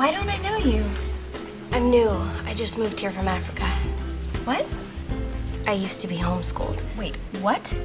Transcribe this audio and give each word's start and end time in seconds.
Why 0.00 0.10
don't 0.12 0.30
I 0.30 0.38
know 0.38 0.56
you? 0.56 0.82
I'm 1.72 1.90
new. 1.90 2.08
I 2.46 2.54
just 2.54 2.78
moved 2.78 2.98
here 2.98 3.10
from 3.10 3.28
Africa. 3.28 3.66
What? 4.46 4.66
I 5.66 5.74
used 5.74 6.00
to 6.00 6.08
be 6.08 6.16
homeschooled. 6.16 6.82
Wait, 6.96 7.16
what? 7.42 7.84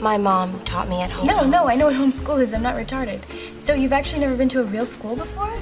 My 0.00 0.18
mom 0.18 0.58
taught 0.64 0.88
me 0.88 1.02
at 1.02 1.10
home. 1.12 1.24
No, 1.24 1.46
no, 1.46 1.68
I 1.68 1.76
know 1.76 1.86
what 1.86 1.94
homeschool 1.94 2.42
is. 2.42 2.52
I'm 2.52 2.64
not 2.64 2.74
retarded. 2.74 3.22
So 3.60 3.74
you've 3.74 3.92
actually 3.92 4.22
never 4.22 4.34
been 4.34 4.48
to 4.48 4.60
a 4.60 4.64
real 4.64 4.84
school 4.84 5.14
before? 5.14 5.56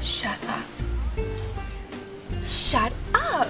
Shut 0.00 0.42
up. 0.48 0.64
Shut 2.46 2.94
up. 3.12 3.48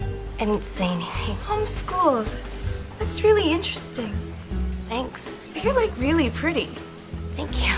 I 0.00 0.46
didn't 0.46 0.64
say 0.64 0.86
anything. 0.86 1.36
Homeschooled. 1.44 2.34
That's 2.98 3.22
really 3.22 3.52
interesting. 3.52 4.16
Thanks. 4.88 5.38
You're 5.54 5.74
like 5.74 5.94
really 5.98 6.30
pretty. 6.30 6.70
Thank 7.36 7.62
you. 7.62 7.74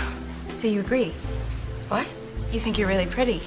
So 0.53 0.69
you 0.69 0.79
agree? 0.79 1.11
What? 1.89 2.11
You 2.51 2.59
think 2.59 2.77
you're 2.77 2.87
really 2.87 3.05
pretty? 3.05 3.41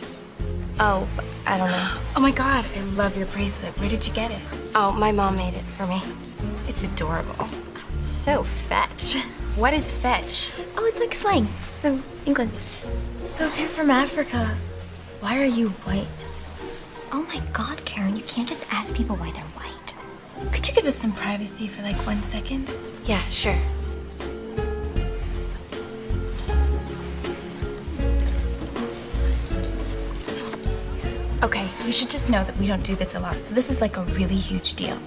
Oh, 0.80 1.09
I 1.46 1.59
don't 1.59 1.70
know. 1.70 1.95
Oh 2.16 2.20
my 2.20 2.33
god, 2.33 2.65
I 2.77 2.80
love 2.96 3.16
your 3.16 3.27
bracelet. 3.29 3.79
Where 3.79 3.88
did 3.88 4.05
you 4.05 4.12
get 4.12 4.33
it? 4.33 4.41
Oh, 4.74 4.92
my 4.92 5.12
mom 5.12 5.37
made 5.37 5.55
it 5.55 5.62
for 5.62 5.87
me. 5.87 6.02
It's 6.66 6.82
adorable. 6.82 7.46
So 7.98 8.43
fetch. 8.43 9.15
What 9.55 9.73
is 9.73 9.93
fetch? 9.93 10.51
Oh, 10.77 10.84
it's 10.87 10.98
like 10.98 11.15
slang 11.15 11.46
from 11.80 12.02
England. 12.27 12.60
So 13.20 13.46
if 13.46 13.59
you're 13.60 13.69
from 13.69 13.88
Africa, 13.91 14.57
why 15.20 15.41
are 15.41 15.45
you 15.45 15.68
white? 15.87 16.24
Oh 17.12 17.23
my 17.23 17.41
god, 17.52 17.84
Karen, 17.84 18.16
you 18.16 18.23
can't 18.23 18.48
just 18.48 18.66
ask 18.73 18.93
people 18.95 19.15
why 19.16 19.30
they're 19.30 19.43
white. 19.55 19.95
Could 20.52 20.66
you 20.66 20.74
give 20.74 20.87
us 20.87 20.96
some 20.96 21.12
privacy 21.12 21.68
for 21.68 21.82
like 21.82 21.96
one 22.05 22.23
second? 22.23 22.68
Yeah, 23.05 23.23
sure. 23.29 23.59
You 31.88 31.92
should 31.95 32.10
just 32.10 32.29
know 32.29 32.45
that 32.45 32.54
we 32.59 32.66
don't 32.66 32.82
do 32.82 32.95
this 32.95 33.15
a 33.15 33.18
lot, 33.18 33.43
so 33.43 33.54
this 33.54 33.71
is 33.71 33.80
like 33.80 33.96
a 33.96 34.02
really 34.12 34.37
huge 34.37 34.74
deal. 34.74 34.99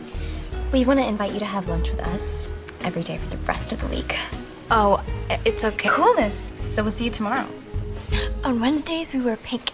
We 0.71 0.83
want 0.83 0.99
to 0.99 1.05
invite 1.05 1.31
you 1.31 1.37
to 1.37 1.45
have 1.45 1.67
lunch 1.67 1.91
with 1.91 1.99
us 1.99 2.49
every 2.83 3.03
day 3.03 3.19
for 3.19 3.29
the 3.29 3.37
rest 3.45 3.71
of 3.71 3.79
the 3.81 3.87
week. 3.95 4.17
Oh, 4.71 4.99
it's 5.45 5.63
okay. 5.63 5.89
Coolness. 5.89 6.51
So 6.57 6.81
we'll 6.81 6.91
see 6.91 7.05
you 7.05 7.11
tomorrow. 7.11 7.45
On 8.43 8.59
Wednesdays, 8.59 9.13
we 9.13 9.19
wear 9.19 9.37
pink. 9.37 9.73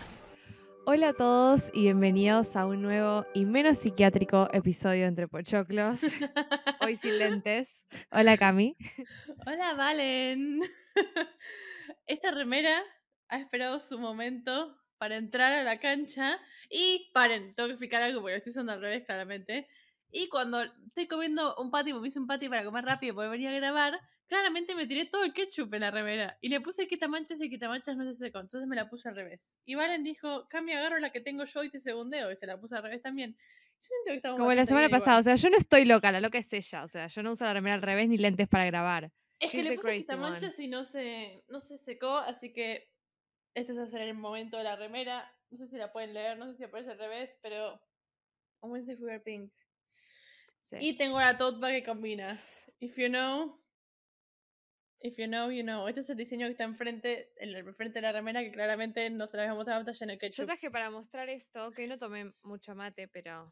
Hola 0.85 1.09
a 1.09 1.13
todos 1.13 1.71
y 1.73 1.83
bienvenidos 1.83 2.57
a 2.57 2.65
un 2.65 2.81
nuevo 2.81 3.25
y 3.33 3.45
menos 3.45 3.77
psiquiátrico 3.77 4.49
episodio 4.51 5.05
entre 5.05 5.29
Pochoclos. 5.29 6.01
Hoy 6.81 6.97
sin 6.97 7.19
lentes. 7.19 7.69
Hola 8.11 8.35
Cami. 8.35 8.75
Hola, 9.45 9.75
Valen. 9.75 10.59
Esta 12.05 12.31
remera 12.31 12.81
ha 13.29 13.37
esperado 13.37 13.79
su 13.79 13.97
momento 13.97 14.75
para 14.97 15.15
entrar 15.15 15.53
a 15.53 15.63
la 15.63 15.79
cancha. 15.79 16.39
Y 16.69 17.09
paren, 17.13 17.53
tengo 17.55 17.67
que 17.67 17.73
explicar 17.73 18.01
algo 18.01 18.21
porque 18.21 18.33
lo 18.33 18.37
estoy 18.37 18.51
usando 18.51 18.73
al 18.73 18.81
revés, 18.81 19.05
claramente. 19.05 19.67
Y 20.11 20.29
cuando 20.29 20.61
estoy 20.61 21.07
comiendo 21.07 21.55
un 21.55 21.69
patty, 21.71 21.91
porque 21.91 22.01
me 22.01 22.07
hice 22.07 22.19
un 22.19 22.27
patty 22.27 22.49
para 22.49 22.63
comer 22.63 22.85
rápido 22.85 23.15
porque 23.15 23.29
venía 23.29 23.49
a 23.49 23.53
grabar, 23.53 23.99
claramente 24.25 24.73
me 24.73 24.87
tiré 24.87 25.05
todo 25.05 25.23
el 25.23 25.33
ketchup 25.33 25.73
en 25.73 25.81
la 25.81 25.91
remera. 25.91 26.37
Y 26.41 26.49
le 26.49 26.61
puse 26.61 26.83
el 26.83 26.87
quitamanchas 26.87 27.39
y 27.41 27.45
el 27.45 27.49
quitamanchas 27.49 27.97
no 27.97 28.05
se 28.05 28.15
secó. 28.15 28.39
Entonces 28.39 28.67
me 28.67 28.75
la 28.75 28.89
puse 28.89 29.09
al 29.09 29.15
revés. 29.15 29.57
Y 29.65 29.75
Valen 29.75 30.03
dijo, 30.03 30.47
Cami, 30.49 30.73
agarro 30.73 30.99
la 30.99 31.11
que 31.11 31.19
tengo 31.19 31.43
yo 31.43 31.63
y 31.63 31.69
te 31.69 31.79
segundeo. 31.79 32.31
Y 32.31 32.35
se 32.35 32.45
la 32.47 32.59
puse 32.59 32.75
al 32.75 32.83
revés 32.83 33.01
también. 33.01 33.35
Yo 33.79 33.87
siento 33.89 34.05
que 34.07 34.15
estamos 34.15 34.39
Como 34.39 34.53
la 34.53 34.65
semana 34.65 34.89
pasada, 34.89 35.19
igual. 35.19 35.19
o 35.19 35.23
sea, 35.23 35.35
yo 35.35 35.49
no 35.49 35.57
estoy 35.57 35.85
loca, 35.85 36.11
la 36.11 36.19
loca 36.19 36.39
es 36.39 36.51
ella, 36.51 36.83
o 36.83 36.87
sea, 36.87 37.05
yo 37.07 37.21
no 37.21 37.33
uso 37.33 37.45
la 37.45 37.53
remera 37.53 37.75
al 37.75 37.83
revés 37.83 38.09
ni 38.09 38.17
lentes 38.17 38.47
para 38.47 38.65
grabar. 38.65 39.11
Es 39.39 39.51
que 39.51 39.57
She's 39.57 39.65
le 39.65 39.69
the 39.71 39.75
puse 39.75 39.97
quitamanchas 39.99 40.59
y 40.59 40.67
no 40.67 40.83
se, 40.83 41.43
no 41.47 41.61
se 41.61 41.77
secó, 41.77 42.17
así 42.17 42.51
que 42.51 42.89
este 43.57 43.71
es 43.71 43.77
hacer 43.79 44.01
el 44.01 44.13
momento 44.13 44.57
de 44.57 44.63
la 44.63 44.75
remera. 44.75 45.33
No 45.49 45.57
sé 45.57 45.67
si 45.67 45.77
la 45.77 45.91
pueden 45.91 46.13
leer, 46.13 46.37
no 46.37 46.47
sé 46.47 46.55
si 46.55 46.63
aparece 46.63 46.91
al 46.91 46.99
revés, 46.99 47.39
pero 47.41 47.81
Wednesday 48.61 48.95
we 48.95 49.05
wear 49.05 49.23
pink. 49.23 49.51
Sí. 50.61 50.77
Y 50.79 50.97
tengo 50.97 51.19
la 51.19 51.37
tote 51.37 51.59
bag 51.59 51.73
que 51.73 51.83
combina. 51.83 52.37
If 52.79 52.97
you 52.97 53.07
know, 53.07 53.59
if 54.99 55.17
you 55.17 55.25
know, 55.25 55.49
you 55.49 55.63
know. 55.63 55.87
Este 55.87 56.01
es 56.01 56.09
el 56.09 56.17
diseño 56.17 56.45
que 56.45 56.51
está 56.51 56.65
enfrente, 56.65 57.33
en 57.37 57.55
el 57.55 57.73
frente 57.73 57.95
de 57.95 58.01
la 58.03 58.11
remera, 58.11 58.41
que 58.41 58.51
claramente 58.51 59.09
no 59.09 59.27
se 59.27 59.37
la 59.37 59.51
a 59.51 59.55
pantalla 59.55 60.03
en 60.03 60.09
el 60.11 60.17
Yo 60.17 60.19
ketchup. 60.19 60.45
traje 60.45 60.69
para 60.69 60.91
mostrar 60.91 61.27
esto, 61.29 61.71
que 61.71 61.81
hoy 61.81 61.87
no 61.87 61.97
tomé 61.97 62.33
mucho 62.43 62.75
mate, 62.75 63.07
pero 63.07 63.51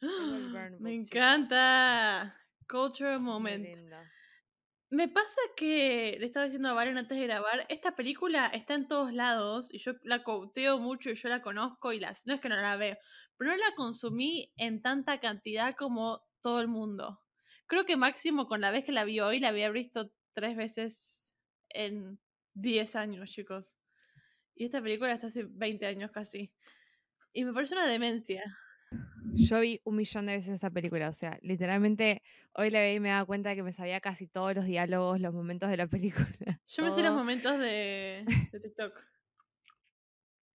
burn 0.00 0.78
Me 0.80 0.94
encanta. 0.94 2.34
Cultural 2.66 3.20
muy 3.20 3.32
moment. 3.32 3.66
Me 4.90 5.08
pasa 5.08 5.40
que 5.56 6.16
le 6.20 6.26
estaba 6.26 6.44
diciendo 6.44 6.68
a 6.68 6.72
Valen 6.72 6.98
antes 6.98 7.18
de 7.18 7.24
grabar, 7.24 7.66
esta 7.68 7.96
película 7.96 8.46
está 8.46 8.74
en 8.74 8.86
todos 8.86 9.12
lados 9.12 9.72
y 9.72 9.78
yo 9.78 9.92
la 10.02 10.22
couteo 10.22 10.78
mucho 10.78 11.10
y 11.10 11.14
yo 11.14 11.28
la 11.28 11.42
conozco 11.42 11.92
y 11.92 11.98
las 11.98 12.26
no 12.26 12.34
es 12.34 12.40
que 12.40 12.48
no 12.48 12.56
la 12.56 12.76
veo, 12.76 12.96
pero 13.36 13.50
no 13.50 13.56
la 13.56 13.74
consumí 13.76 14.52
en 14.56 14.82
tanta 14.82 15.18
cantidad 15.20 15.74
como 15.74 16.22
todo 16.42 16.60
el 16.60 16.68
mundo. 16.68 17.22
Creo 17.66 17.86
que 17.86 17.96
máximo 17.96 18.46
con 18.46 18.60
la 18.60 18.70
vez 18.70 18.84
que 18.84 18.92
la 18.92 19.04
vi 19.04 19.20
hoy 19.20 19.40
la 19.40 19.48
había 19.48 19.70
visto 19.70 20.12
tres 20.32 20.56
veces 20.56 21.34
en 21.70 22.20
10 22.54 22.94
años, 22.94 23.30
chicos. 23.30 23.76
Y 24.54 24.66
esta 24.66 24.82
película 24.82 25.12
está 25.12 25.28
hace 25.28 25.44
20 25.44 25.86
años 25.86 26.10
casi. 26.12 26.52
Y 27.32 27.44
me 27.44 27.52
parece 27.52 27.74
una 27.74 27.86
demencia. 27.86 28.42
Yo 29.34 29.60
vi 29.60 29.80
un 29.84 29.96
millón 29.96 30.26
de 30.26 30.36
veces 30.36 30.54
esa 30.54 30.70
película, 30.70 31.08
o 31.08 31.12
sea, 31.12 31.38
literalmente 31.42 32.22
hoy 32.52 32.70
la 32.70 32.84
vi 32.84 32.92
y 32.92 33.00
me 33.00 33.08
daba 33.08 33.24
cuenta 33.24 33.50
de 33.50 33.56
que 33.56 33.62
me 33.62 33.72
sabía 33.72 34.00
casi 34.00 34.26
todos 34.26 34.54
los 34.54 34.64
diálogos, 34.64 35.20
los 35.20 35.34
momentos 35.34 35.70
de 35.70 35.76
la 35.76 35.86
película. 35.88 36.60
Yo 36.68 36.84
me 36.84 36.90
sé 36.90 37.02
los 37.02 37.14
momentos 37.14 37.58
de, 37.58 38.24
de 38.52 38.60
TikTok. 38.60 38.94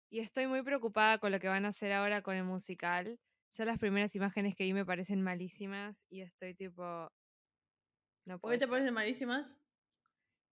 Y 0.10 0.20
estoy 0.20 0.48
muy 0.48 0.62
preocupada 0.62 1.18
con 1.18 1.32
lo 1.32 1.40
que 1.40 1.48
van 1.48 1.66
a 1.66 1.70
hacer 1.70 1.92
ahora 1.92 2.22
con 2.22 2.36
el 2.36 2.44
musical. 2.44 3.20
Ya 3.54 3.66
las 3.66 3.80
primeras 3.80 4.16
imágenes 4.16 4.56
que 4.56 4.64
vi 4.64 4.74
me 4.74 4.86
parecen 4.86 5.22
malísimas 5.22 6.06
y 6.10 6.22
estoy 6.22 6.54
tipo... 6.54 7.12
No 8.26 8.40
¿Por 8.40 8.52
qué 8.52 8.58
te 8.58 8.68
parecen 8.68 8.94
malísimas? 8.94 9.58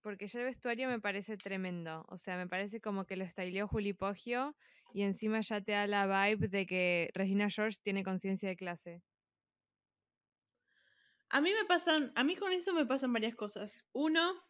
Porque 0.02 0.28
ya 0.28 0.40
el 0.40 0.46
vestuario 0.46 0.88
me 0.88 1.00
parece 1.00 1.38
tremendo. 1.38 2.06
O 2.10 2.18
sea, 2.18 2.38
me 2.38 2.48
parece 2.48 2.80
como 2.80 3.06
que 3.06 3.16
lo 3.18 3.28
styleó 3.28 3.68
Juli 3.68 3.94
Poggio 3.94 4.56
y 4.94 5.04
encima 5.04 5.42
ya 5.42 5.62
te 5.62 5.74
da 5.74 5.88
la 5.88 6.06
vibe 6.08 6.48
de 6.48 6.66
que 6.66 7.12
Regina 7.14 7.50
George 7.50 7.78
tiene 7.84 8.04
conciencia 8.04 8.50
de 8.50 8.56
clase. 8.56 9.04
A 11.30 11.42
mí 11.42 11.52
me 11.52 11.66
pasan, 11.66 12.12
a 12.16 12.24
mí 12.24 12.36
con 12.36 12.52
eso 12.52 12.74
me 12.74 12.86
pasan 12.86 13.12
varias 13.12 13.36
cosas. 13.36 13.86
Uno, 13.92 14.42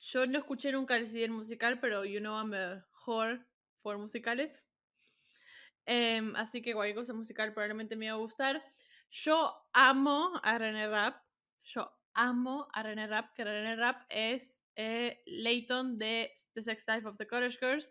yo 0.00 0.26
no 0.26 0.38
escuché 0.38 0.72
nunca 0.72 0.96
el 0.96 1.08
CD 1.08 1.28
musical, 1.28 1.80
pero 1.80 2.04
you 2.04 2.20
know 2.20 2.38
I'm 2.38 2.54
a 2.54 2.86
whore 3.04 3.44
for 3.82 3.98
musicales. 3.98 4.70
Em, 5.84 6.34
así 6.36 6.62
que 6.62 6.72
cualquier 6.72 6.96
cosa 6.96 7.12
musical 7.12 7.52
probablemente 7.52 7.96
me 7.96 8.10
va 8.10 8.16
a 8.16 8.20
gustar. 8.20 8.62
Yo 9.10 9.54
amo 9.72 10.40
a 10.42 10.58
René 10.58 10.88
Rapp. 10.88 11.22
Yo 11.62 11.90
amo 12.14 12.68
a 12.72 12.82
René 12.82 13.08
Rapp, 13.08 13.34
que 13.34 13.44
René 13.44 13.76
Rapp 13.76 14.06
es 14.08 14.62
eh, 14.76 15.22
Layton 15.26 15.98
de 15.98 16.32
The 16.54 16.62
Sex 16.62 16.84
Life 16.88 17.06
of 17.06 17.18
the 17.18 17.26
Cottage 17.26 17.58
Girls 17.60 17.90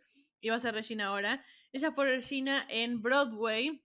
va 0.49 0.55
a 0.55 0.59
ser 0.59 0.73
Regina 0.73 1.07
ahora. 1.07 1.43
Ella 1.75 1.91
fue 1.91 2.05
Regina 2.05 2.65
en 2.69 3.01
Broadway 3.01 3.83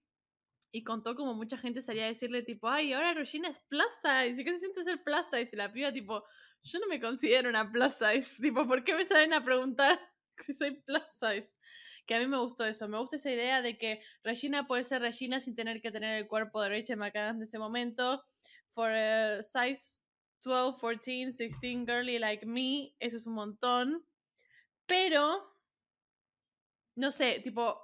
y 0.70 0.84
contó 0.84 1.16
como 1.16 1.34
mucha 1.34 1.58
gente 1.58 1.82
salía 1.82 2.04
a 2.04 2.06
decirle 2.06 2.44
tipo, 2.44 2.68
ay, 2.68 2.92
ahora 2.92 3.14
Regina 3.14 3.48
es 3.48 3.60
size, 3.68 4.40
¿y 4.40 4.44
qué 4.44 4.52
se 4.52 4.60
siente 4.60 4.84
ser 4.84 5.02
size? 5.28 5.56
Y 5.56 5.56
la 5.56 5.72
piba 5.72 5.92
tipo, 5.92 6.24
yo 6.62 6.78
no 6.78 6.86
me 6.86 7.00
considero 7.00 7.50
una 7.50 7.68
plus 7.68 7.94
size, 7.94 8.40
tipo, 8.40 8.64
¿por 8.68 8.84
qué 8.84 8.94
me 8.94 9.04
salen 9.04 9.32
a 9.32 9.42
preguntar 9.42 9.98
si 10.36 10.54
soy 10.54 10.80
plus 10.82 11.02
size? 11.08 11.56
Que 12.06 12.14
a 12.14 12.20
mí 12.20 12.28
me 12.28 12.38
gustó 12.38 12.64
eso, 12.64 12.86
me 12.86 12.96
gusta 12.96 13.16
esa 13.16 13.32
idea 13.32 13.60
de 13.60 13.76
que 13.76 14.00
Regina 14.22 14.68
puede 14.68 14.84
ser 14.84 15.02
Regina 15.02 15.40
sin 15.40 15.56
tener 15.56 15.82
que 15.82 15.90
tener 15.90 16.16
el 16.16 16.28
cuerpo 16.28 16.62
de 16.62 16.68
Rachel 16.68 16.96
McAdams 16.96 17.40
de 17.40 17.46
ese 17.46 17.58
momento. 17.58 18.22
For 18.68 18.88
a 18.88 19.42
size 19.42 20.00
12, 20.44 20.78
14, 20.80 21.32
16 21.32 21.86
girly 21.86 22.20
like 22.20 22.46
me, 22.46 22.94
eso 23.00 23.16
es 23.16 23.26
un 23.26 23.34
montón. 23.34 24.06
Pero, 24.86 25.49
no 27.00 27.10
sé, 27.10 27.40
tipo, 27.40 27.80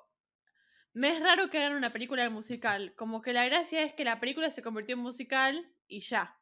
me 0.93 1.09
es 1.09 1.21
raro 1.21 1.51
que 1.51 1.59
hagan 1.59 1.77
una 1.77 1.91
película 1.91 2.29
musical. 2.31 2.95
Como 2.95 3.23
que 3.23 3.33
la 3.33 3.45
gracia 3.45 3.83
es 3.83 3.95
que 3.95 4.05
la 4.05 4.21
película 4.21 4.51
se 4.51 4.63
convirtió 4.63 4.95
en 4.95 5.03
musical 5.03 5.73
y 5.89 6.01
ya. 6.01 6.39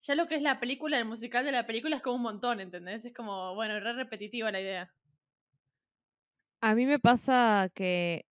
Ya 0.00 0.14
lo 0.14 0.26
que 0.26 0.36
es 0.36 0.42
la 0.42 0.58
película, 0.58 0.98
el 0.98 1.04
musical 1.04 1.44
de 1.44 1.52
la 1.52 1.66
película 1.66 1.96
es 1.96 2.02
como 2.02 2.16
un 2.16 2.22
montón, 2.22 2.60
¿entendés? 2.60 3.04
Es 3.04 3.14
como, 3.14 3.54
bueno, 3.54 3.78
re 3.78 3.92
repetitiva 3.92 4.50
la 4.50 4.60
idea. 4.60 4.94
A 6.60 6.74
mí 6.74 6.86
me 6.86 6.98
pasa 6.98 7.70
que 7.74 8.26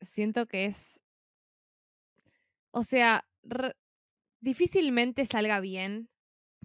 siento 0.00 0.46
que 0.46 0.66
es. 0.66 1.00
O 2.72 2.82
sea, 2.82 3.24
difícilmente 4.40 5.26
salga 5.26 5.60
bien. 5.60 6.08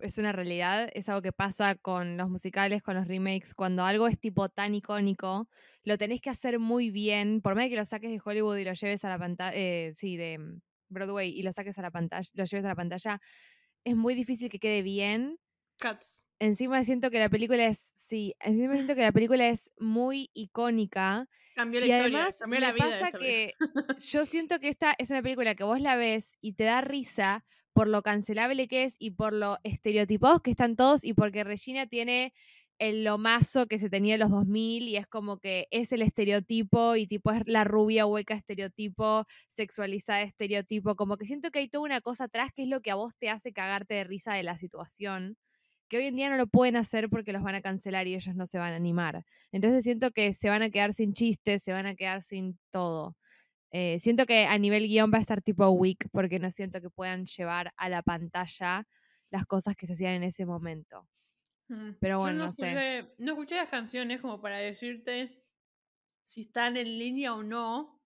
Es 0.02 0.18
una 0.18 0.32
realidad, 0.32 0.90
es 0.94 1.10
algo 1.10 1.22
que 1.22 1.32
pasa 1.32 1.76
con 1.76 2.18
los 2.18 2.30
musicales, 2.30 2.82
con 2.82 2.96
los 2.96 3.08
remakes. 3.08 3.54
Cuando 3.54 3.84
algo 3.84 4.08
es 4.08 4.20
tipo 4.20 4.50
tan 4.50 4.76
icónico, 4.76 5.48
lo 5.84 5.98
tenés 5.98 6.22
que 6.22 6.30
hacer 6.30 6.60
muy 6.60 6.92
bien. 6.92 7.42
Por 7.42 7.56
medio 7.56 7.70
que 7.70 7.76
lo 7.76 7.86
saques 7.86 8.10
de 8.10 8.22
Hollywood 8.24 8.58
y 8.58 8.64
lo 8.66 8.74
lleves 8.74 9.06
a 9.06 9.10
la 9.10 9.18
pantalla, 9.20 9.54
sí, 9.94 10.18
de 10.18 10.38
mm, 10.38 10.62
Broadway 10.90 11.30
y 11.30 11.44
lo 11.44 11.52
saques 11.52 11.78
a 11.78 11.82
la 11.82 11.92
pantalla, 11.92 12.30
lo 12.34 12.46
lleves 12.46 12.66
a 12.66 12.70
la 12.70 12.76
pantalla, 12.76 13.22
es 13.84 13.96
muy 13.96 14.16
difícil 14.16 14.50
que 14.50 14.60
quede 14.60 14.82
bien. 14.82 15.40
Cats. 15.78 16.28
Encima 16.40 16.84
siento 16.84 17.10
que 17.12 17.20
la 17.20 17.30
película 17.30 17.66
es, 17.66 17.92
sí, 17.96 18.36
encima 18.40 18.74
siento 18.76 18.96
que 18.96 19.02
la 19.02 19.12
película 19.12 19.48
es 19.48 19.72
muy 19.78 20.30
icónica 20.34 21.28
Cambió 21.56 21.82
la 21.82 21.88
y 21.88 21.92
historia, 21.92 22.18
además 22.20 22.40
cambió 22.40 22.60
la 22.62 22.72
vida. 22.72 22.86
pasa 22.90 23.12
que 23.12 23.54
yo 24.08 24.26
siento 24.26 24.60
que 24.60 24.70
esta 24.70 24.96
es 24.98 25.10
una 25.10 25.22
película 25.22 25.56
que 25.56 25.66
vos 25.66 25.82
la 25.82 25.98
ves 25.98 26.38
y 26.40 26.54
te 26.54 26.64
da 26.64 26.80
risa 26.80 27.44
por 27.80 27.88
lo 27.88 28.02
cancelable 28.02 28.68
que 28.68 28.84
es 28.84 28.98
y 29.00 29.12
por 29.12 29.32
lo 29.32 29.58
estereotipados 29.64 30.42
que 30.42 30.52
están 30.52 30.76
todos 30.76 31.06
y 31.06 31.14
porque 31.14 31.46
Regina 31.46 31.88
tiene 31.88 32.34
el 32.78 33.06
lomazo 33.06 33.68
que 33.68 33.78
se 33.78 33.90
tenía 33.90 34.16
en 34.16 34.20
los 34.20 34.32
2000 34.32 34.90
y 34.90 34.98
es 34.98 35.08
como 35.08 35.38
que 35.40 35.70
es 35.72 35.94
el 35.94 36.02
estereotipo 36.02 36.98
y 36.98 37.08
tipo 37.08 37.32
es 37.32 37.44
la 37.46 37.64
rubia 37.64 38.06
hueca 38.06 38.34
estereotipo, 38.34 39.26
sexualizada 39.48 40.24
estereotipo, 40.24 40.98
como 40.98 41.16
que 41.16 41.24
siento 41.24 41.52
que 41.52 41.60
hay 41.60 41.70
toda 41.70 41.86
una 41.86 42.02
cosa 42.02 42.26
atrás 42.26 42.52
que 42.54 42.64
es 42.64 42.68
lo 42.68 42.82
que 42.82 42.92
a 42.92 42.96
vos 42.96 43.16
te 43.18 43.30
hace 43.30 43.54
cagarte 43.54 43.94
de 43.94 44.04
risa 44.04 44.34
de 44.34 44.44
la 44.44 44.58
situación, 44.58 45.38
que 45.88 46.00
hoy 46.00 46.08
en 46.08 46.18
día 46.18 46.30
no 46.30 46.36
lo 46.36 46.48
pueden 46.48 46.76
hacer 46.76 47.10
porque 47.10 47.32
los 47.32 47.44
van 47.44 47.56
a 47.56 47.62
cancelar 47.62 48.08
y 48.08 48.16
ellos 48.16 48.36
no 48.36 48.46
se 48.46 48.58
van 48.58 48.74
a 48.74 48.76
animar. 48.76 49.24
Entonces 49.54 49.86
siento 49.86 50.12
que 50.12 50.34
se 50.34 50.50
van 50.50 50.64
a 50.64 50.70
quedar 50.70 50.94
sin 50.94 51.14
chistes, 51.14 51.64
se 51.64 51.72
van 51.72 51.86
a 51.86 51.96
quedar 51.96 52.22
sin 52.24 52.60
todo. 52.72 53.16
Eh, 53.72 54.00
siento 54.00 54.26
que 54.26 54.46
a 54.48 54.58
nivel 54.58 54.88
guion 54.88 55.12
va 55.14 55.18
a 55.20 55.22
estar 55.22 55.42
tipo 55.42 55.68
weak 55.70 56.10
porque 56.12 56.40
no 56.40 56.52
siento 56.52 56.82
que 56.82 56.90
puedan 56.90 57.26
llevar 57.26 57.74
a 57.78 57.90
la 57.90 58.02
pantalla 58.04 58.88
las 59.32 59.46
cosas 59.46 59.76
que 59.76 59.86
se 59.88 59.94
hacían 59.94 60.14
en 60.16 60.24
ese 60.24 60.46
momento. 60.46 61.08
Mm, 61.70 61.92
Pero 62.00 62.20
yo 62.20 62.34
bueno, 62.34 62.48
no 62.48 62.52
sé. 62.52 62.84
no 63.18 63.32
escuché 63.32 63.56
las 63.56 63.70
canciones 63.70 64.22
como 64.22 64.42
para 64.42 64.58
decirte 64.58 65.46
si 66.24 66.42
están 66.44 66.78
en 66.78 67.00
línea 67.00 67.34
o 67.36 67.44
no. 67.44 68.04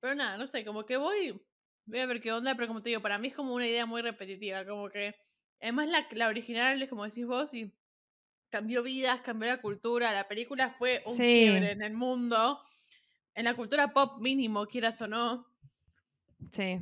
Pero 0.00 0.14
nada, 0.14 0.36
no 0.38 0.46
sé, 0.46 0.64
como 0.64 0.86
que 0.86 0.96
voy, 0.96 1.40
voy 1.86 1.98
a 1.98 2.06
ver 2.06 2.20
qué 2.20 2.32
onda, 2.32 2.54
pero 2.54 2.68
como 2.68 2.82
te 2.82 2.90
digo, 2.90 3.02
para 3.02 3.18
mí 3.18 3.28
es 3.28 3.34
como 3.34 3.54
una 3.54 3.66
idea 3.66 3.86
muy 3.86 4.02
repetitiva, 4.02 4.64
como 4.66 4.88
que 4.90 5.14
además 5.60 5.88
la, 5.88 6.06
la 6.12 6.28
original 6.28 6.80
es 6.82 6.88
como 6.88 7.04
decís 7.04 7.26
vos 7.26 7.52
y 7.54 7.74
cambió 8.50 8.82
vidas, 8.82 9.22
cambió 9.22 9.48
la 9.50 9.62
cultura, 9.62 10.12
la 10.12 10.28
película 10.28 10.70
fue 10.70 11.02
un 11.06 11.24
Sí. 11.26 11.72
en 11.72 11.82
el 11.82 11.94
mundo, 11.94 12.62
en 13.34 13.44
la 13.44 13.54
cultura 13.54 13.92
pop 13.92 14.20
mínimo, 14.20 14.66
quieras 14.66 15.00
o 15.02 15.08
no. 15.08 15.46
Sí. 16.50 16.78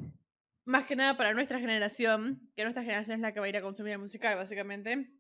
Más 0.65 0.85
que 0.85 0.97
nada 0.97 1.17
para 1.17 1.33
nuestra 1.35 1.59
generación, 1.61 2.51
que 2.57 2.63
nuestra 2.63 2.83
generación 2.83 3.17
es 3.17 3.21
la 3.23 3.33
que 3.33 3.41
va 3.41 3.47
a 3.47 3.49
ir 3.49 3.57
a 3.57 3.63
consumir 3.63 3.93
el 3.95 3.99
musical, 3.99 4.37
básicamente. 4.37 5.11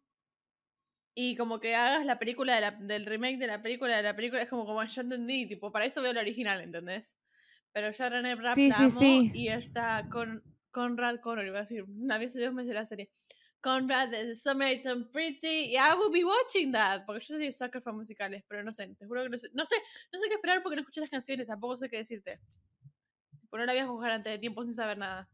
Y 1.15 1.37
como 1.37 1.59
que 1.59 1.75
hagas 1.75 2.05
la 2.07 2.19
película 2.19 2.55
de 2.55 2.61
la- 2.61 2.71
del 2.71 3.07
remake 3.07 3.39
de 3.39 3.47
la 3.49 3.63
película 3.63 3.97
de 3.97 4.03
la 4.03 4.15
película, 4.15 4.43
es 4.43 4.49
como, 4.49 4.65
como 4.67 4.83
ya 4.85 5.03
entendí, 5.03 5.47
tipo, 5.47 5.73
para 5.73 5.85
eso 5.85 6.01
veo 6.03 6.13
la 6.13 6.21
original, 6.21 6.61
¿entendés? 6.61 7.17
Pero 7.73 7.91
yo 7.91 8.05
a 8.05 8.09
René 8.11 8.35
Rapp 8.37 8.55
Sí, 8.55 8.69
la 8.69 8.77
sí, 8.77 8.85
amo 8.85 9.01
sí. 9.01 9.31
y 9.35 9.49
está 9.49 10.09
con 10.11 10.43
Conrad 10.71 11.21
Connor, 11.21 11.45
iba 11.47 11.59
a 11.59 11.63
decir, 11.63 11.83
una 11.85 12.19
vez 12.19 12.35
Dios 12.35 12.53
me 12.55 12.65
sé 12.65 12.73
la 12.73 12.85
serie. 12.85 13.11
Conrad 13.60 14.08
de 14.10 14.37
Summerton 14.37 15.10
Pretty, 15.10 15.72
y 15.72 15.76
I 15.76 15.94
will 15.99 16.12
be 16.12 16.25
watching 16.25 16.70
that, 16.72 17.05
porque 17.06 17.25
yo 17.26 17.37
soy 17.37 17.50
sucker 17.52 17.82
fan 17.82 17.96
musicales, 17.96 18.44
pero 18.49 18.62
no 18.62 18.72
sé, 18.72 18.87
te 18.96 19.05
juro 19.06 19.22
que 19.25 19.28
no 19.31 19.38
sé, 19.38 19.49
no 19.52 19.66
sé, 19.66 19.75
no 20.12 20.19
sé 20.19 20.28
qué 20.28 20.34
esperar 20.34 20.62
porque 20.62 20.76
no 20.76 20.82
escuché 20.82 21.00
las 21.00 21.10
canciones, 21.10 21.46
tampoco 21.46 21.76
sé 21.76 21.88
qué 21.88 21.96
decirte. 21.99 22.38
Tipo, 23.40 23.58
no 23.58 23.64
la 23.66 23.72
voy 23.72 23.81
a 23.82 23.87
juzgar 23.87 24.10
antes 24.12 24.32
de 24.32 24.38
tiempo 24.38 24.62
sin 24.62 24.75
saber 24.75 24.96
nada. 24.99 25.28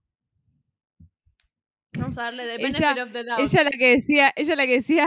Vamos 1.97 2.17
a 2.19 2.23
darle 2.25 2.45
the 2.47 2.57
benefit 2.57 2.81
Ella- 2.83 3.03
of 3.05 3.13
the 3.13 3.25
doubt. 3.25 3.39
Ella 3.41 3.65
la 3.65 3.71
que 3.71 3.91
decía, 3.91 4.33
ella 4.37 4.57
la 4.57 4.67
que 4.67 4.73
decía 4.75 5.07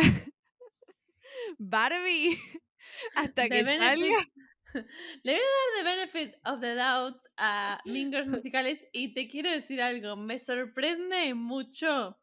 Barbie 1.57 2.37
hasta 3.15 3.43
The 3.43 3.49
que 3.49 3.63
benefit- 3.63 3.79
salga. 3.81 4.27
Le 5.23 5.33
voy 5.33 5.41
a 5.41 5.41
dar 5.41 5.75
the 5.77 5.83
benefit 5.83 6.35
of 6.45 6.59
the 6.61 6.75
doubt 6.75 7.15
a 7.37 7.79
Mingers 7.85 8.27
musicales 8.27 8.83
y 8.91 9.13
te 9.13 9.27
quiero 9.27 9.49
decir 9.49 9.81
algo, 9.81 10.15
me 10.15 10.37
sorprende 10.39 11.33
mucho 11.33 12.19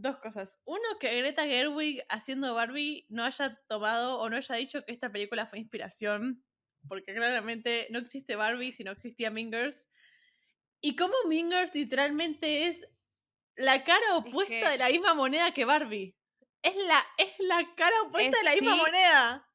dos 0.00 0.18
cosas. 0.18 0.60
Uno, 0.64 0.82
que 1.00 1.14
Greta 1.20 1.44
Gerwig 1.46 2.04
haciendo 2.08 2.54
Barbie 2.54 3.06
no 3.08 3.24
haya 3.24 3.54
tomado 3.68 4.18
o 4.20 4.30
no 4.30 4.36
haya 4.36 4.54
dicho 4.54 4.84
que 4.84 4.92
esta 4.92 5.10
película 5.10 5.46
fue 5.46 5.58
inspiración, 5.58 6.44
porque 6.88 7.14
claramente 7.14 7.88
no 7.90 7.98
existe 7.98 8.36
Barbie 8.36 8.72
si 8.72 8.84
no 8.84 8.92
existía 8.92 9.30
Mingers. 9.30 9.88
Y 10.80 10.94
cómo 10.96 11.14
Mingers 11.26 11.74
literalmente 11.74 12.66
es 12.68 12.86
la 13.56 13.82
cara 13.84 14.14
opuesta 14.16 14.54
que- 14.54 14.68
de 14.68 14.78
la 14.78 14.88
misma 14.88 15.14
moneda 15.14 15.52
que 15.52 15.64
Barbie. 15.64 16.14
Es 16.62 16.74
la, 16.76 17.04
es 17.18 17.34
la 17.38 17.74
cara 17.76 18.02
opuesta 18.02 18.30
Es 18.30 18.38
de 18.38 18.44
la 18.44 18.52
misma 18.54 18.72
sí, 18.74 18.80
moneda. 18.80 19.47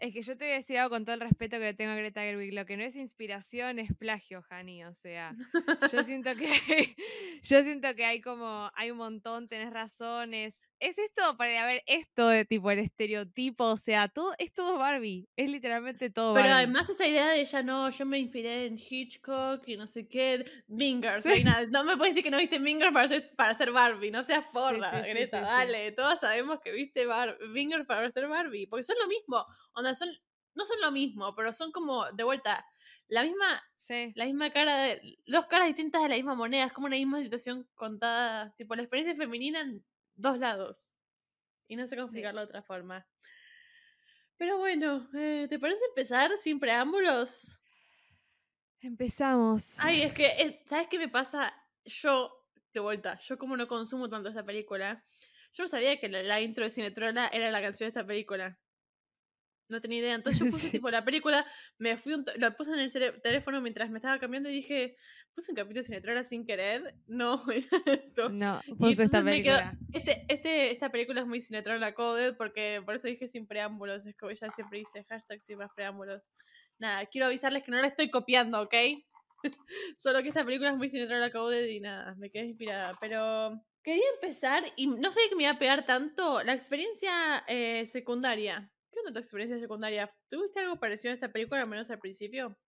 Es 0.00 0.14
que 0.14 0.22
yo 0.22 0.34
te 0.36 0.46
voy 0.46 0.52
a 0.52 0.56
decir 0.56 0.78
algo 0.78 0.90
con 0.90 1.04
todo 1.04 1.14
el 1.14 1.20
respeto 1.20 1.58
que 1.58 1.64
le 1.64 1.74
tengo 1.74 1.92
a 1.92 1.96
Greta 1.96 2.22
Gerwig. 2.22 2.54
Lo 2.54 2.64
que 2.64 2.76
no 2.78 2.82
es 2.84 2.96
inspiración 2.96 3.78
es 3.78 3.94
plagio, 3.94 4.42
Hani. 4.48 4.84
O 4.84 4.94
sea, 4.94 5.34
yo 5.92 6.02
siento 6.04 6.34
que 6.36 6.48
yo 7.42 7.62
siento 7.62 7.94
que 7.94 8.06
hay 8.06 8.20
como, 8.22 8.70
hay 8.74 8.90
un 8.90 8.96
montón, 8.96 9.46
tenés 9.46 9.70
razones. 9.70 10.68
Es 10.80 10.96
esto 10.96 11.36
para 11.36 11.66
ver 11.66 11.82
esto 11.86 12.28
de 12.28 12.46
tipo 12.46 12.70
el 12.70 12.78
estereotipo, 12.78 13.64
o 13.64 13.76
sea, 13.76 14.08
todo, 14.08 14.32
es 14.38 14.54
todo 14.54 14.78
Barbie. 14.78 15.28
Es 15.36 15.50
literalmente 15.50 16.08
todo 16.08 16.32
Pero 16.32 16.48
Barbie. 16.48 16.64
además 16.64 16.88
esa 16.88 17.06
idea 17.06 17.28
de 17.28 17.40
ella, 17.42 17.62
no, 17.62 17.90
yo 17.90 18.06
me 18.06 18.18
inspiré 18.18 18.64
en 18.66 18.78
Hitchcock 18.78 19.62
y 19.68 19.76
no 19.76 19.86
sé 19.86 20.08
qué, 20.08 20.46
Mingers, 20.68 21.22
Sí. 21.22 21.44
no 21.70 21.84
me 21.84 21.98
puedes 21.98 22.14
decir 22.14 22.24
que 22.24 22.30
no 22.30 22.38
viste 22.38 22.58
Mingers 22.58 22.92
para 22.94 23.08
ser, 23.08 23.30
para 23.36 23.54
ser 23.54 23.72
Barbie, 23.72 24.10
no 24.10 24.24
seas 24.24 24.46
forra, 24.50 24.90
sí, 24.90 25.02
sí, 25.04 25.08
Greta, 25.10 25.40
dale, 25.42 25.92
todos 25.92 26.20
sabemos 26.20 26.60
que 26.64 26.72
viste 26.72 27.04
Bar 27.04 27.36
Mingers 27.50 27.84
para 27.86 28.10
ser 28.10 28.26
Barbie, 28.28 28.66
porque 28.66 28.82
son 28.82 28.96
lo 29.02 29.06
mismo, 29.08 29.44
onda, 29.80 29.94
son, 29.94 30.08
no 30.54 30.66
son 30.66 30.80
lo 30.80 30.92
mismo, 30.92 31.34
pero 31.34 31.52
son 31.52 31.72
como, 31.72 32.10
de 32.12 32.24
vuelta, 32.24 32.66
la 33.08 33.22
misma, 33.22 33.62
Sí. 33.76 34.12
la 34.14 34.24
misma 34.24 34.50
cara 34.50 34.76
de, 34.76 35.18
dos 35.26 35.46
caras 35.46 35.66
distintas 35.66 36.02
de 36.02 36.08
la 36.08 36.16
misma 36.16 36.34
moneda, 36.34 36.64
es 36.64 36.72
como 36.72 36.86
una 36.86 36.96
misma 36.96 37.20
situación 37.20 37.68
contada, 37.74 38.54
tipo 38.56 38.74
la 38.74 38.82
experiencia 38.82 39.16
femenina 39.16 39.60
en 39.60 39.84
dos 40.14 40.38
lados, 40.38 40.96
y 41.66 41.76
no 41.76 41.86
sé 41.86 41.96
cómo 41.96 42.06
explicarlo 42.06 42.40
de 42.40 42.46
otra 42.46 42.62
forma. 42.62 43.06
Pero 44.36 44.58
bueno, 44.58 45.08
eh, 45.14 45.46
¿te 45.50 45.58
parece 45.58 45.84
empezar 45.86 46.30
sin 46.38 46.58
preámbulos? 46.58 47.60
Empezamos. 48.80 49.78
Ay, 49.80 50.02
es 50.02 50.14
que, 50.14 50.26
eh, 50.26 50.62
¿sabes 50.66 50.88
qué 50.88 50.98
me 50.98 51.08
pasa? 51.08 51.54
Yo, 51.84 52.32
de 52.72 52.80
vuelta, 52.80 53.18
yo 53.18 53.36
como 53.36 53.56
no 53.56 53.68
consumo 53.68 54.08
tanto 54.08 54.30
esta 54.30 54.44
película, 54.44 55.04
yo 55.52 55.64
no 55.64 55.68
sabía 55.68 56.00
que 56.00 56.08
la, 56.08 56.22
la 56.22 56.40
intro 56.40 56.64
de 56.64 56.70
Cinetrona 56.70 57.28
era 57.28 57.50
la 57.50 57.60
canción 57.60 57.86
de 57.86 57.88
esta 57.88 58.06
película. 58.06 58.58
No 59.70 59.80
tenía 59.80 59.98
idea. 60.00 60.14
Entonces 60.34 60.38
yo 60.38 60.50
puse 60.50 60.66
Sí. 60.66 60.72
tipo 60.72 60.90
la 60.90 61.04
película, 61.04 61.46
me 61.78 61.96
fui 61.96 62.12
un 62.14 62.24
la 62.36 62.50
puse 62.56 62.72
en 62.72 62.78
el 62.80 62.92
teléfono 63.22 63.60
mientras 63.60 63.90
me 63.90 63.98
estaba 63.98 64.18
cambiando 64.18 64.48
y 64.50 64.52
dije, 64.54 64.96
puse 65.34 65.52
un 65.52 65.56
capítulo 65.56 65.80
de 65.80 65.86
Cinetrona 65.86 66.22
sin 66.24 66.44
querer. 66.44 66.94
No, 67.06 67.42
era 67.50 67.82
esto. 67.86 68.28
No, 68.28 68.60
Y 68.66 68.74
puse 68.74 69.02
esta 69.04 69.22
película. 69.24 69.76
este, 69.92 70.24
este, 70.28 70.70
esta 70.72 70.90
película 70.90 71.20
es 71.20 71.26
muy 71.26 71.40
Cinetrona 71.40 71.92
coded 71.94 72.36
porque 72.36 72.82
por 72.84 72.94
eso 72.96 73.08
dije 73.08 73.28
sin 73.28 73.46
preámbulos. 73.46 74.06
Es 74.06 74.16
como 74.16 74.30
ella 74.30 74.50
siempre 74.50 74.78
dice 74.80 75.04
hashtag 75.08 75.40
sin 75.42 75.58
más 75.58 75.70
preámbulos. 75.74 76.28
Nada, 76.78 77.06
quiero 77.06 77.26
avisarles 77.26 77.62
que 77.62 77.70
no 77.70 77.80
la 77.80 77.86
estoy 77.88 78.10
copiando, 78.10 78.60
¿ok? 78.62 78.74
Solo 79.96 80.22
que 80.22 80.28
esta 80.28 80.44
película 80.44 80.70
es 80.70 80.76
muy 80.76 80.88
Cinetrona 80.90 81.30
coded 81.30 81.66
y 81.66 81.80
nada, 81.80 82.14
me 82.16 82.30
quedé 82.30 82.46
inspirada. 82.46 82.92
Pero 83.00 83.62
quería 83.82 84.04
empezar 84.14 84.64
y 84.76 84.86
no 84.86 85.10
sabía 85.10 85.28
que 85.30 85.36
me 85.36 85.42
iba 85.44 85.52
a 85.52 85.58
pegar 85.58 85.86
tanto 85.86 86.42
la 86.42 86.52
experiencia 86.52 87.44
eh, 87.48 87.84
secundaria. 87.86 88.70
¿Qué 88.92 89.00
onda 89.00 89.12
tu 89.12 89.18
experiencia 89.20 89.58
secundaria? 89.58 90.12
¿Tuviste 90.28 90.60
algo 90.60 90.78
parecido 90.78 91.12
a 91.12 91.14
esta 91.14 91.32
película, 91.32 91.62
al 91.62 91.68
menos 91.68 91.90
al 91.90 91.98
principio? 92.00 92.58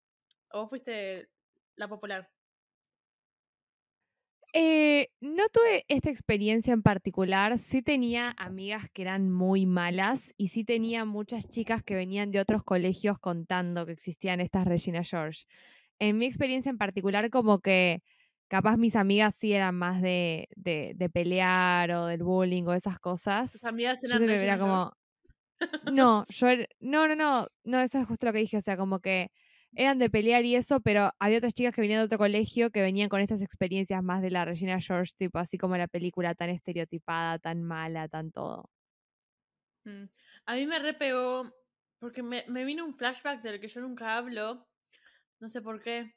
¿O 0.51 0.67
fuiste 0.67 1.29
la 1.75 1.87
popular? 1.87 2.31
Eh, 4.55 5.09
no 5.19 5.49
tuve 5.49 5.83
esta 5.87 6.11
experiencia 6.11 6.73
en 6.73 6.83
particular, 6.83 7.57
sí 7.57 7.81
tenía 7.81 8.35
amigas 8.37 8.87
que 8.93 9.01
eran 9.01 9.31
muy 9.31 9.65
malas 9.65 10.31
y 10.37 10.49
sí 10.49 10.63
tenía 10.63 11.05
muchas 11.05 11.49
chicas 11.49 11.81
que 11.83 11.95
venían 11.95 12.29
de 12.29 12.39
otros 12.39 12.63
colegios 12.63 13.17
contando 13.19 13.87
que 13.87 13.93
existían 13.93 14.39
estas 14.41 14.67
Regina 14.67 15.03
George. 15.03 15.45
En 15.97 16.17
mi 16.17 16.25
experiencia 16.25 16.69
en 16.69 16.77
particular, 16.77 17.31
como 17.31 17.61
que 17.61 18.03
capaz 18.47 18.77
mis 18.77 18.95
amigas 18.95 19.33
sí 19.35 19.53
eran 19.53 19.73
más 19.75 20.01
de, 20.03 20.47
de, 20.55 20.93
de 20.95 21.09
pelear 21.09 21.89
o 21.91 22.05
del 22.07 22.21
bullying 22.21 22.65
o 22.65 22.73
esas 22.73 22.99
¿Tus 23.51 23.63
cosas. 23.63 23.63
amigas 23.63 24.03
Yo 24.03 24.07
eran 24.09 24.27
Regina 24.27 24.43
era 24.43 24.59
como, 24.59 24.91
no, 25.85 26.25
yo, 26.29 26.47
er- 26.47 26.69
no, 26.79 27.07
no, 27.07 27.15
no, 27.15 27.47
no, 27.63 27.79
eso 27.81 27.99
es 27.99 28.05
justo 28.07 28.25
lo 28.25 28.33
que 28.33 28.39
dije, 28.39 28.57
o 28.57 28.61
sea, 28.61 28.77
como 28.77 28.99
que 28.99 29.31
eran 29.75 29.97
de 29.97 30.09
pelear 30.09 30.45
y 30.45 30.55
eso, 30.55 30.81
pero 30.81 31.11
había 31.19 31.39
otras 31.39 31.53
chicas 31.53 31.73
que 31.73 31.81
venían 31.81 31.99
de 32.01 32.05
otro 32.05 32.17
colegio 32.19 32.69
que 32.71 32.81
venían 32.81 33.09
con 33.09 33.21
estas 33.21 33.41
experiencias 33.41 34.03
más 34.03 34.21
de 34.21 34.31
la 34.31 34.45
Regina 34.45 34.79
George, 34.79 35.13
tipo 35.17 35.39
así 35.39 35.57
como 35.57 35.77
la 35.77 35.87
película 35.87 36.35
tan 36.35 36.49
estereotipada, 36.49 37.39
tan 37.39 37.63
mala, 37.63 38.07
tan 38.07 38.31
todo. 38.31 38.69
Mm. 39.85 40.05
A 40.45 40.55
mí 40.55 40.65
me 40.65 40.79
repegó, 40.79 41.51
porque 41.99 42.23
me, 42.23 42.45
me 42.47 42.63
vino 42.65 42.85
un 42.85 42.95
flashback 42.95 43.41
del 43.41 43.59
que 43.59 43.67
yo 43.67 43.81
nunca 43.81 44.17
hablo, 44.17 44.67
no 45.39 45.49
sé 45.49 45.61
por 45.61 45.81
qué. 45.81 46.15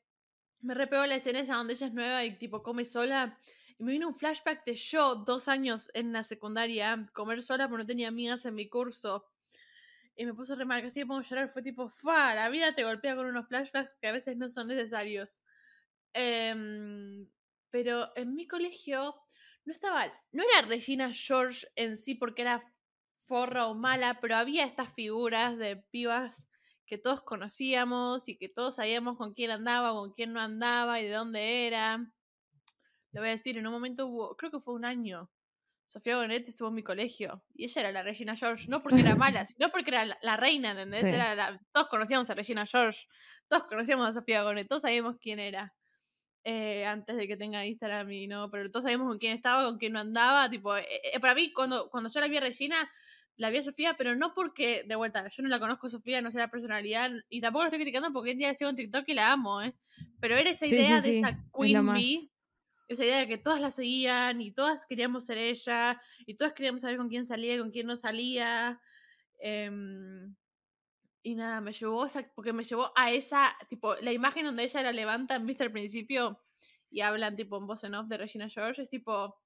Me 0.61 0.75
repegó 0.75 1.07
la 1.07 1.17
escena 1.17 1.41
esa 1.41 1.57
donde 1.57 1.75
ella 1.75 1.89
es 1.89 1.95
nueva 1.95 2.25
y 2.25 2.39
tipo 2.39 2.63
come 2.63 2.85
sola. 2.85 3.39
Y 3.79 3.85
me 3.85 3.93
vino 3.93 4.09
un 4.09 4.15
flashback 4.15 4.65
de 4.65 4.75
yo, 4.75 5.17
dos 5.17 5.49
años 5.49 5.91
en 5.95 6.13
la 6.13 6.25
secundaria, 6.25 7.11
comer 7.13 7.43
sola 7.43 7.69
porque 7.69 7.83
no 7.83 7.87
tenía 7.87 8.09
amigas 8.09 8.47
en 8.47 8.55
mi 8.55 8.69
curso. 8.69 9.27
Y 10.17 10.25
me 10.25 10.35
puso 10.35 10.57
re 10.57 10.65
mal, 10.65 10.83
casi 10.83 11.01
me 11.01 11.07
pongo 11.07 11.21
a 11.21 11.25
llorar. 11.25 11.49
Fue 11.49 11.63
tipo, 11.63 11.89
fa, 11.91 12.35
la 12.35 12.49
vida 12.49 12.75
te 12.75 12.85
golpea 12.85 13.17
con 13.17 13.27
unos 13.27 13.47
flashbacks 13.49 13.97
que 14.01 14.09
a 14.09 14.13
veces 14.13 14.37
no 14.37 14.49
son 14.49 14.69
necesarios. 14.69 15.43
Em, 16.15 17.29
pero 17.71 18.11
en 18.17 18.35
mi 18.35 18.47
colegio 18.49 19.15
no 19.67 19.73
estaba, 19.73 20.07
no 20.33 20.43
era 20.43 20.67
Regina 20.67 21.13
George 21.13 21.67
en 21.77 21.99
sí 21.99 22.15
porque 22.15 22.43
era 22.43 22.63
forra 23.27 23.67
o 23.67 23.75
mala, 23.75 24.21
pero 24.21 24.37
había 24.37 24.65
estas 24.65 24.93
figuras 24.95 25.59
de 25.59 25.77
pibas 25.77 26.49
que 26.87 26.99
todos 26.99 27.21
conocíamos 27.23 28.29
y 28.29 28.39
que 28.39 28.49
todos 28.49 28.77
sabíamos 28.77 29.17
con 29.19 29.35
quién 29.35 29.51
andaba, 29.51 29.93
con 29.93 30.13
quién 30.13 30.33
no 30.33 30.41
andaba 30.41 31.01
y 31.01 31.05
de 31.05 31.13
dónde 31.13 31.67
era. 31.67 31.99
Le 33.13 33.21
voy 33.21 33.29
a 33.29 33.33
decir, 33.33 33.59
en 33.59 33.67
un 33.67 33.73
momento 33.73 34.07
hubo, 34.07 34.37
creo 34.37 34.51
que 34.51 34.61
fue 34.61 34.75
un 34.75 34.85
año, 34.85 35.31
Sofía 35.89 36.17
Gonet 36.17 36.49
estuvo 36.49 36.69
en 36.69 36.75
mi 36.75 36.83
colegio 36.83 37.45
y 37.55 37.65
ella 37.65 37.81
era 37.83 37.93
la 37.93 38.03
Regina 38.03 38.37
George, 38.37 38.67
no 38.69 38.83
porque 38.83 39.01
era 39.01 39.15
mala, 39.17 39.47
sino 39.47 39.71
porque 39.71 39.91
era 39.91 40.05
la, 40.05 40.19
la 40.23 40.37
reina, 40.37 40.73
¿entendés? 40.73 41.03
Sí. 41.03 41.07
Era 41.09 41.35
la- 41.35 41.61
todos 41.73 41.89
conocíamos 41.89 42.29
a 42.31 42.35
Regina 42.35 42.67
George, 42.67 43.07
todos 43.49 43.65
conocíamos 43.65 44.09
a 44.09 44.13
Sofía 44.13 44.43
Gonet, 44.43 44.69
todos 44.69 44.83
sabíamos 44.83 45.17
quién 45.21 45.39
era. 45.39 45.75
eh, 46.45 46.87
antes 46.87 47.17
de 47.17 47.27
que 47.27 47.37
tenga 47.37 47.67
Instagram 47.67 48.11
y 48.13 48.27
no, 48.29 48.51
pero 48.51 48.71
todos 48.71 48.85
sabíamos 48.85 49.09
con 49.09 49.19
quién 49.19 49.33
estaba, 49.35 49.65
con 49.65 49.79
quién 49.79 49.93
no 49.93 49.99
andaba, 50.01 50.49
tipo, 50.49 50.77
eh, 50.77 50.87
eh, 51.13 51.21
para 51.21 51.35
mí 51.35 51.53
cuando, 51.53 51.91
cuando 51.91 52.09
yo 52.11 52.21
la 52.21 52.29
vi 52.29 52.37
a 52.37 52.41
Regina, 52.41 52.89
la 53.37 53.51
vi 53.51 53.59
a 53.59 53.63
Sofía, 53.65 53.97
pero 53.99 54.15
no 54.15 54.33
porque, 54.33 54.85
de 54.87 54.95
vuelta, 54.97 55.27
yo 55.29 55.43
no 55.43 55.49
la 55.49 55.59
conozco 55.59 55.89
a 55.89 55.91
Sofía, 55.91 56.23
no 56.23 56.31
sé 56.31 56.39
la 56.39 56.49
personalidad, 56.51 57.11
y 57.29 57.41
tampoco 57.41 57.65
la 57.65 57.69
estoy 57.69 57.81
criticando 57.81 58.13
porque 58.13 58.29
hoy 58.29 58.33
en 58.33 58.39
día 58.39 58.55
sigo 58.55 58.71
en 58.71 58.77
TikTok 58.77 59.05
y 59.09 59.15
la 59.15 59.33
amo, 59.33 59.61
¿eh? 59.61 59.75
Pero 60.21 60.37
era 60.37 60.51
esa 60.51 60.67
Sí, 60.67 60.75
idea 60.77 61.01
sí, 61.01 61.09
de 61.09 61.15
sí, 61.15 61.19
esa 61.19 61.31
es 61.31 61.37
Queen 61.53 61.85
más. 61.85 61.99
Bee, 61.99 62.31
esa 62.89 63.05
idea 63.05 63.19
de 63.19 63.29
que 63.29 63.39
todas 63.39 63.61
la 63.61 63.71
seguían 63.71 64.41
y 64.41 64.53
todas 64.53 64.87
queríamos 64.87 65.27
ser 65.27 65.39
ella 65.39 66.01
y 66.27 66.35
todas 66.37 66.53
queríamos 66.55 66.83
saber 66.83 66.97
con 66.99 67.09
quién 67.09 67.25
salía 67.27 67.55
y 67.55 67.59
con 67.59 67.71
quién 67.71 67.87
no 67.87 67.97
salía. 67.97 68.81
em, 69.41 70.35
y 71.23 71.35
nada, 71.35 71.61
me 71.61 71.73
llevó, 71.73 72.07
porque 72.35 72.53
me 72.53 72.65
llevó 72.65 72.93
a 72.97 73.11
esa, 73.13 73.57
tipo, 73.69 73.97
la 73.97 74.13
imagen 74.13 74.45
donde 74.47 74.65
ella 74.65 74.83
la 74.83 74.93
levantan, 74.93 75.45
viste 75.47 75.65
al 75.65 75.73
principio, 75.73 76.41
y 76.91 77.01
hablan 77.01 77.37
tipo 77.37 77.59
en 77.59 77.67
voz 77.67 77.85
en 77.85 77.95
off 77.95 78.07
de 78.09 78.19
Regina 78.19 78.49
George, 78.49 78.83
es 78.83 78.89
tipo, 78.89 79.37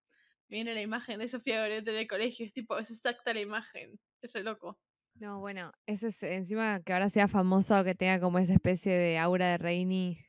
viene 0.48 0.74
la 0.74 0.82
imagen 0.82 1.18
de 1.20 1.28
Sofía 1.28 1.62
Goret 1.62 1.88
en 1.88 1.96
el 1.96 2.06
colegio, 2.08 2.46
es 2.46 2.52
tipo, 2.52 2.78
es 2.78 2.90
exacta 2.90 3.32
la 3.32 3.40
imagen, 3.40 3.98
es 4.20 4.32
re 4.32 4.42
loco. 4.42 4.78
No, 5.14 5.40
bueno, 5.40 5.72
ese 5.86 6.08
es 6.08 6.22
encima 6.22 6.82
que 6.82 6.92
ahora 6.92 7.10
sea 7.10 7.28
famoso, 7.28 7.82
que 7.84 7.94
tenga 7.94 8.20
como 8.20 8.38
esa 8.38 8.52
especie 8.54 8.92
de 8.92 9.18
aura 9.18 9.48
de 9.48 9.58
Reini. 9.58 10.24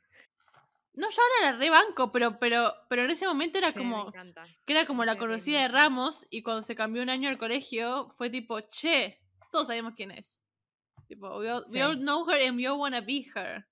No, 0.93 1.09
yo 1.09 1.17
ahora 1.21 1.51
la 1.53 1.57
rebanco, 1.57 2.11
pero, 2.11 2.37
pero, 2.39 2.73
pero 2.89 3.05
en 3.05 3.11
ese 3.11 3.25
momento 3.25 3.57
era 3.57 3.71
Sí, 3.71 3.77
como, 3.77 4.11
que 4.11 4.73
era 4.73 4.85
como 4.85 5.05
la 5.05 5.17
conocida 5.17 5.61
de. 5.61 5.67
Ramos 5.69 6.27
y 6.29 6.43
cuando 6.43 6.63
se 6.63 6.75
cambió 6.75 7.01
un 7.01 7.09
año 7.09 7.29
al 7.29 7.37
colegio 7.37 8.09
fue 8.17 8.29
tipo, 8.29 8.59
che, 8.61 9.21
todos 9.51 9.67
sabemos 9.67 9.93
quién 9.95 10.11
es. 10.11 10.43
Tipo, 11.07 11.39
we 11.39 11.49
all, 11.49 11.63
we 11.67 11.73
Sí. 11.73 11.81
all 11.81 11.97
know 11.97 12.29
her 12.29 12.45
and 12.47 12.57
we 12.57 12.67
all 12.67 12.77
wanna 12.79 12.99
be 13.01 13.25
her. 13.35 13.65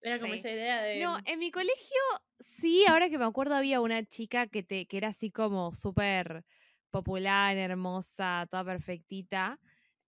Era 0.00 0.20
como 0.20 0.32
Sí. 0.34 0.38
esa 0.38 0.50
idea 0.50 0.82
de... 0.82 1.00
No, 1.00 1.18
en 1.24 1.38
mi 1.40 1.50
colegio 1.50 1.98
sí, 2.38 2.84
ahora 2.86 3.08
que 3.10 3.18
me 3.18 3.24
acuerdo 3.24 3.56
había 3.56 3.80
una 3.80 4.04
chica 4.04 4.46
que, 4.46 4.62
te, 4.62 4.86
que 4.86 4.98
era 4.98 5.08
así 5.08 5.30
como 5.32 5.72
súper 5.74 6.44
popular, 6.90 7.56
hermosa, 7.56 8.46
toda 8.48 8.64
perfectita. 8.64 9.58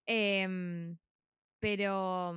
em, 0.05 0.97
pero. 1.59 2.33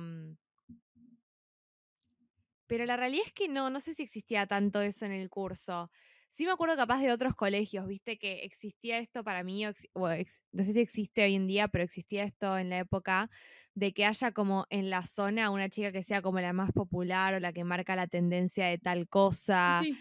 Pero 2.73 2.85
la 2.87 2.97
realidad 2.97 3.23
es 3.27 3.33
que 3.33 3.47
no, 3.47 3.69
no 3.69 3.79
sé 3.79 3.93
si 3.93 4.01
existía 4.01 4.47
tanto 4.47 4.81
eso 4.81 5.05
en 5.05 5.11
el 5.11 5.29
curso. 5.29 5.91
Sí 6.31 6.47
me 6.47 6.51
acuerdo 6.53 6.75
capaz 6.75 7.01
de 7.01 7.11
otros 7.11 7.35
colegios, 7.35 7.85
viste, 7.85 8.17
que 8.17 8.43
existía 8.43 8.97
esto 8.97 9.23
para 9.23 9.43
mí, 9.43 9.63
ex- 9.63 9.87
no 10.51 10.63
sé 10.63 10.73
si 10.73 10.79
existe 10.79 11.23
hoy 11.23 11.35
en 11.35 11.45
día, 11.45 11.67
pero 11.67 11.83
existía 11.83 12.23
esto 12.23 12.57
en 12.57 12.71
la 12.71 12.79
época 12.79 13.29
de 13.75 13.93
que 13.93 14.05
haya 14.05 14.31
como 14.31 14.65
en 14.71 14.89
la 14.89 15.03
zona 15.03 15.51
una 15.51 15.69
chica 15.69 15.91
que 15.91 16.01
sea 16.01 16.23
como 16.23 16.39
la 16.39 16.51
más 16.51 16.71
popular 16.71 17.35
o 17.35 17.39
la 17.39 17.53
que 17.53 17.63
marca 17.63 17.95
la 17.95 18.07
tendencia 18.07 18.65
de 18.65 18.79
tal 18.79 19.07
cosa. 19.07 19.83
sí, 19.83 19.95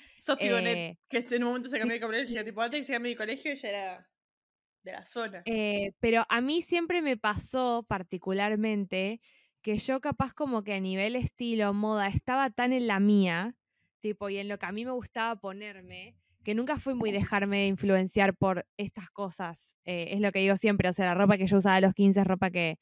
Bonet, 0.50 0.80
eh, 0.80 0.96
que 1.10 1.18
en 1.18 1.42
un 1.42 1.48
momento 1.50 1.68
se 1.68 1.78
cambió 1.78 1.94
de 1.96 2.00
colegio. 2.00 2.42
Tipo, 2.42 2.62
antes 2.62 2.80
que 2.80 2.84
se 2.86 2.92
cambió 2.94 3.10
de 3.10 3.16
colegio 3.16 3.52
ella 3.52 3.68
era 3.68 4.10
de 4.82 4.92
la 4.92 5.04
zona. 5.04 5.44
Eh, 5.44 5.92
pero 6.00 6.24
a 6.28 6.40
mí 6.40 6.62
siempre 6.62 7.02
me 7.02 7.16
pasó 7.16 7.84
particularmente 7.88 9.20
que 9.62 9.78
yo 9.78 10.00
capaz 10.00 10.34
como 10.34 10.62
que 10.64 10.74
a 10.74 10.80
nivel 10.80 11.16
estilo, 11.16 11.72
moda, 11.72 12.08
estaba 12.08 12.50
tan 12.50 12.72
en 12.72 12.86
la 12.86 13.00
mía, 13.00 13.56
tipo, 14.00 14.28
y 14.28 14.38
en 14.38 14.48
lo 14.48 14.58
que 14.58 14.66
a 14.66 14.72
mí 14.72 14.84
me 14.84 14.90
gustaba 14.92 15.36
ponerme, 15.36 16.16
que 16.44 16.54
nunca 16.54 16.78
fui 16.78 16.94
muy 16.94 17.12
dejarme 17.12 17.58
de 17.58 17.66
influenciar 17.68 18.36
por 18.36 18.66
estas 18.76 19.10
cosas. 19.10 19.76
Eh, 19.84 20.08
es 20.10 20.20
lo 20.20 20.32
que 20.32 20.40
digo 20.40 20.56
siempre, 20.56 20.88
o 20.88 20.92
sea, 20.92 21.06
la 21.06 21.14
ropa 21.14 21.38
que 21.38 21.46
yo 21.46 21.56
usaba 21.56 21.76
a 21.76 21.80
los 21.80 21.94
15 21.94 22.20
es 22.20 22.26
ropa 22.26 22.50
que 22.50 22.78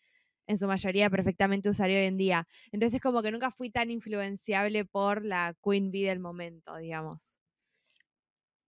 en 0.46 0.58
su 0.58 0.66
mayoría 0.66 1.10
perfectamente 1.10 1.68
usaría 1.68 1.98
hoy 1.98 2.06
en 2.06 2.16
día. 2.16 2.48
Entonces 2.72 3.00
como 3.00 3.22
que 3.22 3.30
nunca 3.30 3.50
fui 3.50 3.70
tan 3.70 3.90
influenciable 3.90 4.84
por 4.84 5.24
la 5.24 5.54
Queen 5.62 5.90
Bee 5.90 6.06
del 6.06 6.18
momento, 6.18 6.76
digamos. 6.76 7.39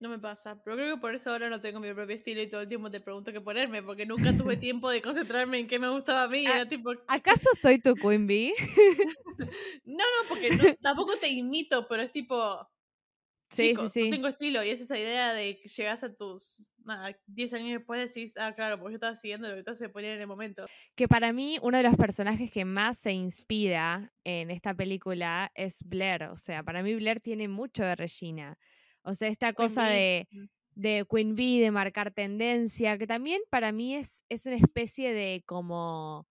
No 0.02 0.08
me 0.08 0.18
pasa, 0.18 0.60
pero 0.64 0.74
creo 0.74 0.96
que 0.96 1.00
por 1.00 1.14
eso 1.14 1.30
ahora 1.30 1.48
no 1.48 1.60
tengo 1.60 1.78
mi 1.78 1.94
propio 1.94 2.16
estilo 2.16 2.42
y 2.42 2.48
todo 2.50 2.62
el 2.62 2.68
tiempo 2.68 2.90
te 2.90 3.00
pregunto 3.00 3.30
qué 3.32 3.40
ponerme, 3.40 3.84
porque 3.84 4.04
nunca 4.04 4.36
tuve 4.36 4.56
tiempo 4.56 4.90
de 4.90 5.00
concentrarme 5.00 5.60
en 5.60 5.68
qué 5.68 5.78
me 5.78 5.88
gustaba 5.90 6.24
a 6.24 6.28
mí. 6.28 6.44
Ah, 6.44 6.56
Era 6.56 6.68
tipo, 6.68 6.90
¿Acaso 7.06 7.48
soy 7.60 7.78
tu 7.78 7.94
Queen 7.94 8.26
Bee? 8.26 8.52
no, 9.84 9.94
no, 9.94 10.28
porque 10.28 10.50
no- 10.50 10.74
tampoco 10.82 11.16
te 11.18 11.28
imito, 11.28 11.86
pero 11.86 12.02
es 12.02 12.10
tipo, 12.10 12.68
Sí, 13.50 13.68
chicos, 13.68 13.92
sí, 13.92 14.00
no 14.00 14.06
sí. 14.06 14.10
tengo 14.10 14.28
estilo 14.28 14.64
y 14.64 14.70
es 14.70 14.80
esa 14.80 14.98
idea 14.98 15.34
de 15.34 15.60
que 15.60 15.68
llegas 15.68 16.02
a 16.02 16.12
tus 16.14 16.72
nada, 16.84 17.16
10 17.26 17.52
años 17.52 17.78
después 17.78 18.12
decís, 18.12 18.34
ah, 18.38 18.54
claro, 18.54 18.78
porque 18.80 18.94
yo 18.94 18.96
estaba 18.96 19.14
siguiendo 19.14 19.48
lo 19.48 19.54
que 19.56 19.62
todos 19.62 19.78
se 19.78 19.88
ponían 19.88 20.14
en 20.14 20.22
el 20.22 20.26
momento. 20.26 20.64
que 20.96 21.06
para 21.06 21.32
mí 21.32 21.58
uno 21.62 21.76
de 21.76 21.84
los 21.84 21.96
personajes 21.96 22.50
que 22.50 22.64
más 22.64 22.98
se 22.98 23.12
inspira 23.12 24.12
en 24.24 24.50
esta 24.50 24.74
película 24.74 25.52
es 25.54 25.82
Blair. 25.84 26.24
O 26.24 26.36
sea, 26.36 26.62
para 26.62 26.82
mí 26.82 26.94
Blair 26.94 27.20
tiene 27.20 27.46
mucho 27.46 27.84
de 27.84 27.94
Regina. 27.94 28.58
O 29.02 29.14
sea, 29.14 29.28
esta 29.28 29.52
cosa 29.52 29.86
de, 29.86 30.28
mm. 30.30 30.44
de 30.74 31.06
Queen 31.10 31.34
Bee, 31.34 31.60
de 31.60 31.70
marcar 31.70 32.12
tendencia, 32.12 32.98
que 32.98 33.06
también 33.06 33.40
para 33.50 33.72
mí 33.72 33.94
es, 33.94 34.22
es 34.28 34.46
una 34.46 34.56
especie 34.56 35.12
de 35.12 35.42
como 35.46 36.26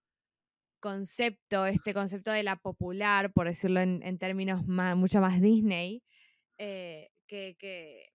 concepto, 0.80 1.66
este 1.66 1.94
concepto 1.94 2.32
de 2.32 2.44
la 2.44 2.56
popular, 2.56 3.32
por 3.32 3.48
decirlo 3.48 3.80
en, 3.80 4.02
en 4.04 4.18
términos 4.18 4.66
más, 4.66 4.98
mucho 4.98 5.22
más 5.22 5.40
Disney, 5.40 6.04
eh, 6.58 7.10
que, 7.28 7.56
que 7.58 8.12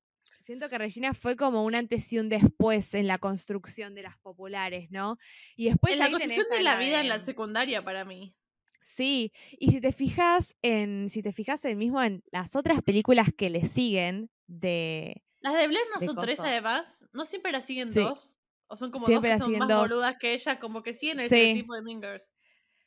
siento 0.46 0.68
que 0.68 0.78
Regina 0.78 1.14
fue 1.14 1.36
como 1.36 1.64
un 1.64 1.75
antes 1.75 2.12
y 2.12 2.18
un 2.18 2.28
después 2.28 2.94
en 2.94 3.06
la 3.06 3.18
construcción 3.18 3.94
de 3.94 4.02
las 4.02 4.16
populares, 4.18 4.90
¿no? 4.90 5.18
Y 5.56 5.66
después 5.66 5.94
en 5.94 6.00
la 6.00 6.10
construcción 6.10 6.46
de 6.50 6.62
la 6.62 6.78
vida 6.78 7.00
en 7.00 7.08
la 7.08 7.20
secundaria 7.20 7.82
para 7.84 8.04
mí. 8.04 8.34
Sí, 8.80 9.32
y 9.58 9.72
si 9.72 9.80
te 9.80 9.90
fijas 9.90 10.54
en, 10.62 11.10
si 11.10 11.20
te 11.20 11.32
fijas 11.32 11.64
en 11.64 11.76
mismo 11.76 12.00
en 12.02 12.22
las 12.30 12.54
otras 12.54 12.82
películas 12.82 13.30
que 13.36 13.50
le 13.50 13.64
siguen 13.64 14.30
de 14.46 15.22
Las 15.40 15.54
de 15.54 15.66
Blair 15.68 15.84
no 15.92 16.00
de 16.00 16.06
son 16.06 16.16
tres 16.16 16.40
además, 16.40 17.06
no 17.12 17.24
siempre 17.24 17.52
las 17.52 17.64
siguen 17.64 17.90
Sí. 17.90 18.00
dos. 18.00 18.38
O 18.68 18.76
son 18.76 18.90
como 18.90 19.06
Siempre 19.06 19.30
dos 19.30 19.38
que 19.38 19.44
son 19.44 19.58
más 19.58 19.68
dos. 19.68 19.88
boludas 19.88 20.16
que 20.18 20.34
ella, 20.34 20.58
como 20.58 20.82
que 20.82 20.92
siguen 20.92 21.20
el 21.20 21.28
Sí. 21.28 21.34
estereotipo 21.36 21.74
de 21.74 21.82
Mean 21.82 22.00
Girls. 22.02 22.32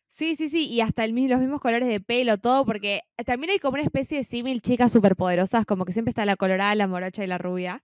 Sí, 0.09 0.35
sí, 0.35 0.49
sí, 0.49 0.67
y 0.67 0.81
hasta 0.81 1.05
el, 1.05 1.13
los 1.29 1.39
mismos 1.39 1.61
colores 1.61 1.87
de 1.87 2.01
pelo, 2.01 2.37
todo, 2.37 2.65
porque 2.65 3.01
también 3.25 3.51
hay 3.51 3.59
como 3.59 3.75
una 3.75 3.83
especie 3.83 4.17
de 4.17 4.23
símil 4.23 4.61
chicas 4.61 4.91
superpoderosas, 4.91 5.65
como 5.65 5.85
que 5.85 5.93
siempre 5.93 6.09
está 6.09 6.25
la 6.25 6.35
colorada, 6.35 6.73
la 6.75 6.87
morocha 6.87 7.23
y 7.23 7.27
la 7.27 7.37
rubia. 7.37 7.83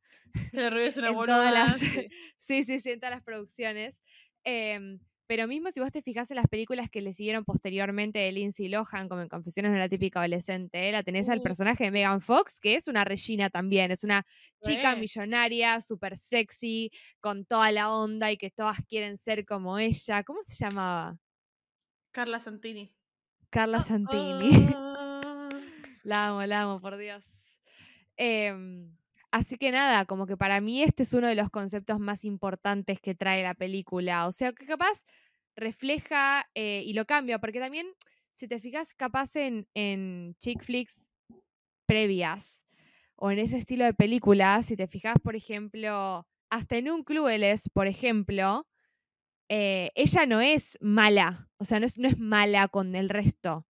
La 0.52 0.70
rubia 0.70 0.88
es 0.88 0.98
una 0.98 1.08
En 1.12 1.16
boluda. 1.16 1.36
todas 1.38 1.54
las- 1.54 1.78
sí. 2.38 2.64
Sí, 2.64 2.80
sí, 2.80 2.90
en 2.92 3.00
todas 3.00 3.16
las 3.16 3.24
producciones. 3.24 3.96
Em, 4.44 5.00
pero 5.28 5.48
mismo 5.48 5.72
si 5.72 5.80
vos 5.80 5.92
te 5.92 6.02
fijas 6.02 6.30
en 6.32 6.36
las 6.38 6.48
películas 6.48 6.90
que 6.90 7.02
le 7.02 7.14
siguieron 7.14 7.44
posteriormente 7.46 8.20
de 8.20 8.32
Lindsay 8.32 8.68
Lohan, 8.68 9.10
como 9.10 9.22
en 9.22 9.28
Confesiones 9.30 9.72
de 9.72 9.78
una 9.78 9.90
típica 9.90 10.20
adolescente, 10.20 10.92
la 10.92 11.04
tenés 11.04 11.30
al 11.30 11.40
Uh. 11.40 11.44
personaje 11.44 11.86
de 11.86 11.92
Megan 11.92 12.22
Fox, 12.22 12.60
que 12.60 12.76
es 12.76 12.88
una 12.88 13.04
Regina 13.04 13.50
también, 13.50 13.92
es 13.92 14.04
una 14.04 14.26
chica 14.62 14.96
millonaria, 14.96 15.82
súper 15.82 16.18
sexy, 16.18 16.92
con 17.20 17.46
toda 17.46 17.72
la 17.72 17.92
onda 17.92 18.32
y 18.32 18.38
que 18.38 18.52
todas 18.52 18.78
quieren 18.88 19.18
ser 19.18 19.46
como 19.46 19.78
ella. 19.80 20.24
¿Cómo 20.24 20.44
se 20.44 20.56
llamaba? 20.56 21.18
Carla 22.12 22.40
Santini. 22.40 22.94
Carla 23.50 23.80
Santini. 23.82 24.74
Ah. 24.76 25.50
La 26.04 26.28
amo, 26.28 26.46
la 26.46 26.62
amo, 26.62 26.80
por 26.80 26.98
Dios. 26.98 27.26
Em, 28.16 28.96
así 29.36 29.58
que 29.58 29.72
nada, 29.72 30.06
como 30.06 30.28
que 30.28 30.38
para 30.38 30.62
mí 30.62 30.82
este 30.82 31.04
es 31.04 31.14
uno 31.14 31.28
de 31.28 31.36
los 31.36 31.50
conceptos 31.50 32.00
más 32.00 32.24
importantes 32.24 33.02
que 33.02 33.16
trae 33.16 33.44
la 33.44 33.54
película. 33.54 34.28
O 34.28 34.32
sea, 34.32 34.54
que 34.54 34.66
capaz 34.66 35.04
refleja 35.58 36.50
eh, 36.56 36.84
y 36.86 36.94
lo 36.94 37.06
cambia, 37.06 37.40
porque 37.40 37.60
también, 37.60 37.88
si 38.32 38.48
te 38.48 38.60
fijas, 38.60 38.94
capaz 38.94 39.36
en, 39.36 39.68
en 39.74 40.36
chick 40.40 40.64
flicks 40.64 41.10
previas 41.86 42.66
o 43.18 43.30
en 43.30 43.40
ese 43.40 43.58
estilo 43.58 43.84
de 43.84 43.94
películas, 43.94 44.68
si 44.68 44.78
te 44.78 44.88
fijas, 44.88 45.16
por 45.22 45.36
ejemplo, 45.36 46.26
hasta 46.50 46.78
en 46.78 46.90
un 46.90 47.04
Clueless, 47.04 47.70
por 47.70 47.88
ejemplo, 47.88 48.66
eh, 49.50 49.92
ella 49.96 50.26
no 50.26 50.40
es 50.40 50.78
mala, 50.82 51.50
o 51.58 51.66
sea, 51.66 51.82
no 51.82 51.86
es, 51.86 52.00
no 52.00 52.08
es 52.08 52.18
mala 52.18 52.70
con 52.70 52.96
el 52.96 53.10
resto. 53.10 53.68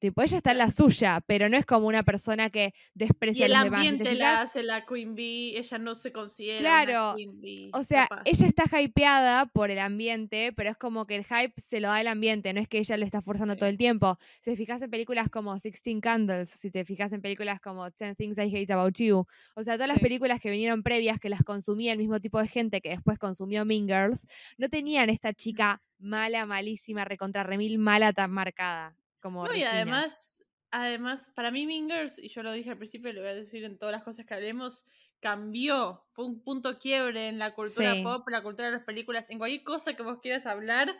Tipo, 0.00 0.22
ella 0.22 0.38
está 0.38 0.52
en 0.52 0.58
la 0.58 0.70
suya, 0.70 1.22
pero 1.26 1.50
no 1.50 1.58
es 1.58 1.66
como 1.66 1.86
una 1.86 2.02
persona 2.02 2.48
que 2.48 2.72
Y 2.94 2.98
desprecia 2.98 3.44
a 3.44 3.46
el 3.46 3.52
los 3.52 3.64
demás. 3.64 3.82
¿te 3.82 3.88
ambiente 3.88 4.14
la 4.14 4.40
hace 4.40 4.62
la 4.62 4.86
Queen 4.86 5.14
Bee, 5.14 5.58
ella 5.58 5.78
no 5.78 5.94
se 5.94 6.10
considera 6.10 6.58
Claro, 6.58 7.08
una 7.08 7.16
Queen 7.16 7.40
Bee, 7.42 7.70
O 7.74 7.84
sea, 7.84 8.06
capaz. 8.08 8.22
ella 8.24 8.46
está 8.46 8.80
hypeada 8.80 9.44
por 9.44 9.70
el 9.70 9.78
ambiente, 9.78 10.52
pero 10.56 10.70
es 10.70 10.78
como 10.78 11.06
que 11.06 11.16
el 11.16 11.24
hype 11.26 11.52
se 11.60 11.80
lo 11.80 11.88
da 11.88 12.00
el 12.00 12.06
ambiente, 12.08 12.52
no 12.54 12.60
es 12.60 12.66
que 12.66 12.78
ella 12.78 12.96
lo 12.96 13.04
está 13.04 13.20
forzando 13.20 13.56
todo 13.56 13.68
el 13.68 13.76
tiempo. 13.76 14.18
Si 14.40 14.50
te 14.50 14.56
fijas 14.56 14.80
en 14.80 14.90
películas 14.90 15.28
como 15.28 15.58
Sixteen 15.58 16.00
Candles, 16.00 16.48
si 16.48 16.70
te 16.70 16.86
fijas 16.86 17.12
en 17.12 17.20
películas 17.20 17.60
como 17.60 17.90
Ten 17.90 18.16
Things 18.16 18.38
I 18.38 18.56
Hate 18.56 18.72
About 18.72 18.96
You, 18.98 19.26
o 19.54 19.62
sea, 19.62 19.74
todas 19.74 19.88
las 19.88 19.98
películas 19.98 20.40
que 20.40 20.50
vinieron 20.50 20.82
previas, 20.82 21.18
que 21.20 21.28
las 21.28 21.42
consumía 21.42 21.92
el 21.92 21.98
mismo 21.98 22.20
tipo 22.20 22.40
de 22.40 22.48
gente 22.48 22.80
que 22.80 22.88
después 22.88 23.18
consumió 23.18 23.66
Mean 23.66 23.86
Girls, 23.86 24.26
no 24.56 24.70
tenían 24.70 25.10
esta 25.10 25.34
chica 25.34 25.82
mala, 25.98 26.46
malísima, 26.46 27.04
recontra 27.04 27.42
remil 27.42 27.78
mala 27.78 28.14
tan 28.14 28.30
marcada 28.30 28.96
como 29.20 29.44
No, 29.46 29.54
y 29.54 29.62
además, 29.62 30.42
además, 30.70 31.30
para 31.34 31.50
mí 31.50 31.66
Mean 31.66 31.88
Girls, 31.88 32.18
y 32.18 32.28
yo 32.28 32.42
lo 32.42 32.52
dije 32.52 32.70
al 32.70 32.78
principio 32.78 33.10
y 33.10 33.14
lo 33.14 33.20
voy 33.20 33.30
a 33.30 33.34
decir 33.34 33.64
en 33.64 33.78
todas 33.78 33.92
las 33.92 34.02
cosas 34.02 34.26
que 34.26 34.34
hablemos, 34.34 34.84
cambió, 35.20 36.06
fue 36.12 36.24
un 36.24 36.42
punto 36.42 36.78
quiebre 36.78 37.28
en 37.28 37.38
la 37.38 37.54
cultura 37.54 37.94
Sí. 37.94 38.02
pop, 38.02 38.26
la 38.28 38.42
cultura 38.42 38.68
de 38.70 38.76
las 38.76 38.84
películas, 38.84 39.28
en 39.30 39.38
cualquier 39.38 39.62
cosa 39.62 39.94
que 39.94 40.02
vos 40.02 40.18
quieras 40.22 40.46
hablar, 40.46 40.96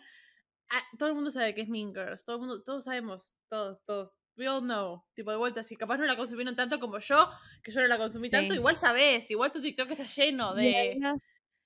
ah, 0.69 0.83
todo 0.99 1.09
el 1.09 1.15
mundo 1.15 1.31
sabe 1.31 1.55
que 1.55 1.63
es 1.63 1.69
Mean 1.69 1.95
Girls, 1.95 2.25
todo 2.25 2.37
el 2.37 2.41
mundo, 2.41 2.63
todos 2.63 2.85
sabemos, 2.85 3.37
todos, 3.49 3.83
todos, 3.87 4.17
we 4.37 4.47
all 4.49 4.61
know, 4.61 5.03
tipo 5.15 5.31
de 5.31 5.37
vuelta, 5.39 5.63
si 5.63 5.75
capaz 5.77 5.97
no 5.97 6.05
la 6.05 6.17
consumieron 6.17 6.55
tanto 6.55 6.79
como 6.81 6.99
yo, 6.99 7.31
que 7.63 7.71
yo 7.73 7.81
no 7.81 7.87
la 7.87 7.97
consumí 7.99 8.29
tanto, 8.29 8.53
igual 8.55 8.77
sabés, 8.77 9.31
igual 9.31 9.51
tu 9.53 9.61
TikTok 9.63 9.91
está 9.91 10.05
lleno 10.07 10.55
de, 10.55 10.77
además- 10.77 11.21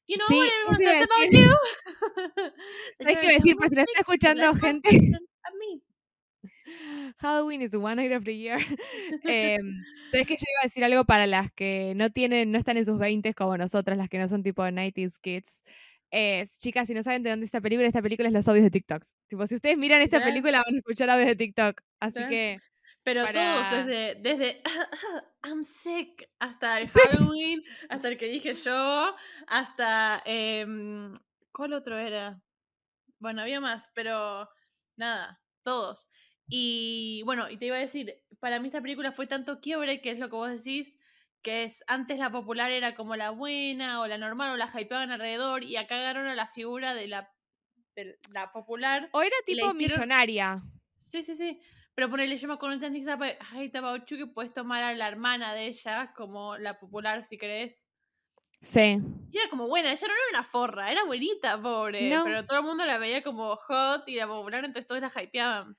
you 0.07 0.17
know 0.17 0.27
sí, 0.29 0.39
what 0.69 0.77
a 0.87 1.03
about 1.03 1.33
you. 1.33 1.51
¿Sabes 3.01 3.19
qué 3.19 3.27
a 3.27 3.31
a 3.31 3.33
decir? 3.33 3.57
Por 3.57 3.69
si 3.69 3.75
lo 3.75 3.81
está 3.83 4.01
escuchando 4.01 4.55
gente. 4.55 4.89
and 4.91 5.57
me. 5.59 5.81
Halloween 7.19 7.63
is 7.63 7.75
one 7.75 7.97
night 7.97 8.13
of 8.13 8.25
the 8.25 8.37
year. 8.37 8.59
Em, 9.25 9.85
¿Sabes 10.11 10.27
que 10.27 10.37
yo 10.37 10.45
iba 10.49 10.61
a 10.63 10.65
decir 10.65 10.85
algo 10.85 11.05
para 11.05 11.27
las 11.27 11.53
que 11.53 11.93
no 11.97 12.11
tienen, 12.11 12.51
no 12.51 12.59
están 12.59 12.77
en 12.77 12.85
sus 12.85 12.99
20 12.99 13.35
como 13.35 13.57
nosotras, 13.57 13.99
las 13.99 14.09
que 14.09 14.19
no 14.19 14.29
son 14.29 14.43
tipo 14.43 14.63
90s 14.63 15.19
kids? 15.21 15.63
Es, 16.11 16.59
chicas, 16.59 16.87
si 16.87 16.95
no 16.95 17.03
saben 17.03 17.23
de 17.23 17.31
dónde 17.31 17.45
es 17.45 17.49
esta 17.49 17.61
película, 17.61 17.89
esta 17.89 18.03
película 18.03 18.29
es 18.29 18.33
los 18.35 18.47
audios 18.47 18.65
de 18.65 18.71
TikToks. 18.71 19.15
Tipo, 19.27 19.47
si 19.47 19.57
ustedes 19.57 19.77
miran 19.77 20.01
esta 20.01 20.23
película, 20.23 20.63
van 20.65 20.75
a 20.75 20.79
escuchar 20.79 21.11
audios 21.11 21.29
de 21.29 21.37
TikTok. 21.37 21.81
Así 21.99 22.25
que, 22.29 22.59
Pero 23.03 23.27
todos, 23.27 23.71
desde, 23.71 24.15
desde 24.21 24.63
I'm 25.43 25.65
sick, 25.65 26.29
hasta 26.39 26.81
el 26.81 26.89
Halloween, 26.89 27.63
hasta 27.89 28.09
el 28.09 28.17
que 28.17 28.29
dije 28.29 28.55
yo, 28.55 29.17
hasta. 29.49 30.23
em, 30.25 31.13
¿Cuál 31.51 31.73
otro 31.73 31.99
era? 31.99 32.41
Bueno, 33.19 33.43
había 33.43 33.61
más, 33.61 33.91
pero 33.95 34.49
nada, 34.97 35.41
todos. 35.63 36.09
Y 36.49 37.23
bueno, 37.25 37.49
y 37.51 37.57
te 37.57 37.67
iba 37.67 37.77
a 37.77 37.81
decir, 37.81 38.23
para 38.41 38.61
mí 38.61 38.69
esta 38.69 38.83
película 38.83 39.13
fue 39.13 39.27
tanto 39.27 39.61
quiebre, 39.61 40.01
que 40.01 40.11
es 40.11 40.19
lo 40.19 40.29
que 40.29 40.37
vos 40.37 40.51
decís, 40.51 40.99
que 41.43 41.65
es 41.65 41.85
antes 41.87 42.19
la 42.19 42.31
popular 42.31 42.71
era 42.71 42.95
como 42.95 43.17
la 43.17 43.31
buena 43.31 44.01
o 44.01 44.07
la 44.07 44.19
normal 44.19 44.51
o 44.51 44.57
la 44.57 44.71
hypeaban 44.75 45.11
alrededor, 45.11 45.65
y 45.65 45.77
acá 45.77 45.97
agarraron 45.97 46.29
a 46.29 46.35
la 46.35 46.47
figura 46.49 46.95
de 46.95 47.07
la, 47.09 47.33
de 47.97 48.19
la 48.31 48.53
popular 48.53 49.09
o 49.13 49.23
era 49.23 49.37
tipo 49.47 49.67
hicieron- 49.67 49.77
millonaria. 49.79 50.63
Sí, 50.99 51.23
sí, 51.23 51.35
sí. 51.35 51.61
Pero 51.95 52.11
ponele, 52.11 52.37
yo 52.37 52.49
me 52.49 52.55
acuerdo 52.55 52.77
About 52.77 54.07
You 54.07 54.17
que 54.17 54.27
puedes 54.27 54.53
tomar 54.53 54.83
a 54.83 54.95
la 54.95 55.07
hermana 55.07 55.55
de 55.55 55.67
ella 55.67 56.13
como 56.17 56.57
la 56.59 56.79
popular, 56.79 57.23
si 57.23 57.39
querés. 57.39 57.89
Sí. 58.61 58.99
Y 59.31 59.39
era 59.39 59.49
como 59.49 59.69
buena, 59.69 59.93
ella 59.93 60.09
no 60.09 60.15
era 60.15 60.39
una 60.39 60.43
forra, 60.43 60.91
era 60.91 61.05
buenita, 61.05 61.61
pobre. 61.61 62.09
No. 62.11 62.25
Pero 62.25 62.45
todo 62.47 62.59
el 62.59 62.65
mundo 62.65 62.85
la 62.85 62.99
veía 62.99 63.23
como 63.23 63.55
hot 63.57 64.09
y 64.09 64.17
la 64.17 64.27
popular, 64.27 64.65
entonces 64.65 64.87
todos 64.89 65.01
la 65.03 65.13
hypeaban. 65.23 65.77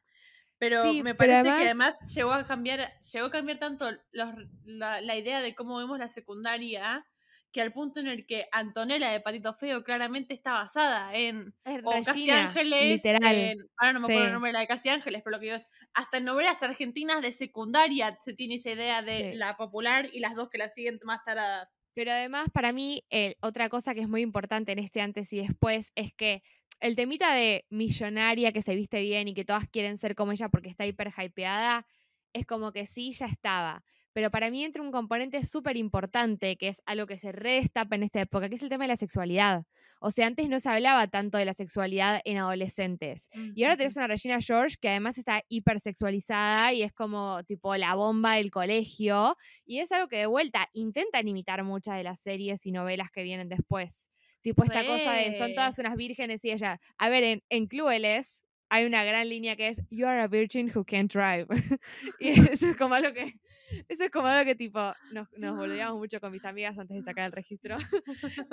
Pero 0.69 0.83
Sí, 0.91 1.03
me 1.03 1.15
pero 1.15 1.33
parece 1.33 1.49
que 1.57 1.65
además- 1.69 1.97
llegó 2.13 2.33
a 2.33 2.45
cambiar, 2.45 2.91
llegó 3.13 3.27
a 3.27 3.31
cambiar 3.31 3.59
tanto 3.59 3.89
los, 4.11 4.33
la, 4.65 5.01
la 5.01 5.15
idea 5.17 5.41
de 5.41 5.53
cómo 5.55 5.77
vemos 5.77 5.99
la 5.99 6.09
secundaria, 6.09 7.05
que 7.51 7.61
al 7.61 7.71
punto 7.71 8.01
en 8.01 8.07
el 8.07 8.25
que 8.25 8.47
Antonella 8.51 9.09
de 9.11 9.21
Patito 9.21 9.53
Feo 9.53 9.83
claramente 9.83 10.33
está 10.33 10.51
basada 10.53 11.13
en 11.13 11.53
o 11.85 12.03
Casi 12.03 12.29
Ángeles. 12.29 13.03
literal. 13.03 13.33
en- 13.35 13.59
ahora 13.77 13.93
no 13.93 13.99
me 14.01 14.05
acuerdo 14.07 14.21
Sí. 14.23 14.27
el 14.27 14.33
nombre 14.33 14.49
de 14.49 14.53
la 14.53 14.59
de 14.59 14.67
Casi 14.67 14.89
Ángeles, 14.89 15.21
pero 15.23 15.37
lo 15.37 15.39
que 15.39 15.45
digo 15.45 15.55
es, 15.55 15.69
hasta 15.93 16.17
en 16.17 16.25
novelas 16.25 16.61
argentinas 16.63 17.21
de 17.21 17.31
secundaria 17.31 18.17
se 18.21 18.33
tiene 18.33 18.55
esa 18.55 18.71
idea 18.71 19.01
de 19.01 19.31
Sí. 19.31 19.37
la 19.37 19.55
popular 19.55 20.07
y 20.11 20.19
las 20.19 20.35
dos 20.35 20.49
que 20.49 20.57
la 20.57 20.69
siguen 20.69 20.99
más 21.05 21.23
taradas. 21.25 21.69
Pero 21.93 22.11
además, 22.11 22.49
para 22.53 22.73
mí, 22.73 23.05
eh, 23.09 23.35
otra 23.39 23.69
cosa 23.69 23.93
que 23.95 24.01
es 24.01 24.09
muy 24.09 24.19
importante 24.21 24.73
en 24.73 24.79
este 24.79 24.99
antes 24.99 25.31
y 25.31 25.37
después 25.37 25.93
es 25.95 26.11
que 26.13 26.43
el 26.79 26.95
temita 26.95 27.33
de 27.33 27.65
millonaria 27.69 28.51
que 28.51 28.61
se 28.61 28.75
viste 28.75 29.01
bien 29.01 29.27
y 29.27 29.33
que 29.33 29.45
todas 29.45 29.67
quieren 29.67 29.97
ser 29.97 30.15
como 30.15 30.31
ella 30.31 30.49
porque 30.49 30.69
está 30.69 30.85
hiper 30.85 31.11
hypeada, 31.17 31.85
es 32.33 32.45
como 32.45 32.71
que 32.71 32.85
sí, 32.85 33.11
ya 33.13 33.25
estaba. 33.25 33.83
Pero 34.15 34.31
para 34.31 34.49
mí 34.49 34.63
entra 34.63 34.81
un 34.81 34.93
componente 34.93 35.43
súper 35.45 35.75
importante, 35.75 36.55
que 36.55 36.69
es 36.69 36.81
algo 36.85 37.05
que 37.05 37.17
se 37.17 37.33
redestapa 37.33 37.97
en 37.97 38.03
esta 38.03 38.21
época, 38.21 38.47
que 38.47 38.55
es 38.55 38.61
el 38.61 38.69
tema 38.69 38.85
de 38.85 38.87
la 38.87 38.95
sexualidad. 38.95 39.65
O 39.99 40.09
sea, 40.09 40.27
antes 40.27 40.47
no 40.47 40.61
se 40.61 40.69
hablaba 40.69 41.07
tanto 41.07 41.37
de 41.37 41.43
la 41.43 41.53
sexualidad 41.53 42.21
en 42.23 42.37
adolescentes. 42.37 43.27
Y 43.55 43.63
ahora 43.63 43.75
tenés 43.75 43.97
una 43.97 44.07
Regina 44.07 44.39
George 44.39 44.77
que 44.79 44.87
además 44.87 45.17
está 45.17 45.41
hipersexualizada 45.49 46.71
y 46.71 46.83
es 46.83 46.93
como 46.93 47.43
tipo 47.43 47.75
la 47.75 47.93
bomba 47.95 48.35
del 48.35 48.51
colegio. 48.51 49.35
Y 49.65 49.79
es 49.79 49.91
algo 49.91 50.07
que 50.07 50.19
de 50.19 50.27
vuelta 50.27 50.69
intentan 50.71 51.27
imitar 51.27 51.61
muchas 51.65 51.97
de 51.97 52.03
las 52.03 52.21
series 52.21 52.65
y 52.65 52.71
novelas 52.71 53.11
que 53.11 53.23
vienen 53.23 53.49
después. 53.49 54.09
Tipo 54.45 54.63
esta 54.63 54.85
cosa 54.85 55.13
de 55.13 55.33
son 55.33 55.55
todas 55.55 55.79
unas 55.79 55.95
vírgenes 55.95 56.45
y 56.45 56.51
ella. 56.51 56.79
A 56.99 57.09
ver, 57.09 57.23
en, 57.23 57.43
en 57.49 57.65
Clueless 57.65 58.45
hay 58.69 58.85
una 58.85 59.03
gran 59.03 59.27
línea 59.27 59.55
que 59.55 59.69
es 59.69 59.81
You 59.89 60.05
are 60.05 60.21
a 60.21 60.27
virgin 60.27 60.71
who 60.71 60.85
can't 60.85 61.11
drive. 61.11 61.47
y 62.19 62.29
eso 62.53 62.67
es 62.67 62.77
como 62.77 62.93
algo 62.93 63.11
que. 63.11 63.39
Eso 63.87 64.03
es 64.03 64.11
como 64.11 64.27
algo 64.27 64.45
que 64.45 64.53
tipo 64.53 64.93
nos, 65.11 65.27
nos 65.33 65.57
boludeamos 65.57 65.97
mucho 65.97 66.19
con 66.19 66.31
mis 66.31 66.45
amigas 66.45 66.77
antes 66.77 66.95
de 66.95 67.01
sacar 67.01 67.25
el 67.25 67.31
registro. 67.31 67.75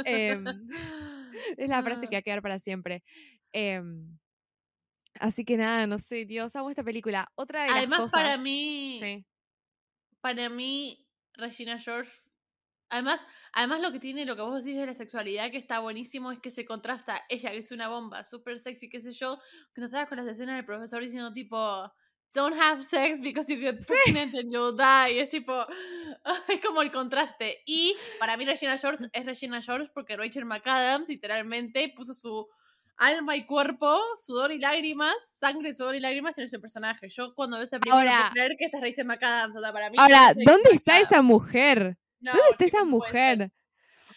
Em, 0.06 0.46
es 1.58 1.68
la 1.68 1.82
frase 1.82 2.08
que 2.08 2.16
va 2.16 2.20
a 2.20 2.22
quedar 2.22 2.40
para 2.40 2.58
siempre. 2.58 3.02
Em, 3.52 4.18
así 5.20 5.44
que 5.44 5.58
nada, 5.58 5.86
no 5.86 5.98
sé, 5.98 6.24
Dios, 6.24 6.56
amo 6.56 6.70
esta 6.70 6.84
película. 6.84 7.30
Otra 7.34 7.64
de 7.64 7.68
las 7.68 7.76
Además, 7.76 8.00
cosas. 8.00 8.18
para 8.18 8.38
mí, 8.38 8.98
Sí. 8.98 9.26
para 10.22 10.48
mí, 10.48 11.06
Regina 11.34 11.78
George. 11.78 12.12
Además, 12.92 13.20
además, 13.52 13.80
lo 13.80 13.90
que 13.90 13.98
tiene, 13.98 14.24
lo 14.24 14.36
que 14.36 14.42
vos 14.42 14.62
decís 14.64 14.78
de 14.78 14.86
la 14.86 14.94
sexualidad, 14.94 15.50
que 15.50 15.56
está 15.58 15.80
buenísimo, 15.80 16.30
es 16.30 16.38
que 16.40 16.50
se 16.50 16.64
contrasta 16.64 17.24
ella, 17.28 17.50
que 17.50 17.58
es 17.58 17.72
una 17.72 17.88
bomba, 17.88 18.22
súper 18.22 18.60
sexy, 18.60 18.88
qué 18.90 19.00
sé 19.00 19.12
yo, 19.12 19.38
contrastada 19.74 20.06
con 20.08 20.18
las 20.18 20.26
escenas 20.28 20.56
del 20.56 20.64
profesor 20.66 21.02
diciendo 21.02 21.32
tipo, 21.32 21.90
don't 22.34 22.54
have 22.60 22.82
sex 22.82 23.20
because 23.20 23.52
you 23.52 23.58
get 23.60 23.78
pregnant 23.86 24.34
and 24.34 24.52
you'll 24.52 24.76
die. 24.76 25.18
Es 25.20 25.28
tipo, 25.30 25.66
es 26.48 26.60
como 26.60 26.82
el 26.82 26.90
contraste. 26.92 27.62
Y 27.66 27.96
para 28.18 28.36
mí 28.36 28.44
Regina 28.44 28.76
George 28.78 29.04
es 29.12 29.24
Regina 29.26 29.60
George 29.62 29.90
porque 29.94 30.16
Rachel 30.16 30.44
McAdams 30.44 31.08
literalmente 31.08 31.92
puso 31.96 32.14
su 32.14 32.46
alma 32.98 33.36
y 33.36 33.46
cuerpo, 33.46 33.98
sudor 34.18 34.52
y 34.52 34.58
lágrimas, 34.58 35.14
sangre, 35.26 35.74
sudor 35.74 35.94
y 35.96 36.00
lágrimas 36.00 36.36
en 36.38 36.44
ese 36.44 36.58
personaje. 36.58 37.08
Yo 37.08 37.34
cuando 37.34 37.56
veo 37.56 37.64
esa 37.64 37.78
película 37.80 38.04
no 38.04 38.10
Ahora- 38.10 38.18
puedo 38.20 38.32
creer 38.32 38.52
que 38.58 38.64
esta 38.66 38.78
es 38.78 38.82
Rachel 38.84 39.06
McAdams. 39.06 39.56
O 39.56 39.60
sea, 39.60 39.72
para 39.72 39.90
mí 39.90 39.96
Ahora, 39.98 40.30
es 40.36 40.44
¿dónde 40.44 40.70
está 40.72 40.92
McAdams. 40.92 41.12
esa 41.12 41.22
mujer? 41.22 41.98
No, 42.22 42.32
¿Dónde 42.32 42.46
está 42.52 42.64
esa 42.64 42.78
ser. 42.78 42.86
mujer? 42.86 43.52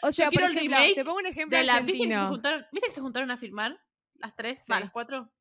O 0.01 0.11
sea, 0.11 0.27
por 0.27 0.31
quiero 0.39 0.45
el 0.47 0.57
ejemplo, 0.57 0.77
remake 0.77 0.95
te 0.95 1.03
pongo 1.05 1.17
un 1.17 1.25
ejemplo 1.25 1.57
De 1.57 1.63
la, 1.63 1.79
¿viste, 1.81 2.07
que 2.07 2.13
se 2.13 2.19
juntaron, 2.19 2.65
¿Viste 2.71 2.87
que 2.87 2.93
se 2.93 3.01
juntaron 3.01 3.31
a 3.31 3.37
filmar? 3.37 3.79
Las 4.15 4.35
tres, 4.35 4.63
va, 4.71 4.79
las 4.79 4.91
cuatro. 4.91 5.31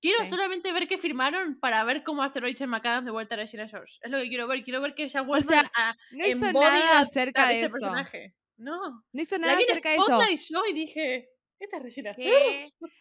Quiero 0.00 0.22
Sí. 0.24 0.30
solamente 0.30 0.70
ver 0.72 0.86
qué 0.86 0.98
firmaron 0.98 1.58
para 1.60 1.82
ver 1.84 2.02
cómo 2.04 2.22
hace 2.22 2.40
Rachel 2.40 2.68
McAdams 2.68 3.06
de 3.06 3.10
vuelta 3.10 3.34
a 3.36 3.38
Regina 3.38 3.66
George. 3.66 3.98
Es 4.02 4.10
lo 4.10 4.18
que 4.18 4.28
quiero 4.28 4.46
ver. 4.46 4.62
Quiero 4.62 4.80
ver 4.82 4.94
que 4.94 5.04
ella 5.04 5.22
vuelva 5.22 5.48
sea, 5.48 5.70
a 5.74 5.96
No 6.10 6.26
hizo 6.26 6.52
nada 6.52 7.00
acerca 7.00 7.46
a 7.46 7.48
de 7.48 7.56
ese 7.56 7.64
eso. 7.66 7.72
personaje. 7.72 8.34
No. 8.56 9.04
No 9.12 9.22
hizo 9.22 9.38
nada 9.38 9.54
acerca 9.56 9.88
de 9.90 9.94
eso. 9.96 10.04
Spotlight 10.04 10.40
yo 10.50 10.66
y 10.66 10.72
dije, 10.74 11.28
esta 11.58 11.76
es 11.78 11.82
Regina. 11.82 12.14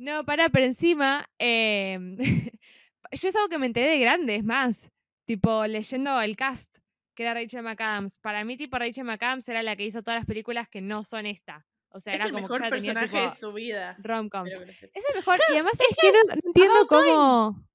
No, 0.00 0.24
pará, 0.24 0.48
pero 0.48 0.64
encima, 0.64 1.28
em, 1.38 2.16
yo 3.12 3.28
es 3.28 3.34
algo 3.34 3.48
que 3.48 3.58
me 3.58 3.66
enteré 3.66 3.90
de 3.90 3.98
grande, 3.98 4.36
es 4.36 4.44
más, 4.44 4.92
tipo 5.24 5.66
leyendo 5.66 6.20
el 6.20 6.36
cast, 6.36 6.78
que 7.18 7.24
era 7.24 7.34
Rachel 7.34 7.64
McAdams. 7.64 8.16
Para 8.18 8.44
mí, 8.44 8.56
tipo, 8.56 8.78
Rachel 8.78 9.02
McAdams 9.02 9.48
era 9.48 9.64
la 9.64 9.74
que 9.74 9.84
hizo 9.84 10.04
todas 10.04 10.20
las 10.20 10.24
películas 10.24 10.68
que 10.68 10.80
no 10.80 11.02
son 11.02 11.26
esta. 11.26 11.66
O 11.88 11.98
sea, 11.98 12.14
Es 12.14 12.20
era 12.20 12.26
el 12.26 12.32
como 12.32 12.42
mejor 12.42 12.62
que 12.62 12.68
ya 12.68 12.70
tenía 12.70 12.94
personaje 12.94 13.18
tipo 13.18 13.34
de 13.34 13.36
su 13.40 13.52
vida. 13.52 13.96
rom-coms. 13.98 14.56
Pero 14.56 14.72
sepa. 14.72 14.92
Es 14.94 15.04
el 15.08 15.16
mejor, 15.16 15.40
y 15.48 15.52
además 15.52 15.72
es 15.72 15.96
que 16.00 16.12
no, 16.12 16.18
entiendo 16.46 16.86
Time. 16.86 16.86
cómo... 16.86 17.68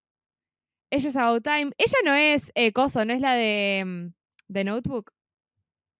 Ella 0.89 1.09
es 1.09 1.15
About 1.17 1.43
Time. 1.43 1.71
Ella 1.77 1.97
no 2.05 2.13
es 2.13 2.51
eh, 2.55 2.71
Coso, 2.71 3.03
no 3.03 3.11
es 3.11 3.19
la 3.19 3.33
de, 3.33 3.83
mm, 3.85 4.13
de 4.47 4.63
Notebook. 4.63 5.11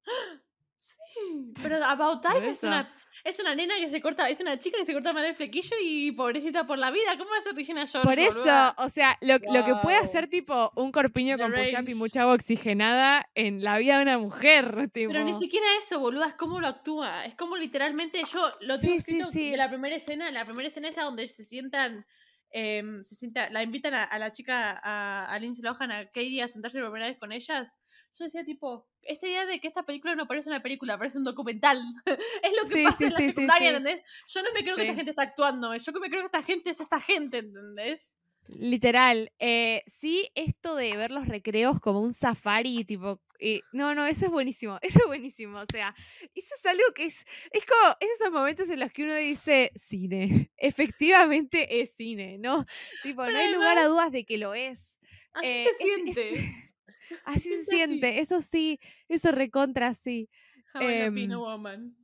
Sí, 0.78 1.52
Pero 1.62 1.84
About 1.84 2.22
Time 2.22 2.50
es 2.50 2.64
una, 2.64 2.96
es 3.24 3.40
una 3.40 3.56
nena 3.56 3.76
que 3.80 3.88
se 3.88 4.02
corta, 4.02 4.30
es 4.30 4.40
una 4.42 4.60
chica 4.60 4.78
que 4.78 4.86
se 4.86 4.94
corta 4.94 5.14
mal 5.14 5.24
el 5.24 5.34
flequillo 5.34 5.76
y 5.82 6.12
pobrecita 6.12 6.68
por 6.68 6.78
la 6.78 6.92
vida. 6.92 7.18
¿Cómo 7.18 7.30
va 7.32 7.38
a 7.38 7.42
ser 7.42 7.56
Regina 7.56 7.88
George? 7.88 8.06
Por 8.08 8.20
eso, 8.20 8.34
boluda? 8.40 8.76
o 8.78 8.90
sea, 8.90 9.18
lo, 9.22 9.36
lo 9.36 9.66
que 9.66 9.74
puede 9.82 9.98
Wow. 9.98 10.06
hacer 10.06 10.28
tipo 10.28 10.72
un 10.76 10.92
corpiño 10.92 11.38
The 11.38 11.44
con 11.44 11.54
push-up 11.54 11.88
y 11.88 11.96
mucha 11.96 12.22
agua 12.24 12.34
oxigenada 12.34 13.30
en 13.36 13.64
la 13.64 13.78
vida 13.78 13.98
de 13.98 14.04
una 14.04 14.18
mujer, 14.18 14.90
tipo. 14.92 15.12
Pero 15.12 15.24
ni 15.24 15.34
siquiera 15.34 15.66
eso, 15.80 16.00
boluda, 16.00 16.28
es 16.28 16.34
cómo 16.34 16.60
lo 16.60 16.68
actúa. 16.68 17.26
Es 17.26 17.36
como 17.36 17.56
literalmente 17.56 18.22
yo 18.32 18.42
lo 18.62 18.78
tengo 18.80 18.94
sí, 18.94 19.00
escrito 19.00 19.30
sí. 19.32 19.52
de 19.52 19.58
la 19.58 19.70
primera 19.70 19.96
escena. 19.96 20.30
La 20.32 20.44
primera 20.46 20.68
escena 20.68 20.90
esa 20.90 21.04
donde 21.04 21.28
se 21.28 21.46
sientan 21.46 22.06
em, 22.54 23.04
se 23.04 23.16
sienta, 23.16 23.50
la 23.50 23.64
invitan 23.64 23.94
a, 23.94 24.04
a 24.04 24.20
la 24.20 24.32
chica, 24.32 24.80
a, 24.84 25.26
a 25.26 25.40
Lindsay 25.40 25.64
Lohan, 25.64 25.92
a 25.92 26.06
Katie, 26.06 26.42
a 26.42 26.48
sentarse 26.48 26.80
por 26.80 26.92
primera 26.92 27.10
vez 27.10 27.18
con 27.20 27.32
ellas. 27.32 27.76
Yo 28.18 28.26
decía, 28.26 28.46
tipo, 28.46 28.88
esta 29.02 29.28
idea 29.28 29.46
de 29.46 29.60
que 29.60 29.68
esta 29.68 29.84
película 29.84 30.16
no 30.16 30.28
parece 30.28 30.50
una 30.50 30.62
película, 30.62 30.98
parece 30.98 31.18
un 31.18 31.24
documental. 31.24 31.82
es 32.06 32.52
lo 32.62 32.70
que 32.70 32.76
Sí, 32.76 32.84
pasa 32.84 32.98
sí, 32.98 33.04
en 33.06 33.12
la 33.14 33.18
sí, 33.18 33.28
secundaria. 33.30 33.70
¿entendés? 33.70 34.04
Yo 34.28 34.44
no 34.44 34.54
me 34.54 34.64
creo 34.64 34.76
que 34.76 34.84
esta 34.84 34.96
gente 34.96 35.12
está 35.12 35.24
actuando, 35.24 35.76
yo 35.76 35.92
me 35.94 36.10
creo 36.10 36.22
que 36.22 36.26
esta 36.28 36.44
gente 36.44 36.70
es 36.70 36.80
esta 36.80 37.02
gente, 37.02 37.40
¿entendés? 37.40 38.18
Literal. 38.48 39.32
eh, 39.40 39.84
sí, 39.88 40.30
esto 40.36 40.76
de 40.76 40.96
ver 40.98 41.12
los 41.12 41.28
recreos 41.28 41.80
como 41.80 42.02
un 42.02 42.14
safari, 42.14 42.84
tipo. 42.84 43.22
eh, 43.40 43.62
no, 43.72 43.94
no, 43.96 44.06
eso 44.06 44.26
es 44.26 44.32
buenísimo. 44.32 44.78
Eso 44.82 45.00
es 45.00 45.06
buenísimo. 45.06 45.60
O 45.60 45.66
sea, 45.72 45.94
eso 46.34 46.56
es 46.58 46.66
algo 46.66 46.84
que 46.96 47.06
es. 47.06 47.26
Es 47.52 47.66
como 47.66 47.96
esos 48.00 48.32
momentos 48.32 48.70
en 48.70 48.80
los 48.80 48.92
que 48.92 49.04
uno 49.04 49.16
dice 49.16 49.72
cine. 49.76 50.52
Efectivamente 50.58 51.82
es 51.82 51.92
cine, 51.96 52.38
¿no? 52.38 52.66
Tipo, 53.02 53.24
Pero 53.24 53.34
no 53.34 53.40
hay 53.44 53.54
lugar 53.54 53.78
a 53.78 53.86
dudas 53.86 54.12
de 54.12 54.24
que 54.26 54.38
lo 54.38 54.54
es. 54.54 55.00
Así 55.34 55.48
Eh, 55.48 55.64
se 55.64 55.70
es- 55.70 55.78
es- 55.80 56.16
siente. 56.16 56.74
así 57.26 57.50
se 57.50 57.50
siente 57.50 57.62
así. 57.64 57.76
siente, 57.76 58.20
eso 58.20 58.42
sí, 58.42 58.80
eso 59.10 59.32
recontra 59.32 59.94
sí. 59.94 60.30
How 60.74 60.82
I 60.90 60.94
em, 61.02 61.30
Woman. 61.38 61.96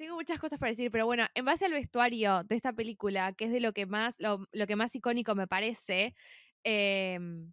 Tengo 0.00 0.14
muchas 0.14 0.38
cosas 0.38 0.58
para 0.58 0.70
decir, 0.70 0.90
pero 0.90 1.04
bueno, 1.04 1.26
en 1.34 1.44
base 1.44 1.66
al 1.66 1.72
vestuario 1.72 2.42
de 2.44 2.56
esta 2.56 2.72
película, 2.72 3.34
que 3.34 3.44
es 3.44 3.52
de 3.52 3.60
lo 3.60 3.74
que 3.74 3.84
más, 3.84 4.18
lo, 4.18 4.46
lo 4.50 4.66
que 4.66 4.74
más 4.74 4.94
icónico 4.96 5.34
me 5.34 5.46
parece, 5.46 6.14
em, 6.64 7.52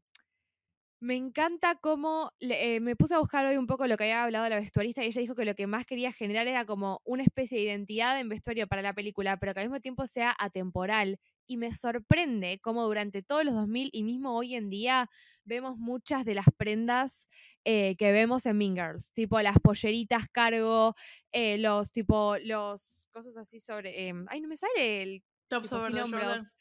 me 1.00 1.16
encanta 1.16 1.76
cómo 1.76 2.32
eh, 2.40 2.80
me 2.80 2.96
puse 2.96 3.14
a 3.14 3.20
buscar 3.20 3.46
hoy 3.46 3.58
un 3.58 3.68
poco 3.68 3.86
lo 3.86 3.98
que 3.98 4.06
había 4.06 4.24
hablado 4.24 4.50
la 4.50 4.56
vestuarista 4.56 5.04
y 5.04 5.08
ella 5.08 5.22
dijo 5.22 5.36
que 5.36 5.46
lo 5.46 5.54
que 5.54 5.68
más 5.68 5.86
quería 5.86 6.12
generar 6.12 6.48
era 6.48 6.66
como 6.66 7.02
una 7.06 7.22
especie 7.24 7.60
de 7.60 7.66
identidad 7.66 8.20
en 8.20 8.30
vestuario 8.30 8.68
para 8.68 8.82
la 8.82 8.94
película, 8.94 9.38
pero 9.38 9.54
que 9.54 9.60
al 9.60 9.68
mismo 9.68 9.80
tiempo 9.80 10.08
sea 10.08 10.36
atemporal. 10.40 11.20
Y 11.46 11.58
me 11.58 11.74
sorprende 11.74 12.60
cómo 12.62 12.86
durante 12.86 13.22
todos 13.22 13.46
los 13.46 13.54
2000 13.54 13.90
y 13.94 14.04
mismo 14.04 14.36
hoy 14.36 14.56
en 14.56 14.70
día 14.70 15.10
vemos 15.46 15.78
muchas 15.78 16.26
de 16.26 16.34
las 16.36 16.48
prendas 16.58 17.30
eh, 17.64 17.96
que 17.98 18.12
vemos 18.12 18.46
en 18.46 18.58
Mean 18.58 18.76
Girls, 18.76 19.12
tipo 19.14 19.40
las 19.42 19.60
polleritas 19.60 20.28
cargo, 20.32 20.96
eh, 21.32 21.58
los 21.60 21.92
tipo, 21.92 22.38
los 22.44 23.08
cosas 23.12 23.38
así 23.38 23.60
sobre, 23.60 24.08
em, 24.08 24.26
ay, 24.30 24.42
no 24.42 24.48
me 24.48 24.56
sale 24.58 25.04
el 25.04 25.24
the 25.50 26.00
shoulder. 26.00 26.00
hombros. 26.00 26.54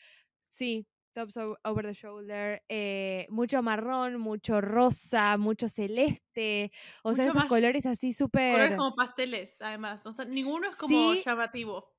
Sí, 0.49 0.87
tops 1.17 1.37
over 1.65 1.83
the 1.87 1.95
shoulder, 1.95 2.63
eh, 2.69 3.27
mucho 3.31 3.63
marrón, 3.63 4.19
mucho 4.19 4.61
rosa, 4.61 5.39
mucho 5.39 5.67
celeste, 5.69 6.71
o 7.03 7.15
sea, 7.15 7.25
esos 7.27 7.47
colores 7.47 7.87
así 7.87 8.13
súper... 8.13 8.53
Colores 8.53 8.77
como 8.77 8.95
pasteles, 8.95 9.63
además. 9.63 10.05
no 10.05 10.11
está- 10.11 10.27
ninguno 10.27 10.69
es 10.69 10.77
como 10.77 11.15
Sí. 11.15 11.23
llamativo. 11.25 11.91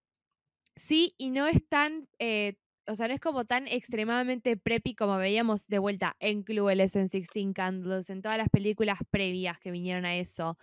Sí, 0.76 1.16
y 1.18 1.32
no 1.32 1.48
es 1.48 1.68
tan, 1.68 2.08
eh, 2.20 2.60
o 2.88 2.95
sea, 2.95 3.08
no 3.08 3.13
es 3.13 3.19
como 3.19 3.45
tan 3.45 3.67
extremadamente 3.67 4.58
preppy 4.58 4.95
como 4.95 5.17
veíamos 5.17 5.67
de 5.67 5.80
vuelta 5.80 6.15
en 6.19 6.43
Clueless, 6.43 6.95
en 6.95 7.08
Sixteen 7.10 7.54
Candles, 7.54 8.10
en 8.10 8.21
todas 8.21 8.38
las 8.38 8.50
películas 8.50 9.00
previas 9.10 9.60
que 9.60 9.71
vinieron 9.71 10.06
a 10.06 10.15
eso. 10.15 10.58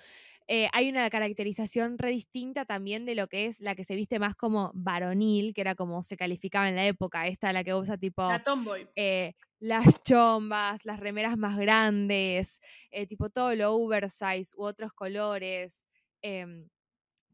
Eh, 0.47 0.69
hay 0.73 0.91
una 0.91 1.09
caracterización 1.09 1.97
re 1.97 2.11
distinta 2.11 2.67
también 2.67 3.07
de 3.07 3.15
lo 3.15 3.29
que 3.29 3.47
es 3.47 3.61
la 3.61 3.75
que 3.75 3.85
se 3.85 3.95
viste 3.95 4.19
más 4.19 4.35
como 4.35 4.71
varonil, 4.75 5.55
que 5.55 5.63
era 5.63 5.75
como 5.75 6.03
se 6.03 6.17
calificaba 6.17 6.69
en 6.69 6.77
la 6.77 6.87
época, 6.87 7.27
esta 7.27 7.53
la 7.53 7.65
que 7.65 7.75
usa 7.75 7.97
tipo 7.97 8.29
La 8.29 8.43
Tomboy. 8.43 8.87
eh, 8.97 9.35
las 9.59 10.03
chombas, 10.03 10.85
las 10.85 11.01
remeras 11.01 11.39
más 11.39 11.57
grandes, 11.59 12.61
eh, 12.91 13.07
tipo 13.07 13.31
todo 13.31 13.55
lo 13.55 13.73
oversize 13.75 14.53
u 14.57 14.65
otros 14.65 14.93
colores. 14.93 15.87
em, 16.27 16.69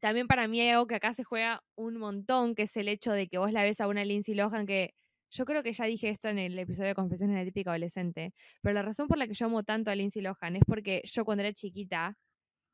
también 0.00 0.26
para 0.26 0.48
mí 0.48 0.60
hay 0.60 0.70
algo 0.70 0.86
que 0.86 0.96
acá 0.96 1.12
se 1.14 1.24
juega 1.24 1.62
un 1.76 1.96
montón, 1.98 2.54
que 2.54 2.62
es 2.62 2.76
el 2.76 2.88
hecho 2.88 3.12
de 3.12 3.28
que 3.28 3.38
vos 3.38 3.52
la 3.52 3.62
ves 3.62 3.80
a 3.80 3.86
una 3.88 4.04
Lindsay 4.04 4.34
Lohan 4.34 4.66
que 4.66 4.94
yo 5.32 5.44
creo 5.44 5.62
que 5.62 5.72
ya 5.72 5.84
dije 5.84 6.08
esto 6.08 6.28
en 6.28 6.38
el 6.38 6.58
episodio 6.58 6.88
de 6.88 6.94
Confesiones 6.96 7.34
de 7.36 7.42
la 7.42 7.44
típica 7.44 7.70
adolescente, 7.70 8.34
pero 8.62 8.72
la 8.74 8.82
razón 8.82 9.06
por 9.06 9.16
la 9.18 9.28
que 9.28 9.34
yo 9.34 9.46
amo 9.46 9.62
tanto 9.62 9.90
a 9.90 9.94
Lindsay 9.94 10.22
Lohan 10.22 10.56
es 10.56 10.62
porque 10.66 11.02
yo 11.04 11.24
cuando 11.24 11.42
era 11.44 11.52
chiquita 11.52 12.16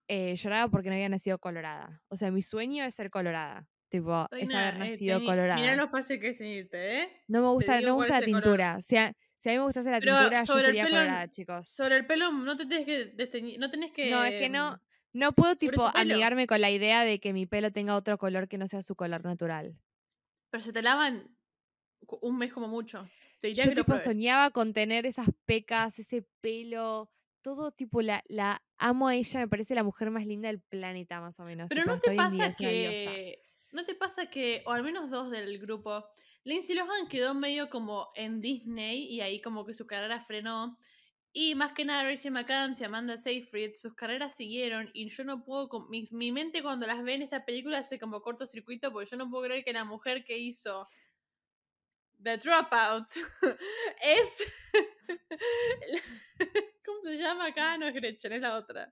eh, 0.09 0.35
lloraba 0.37 0.71
porque 0.71 0.89
no 0.89 0.95
había 0.95 1.09
nacido 1.09 1.39
colorada. 1.39 2.01
O 2.09 2.17
sea, 2.17 2.31
mi 2.31 2.41
sueño 2.41 2.85
es 2.85 2.95
ser 2.95 3.11
colorada. 3.11 3.67
Tipo, 3.89 4.27
es 4.33 4.53
haber 4.55 4.75
eh, 4.75 4.79
nacido 4.79 5.21
tení- 5.21 5.27
colorada. 5.27 5.57
Mirá 5.61 5.77
lo 5.77 5.89
fácil 5.89 6.19
que 6.21 6.29
es 6.31 6.39
teñirte, 6.39 7.03
¿eh? 7.03 7.23
No 7.29 7.41
me 7.43 7.49
gusta, 7.49 7.81
no 7.81 7.87
me 7.89 7.93
gusta 7.93 8.21
la 8.21 8.27
color. 8.27 8.43
tintura. 8.43 8.81
Si 8.81 8.97
a, 8.97 9.13
si 9.37 9.49
a 9.49 9.53
mí 9.53 9.59
me 9.59 9.65
gustase 9.65 9.91
la 9.91 10.01
Pero 10.01 10.17
tintura, 10.19 10.45
yo 10.45 10.59
sería 10.59 10.85
pelo, 10.85 10.97
colorada, 10.97 11.29
chicos. 11.29 11.69
Sobre 11.69 11.97
el 11.97 12.07
pelo 12.07 12.33
no 12.33 12.57
te 12.57 12.67
tienes 12.67 12.87
que 12.87 13.05
desteñir, 13.07 13.59
no 13.61 13.71
tenés 13.71 13.93
que... 13.93 14.11
No, 14.11 14.25
es 14.25 14.41
que 14.41 14.49
no, 14.49 14.81
no 15.17 15.33
puedo 15.33 15.57
tipo 15.57 15.87
amigarme 15.95 16.47
con 16.47 16.61
la 16.61 16.71
idea 16.71 17.05
de 17.05 17.19
que 17.19 17.33
mi 17.33 17.47
pelo 17.47 17.73
tenga 17.73 17.97
otro 17.97 18.19
color 18.19 18.49
que 18.49 18.59
no 18.59 18.69
sea 18.69 18.83
su 18.83 18.95
color 18.95 19.25
natural. 19.25 19.79
Pero 20.51 20.63
se 20.63 20.73
te 20.73 20.83
lavan 20.83 21.35
un 22.21 22.39
mes 22.39 22.53
como 22.53 22.69
mucho. 22.69 23.09
Te 23.41 23.49
diría 23.49 23.65
Yo 23.65 23.71
que 23.71 23.77
tipo 23.77 23.99
soñaba 23.99 24.51
con 24.51 24.73
tener 24.73 25.07
esas 25.07 25.29
pecas, 25.45 25.99
ese 25.99 26.27
pelo, 26.41 27.11
todo 27.43 27.71
tipo 27.71 28.03
la, 28.03 28.23
la 28.29 28.63
amo 28.77 29.09
a 29.09 29.15
ella, 29.15 29.41
me 29.41 29.49
parece 29.49 29.75
la 29.75 29.83
mujer 29.83 30.11
más 30.11 30.27
linda 30.27 30.49
del 30.49 30.61
planeta 30.61 31.21
más 31.21 31.41
o 31.41 31.45
menos. 31.45 31.69
Pero 31.69 31.83
tipo, 31.83 31.95
no 31.95 32.01
te 32.01 32.15
pasa 32.15 32.51
que... 32.51 33.41
¿No 33.73 33.85
te 33.85 33.95
pasa 33.95 34.31
que, 34.31 34.63
o 34.65 34.73
al 34.73 34.83
menos 34.83 35.11
dos 35.11 35.31
del 35.31 35.59
grupo, 35.59 36.07
Lindsay 36.45 36.75
Lohan 36.77 37.09
quedó 37.09 37.35
medio 37.35 37.69
como 37.69 38.11
en 38.15 38.41
Disney 38.41 39.05
y 39.05 39.21
ahí 39.21 39.41
como 39.41 39.67
que 39.67 39.75
su 39.75 39.87
carrera 39.87 40.21
frenó? 40.21 40.79
Y 41.39 41.55
más 41.55 41.73
que 41.73 41.85
nada 41.85 42.03
Rachel 42.03 42.33
McAdams 42.33 42.81
y 42.81 42.85
Amanda 42.85 43.19
Seyfried, 43.19 43.75
sus 43.75 43.93
carreras 43.93 44.35
siguieron 44.35 44.89
y 44.95 45.11
yo 45.11 45.23
no 45.23 45.45
puedo, 45.45 45.69
mi, 45.91 46.09
mi 46.13 46.33
mente 46.33 46.63
cuando 46.63 46.87
las 46.87 47.05
ve 47.05 47.13
en 47.13 47.21
esta 47.21 47.45
película 47.45 47.77
hace 47.77 47.99
como 47.99 48.23
cortocircuito 48.23 48.91
porque 48.91 49.11
yo 49.11 49.19
no 49.19 49.29
puedo 49.29 49.45
creer 49.45 49.63
que 49.63 49.75
la 49.75 49.85
mujer 49.85 50.25
que 50.25 50.39
hizo 50.39 50.89
The 52.23 52.39
Dropout 52.39 53.17
es... 54.03 54.45
¿Cómo 56.87 57.03
se 57.03 57.19
llama 57.19 57.49
acá? 57.49 57.77
No 57.77 57.87
es 57.87 57.93
Gretchen, 57.93 58.33
es 58.33 58.41
la 58.41 58.57
otra. 58.57 58.91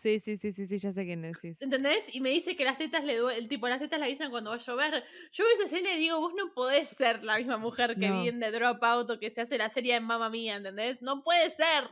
Sí, 0.00 0.20
sí, 0.20 0.36
sí, 0.38 0.52
sí, 0.52 0.66
sí, 0.66 0.78
ya 0.78 0.92
sé 0.92 1.04
quién 1.04 1.22
decís. 1.22 1.56
¿Entendés? 1.60 2.14
Y 2.14 2.20
me 2.20 2.30
dice 2.30 2.54
que 2.56 2.64
las 2.64 2.78
tetas 2.78 3.02
le 3.04 3.16
duelen, 3.16 3.42
el 3.42 3.48
tipo, 3.48 3.68
las 3.68 3.80
tetas 3.80 3.98
le 3.98 4.06
avisan 4.06 4.30
cuando 4.30 4.50
va 4.50 4.56
a 4.56 4.60
llover. 4.60 5.04
Yo 5.32 5.44
veo 5.44 5.54
esa 5.54 5.64
escena 5.64 5.92
y 5.92 5.98
digo, 5.98 6.20
vos 6.20 6.32
no 6.36 6.52
podés 6.54 6.88
ser 6.88 7.24
la 7.24 7.36
misma 7.36 7.58
mujer 7.58 7.98
que 7.98 8.10
No. 8.10 8.22
viene 8.22 8.46
de 8.46 8.52
Dropout 8.52 9.10
o 9.10 9.18
que 9.18 9.30
se 9.30 9.40
hace 9.40 9.58
la 9.58 9.68
serie 9.68 9.96
en 9.96 10.04
Mamma 10.04 10.30
Mía, 10.30 10.56
¿entendés? 10.56 11.02
No 11.02 11.24
puede 11.24 11.50
ser. 11.50 11.88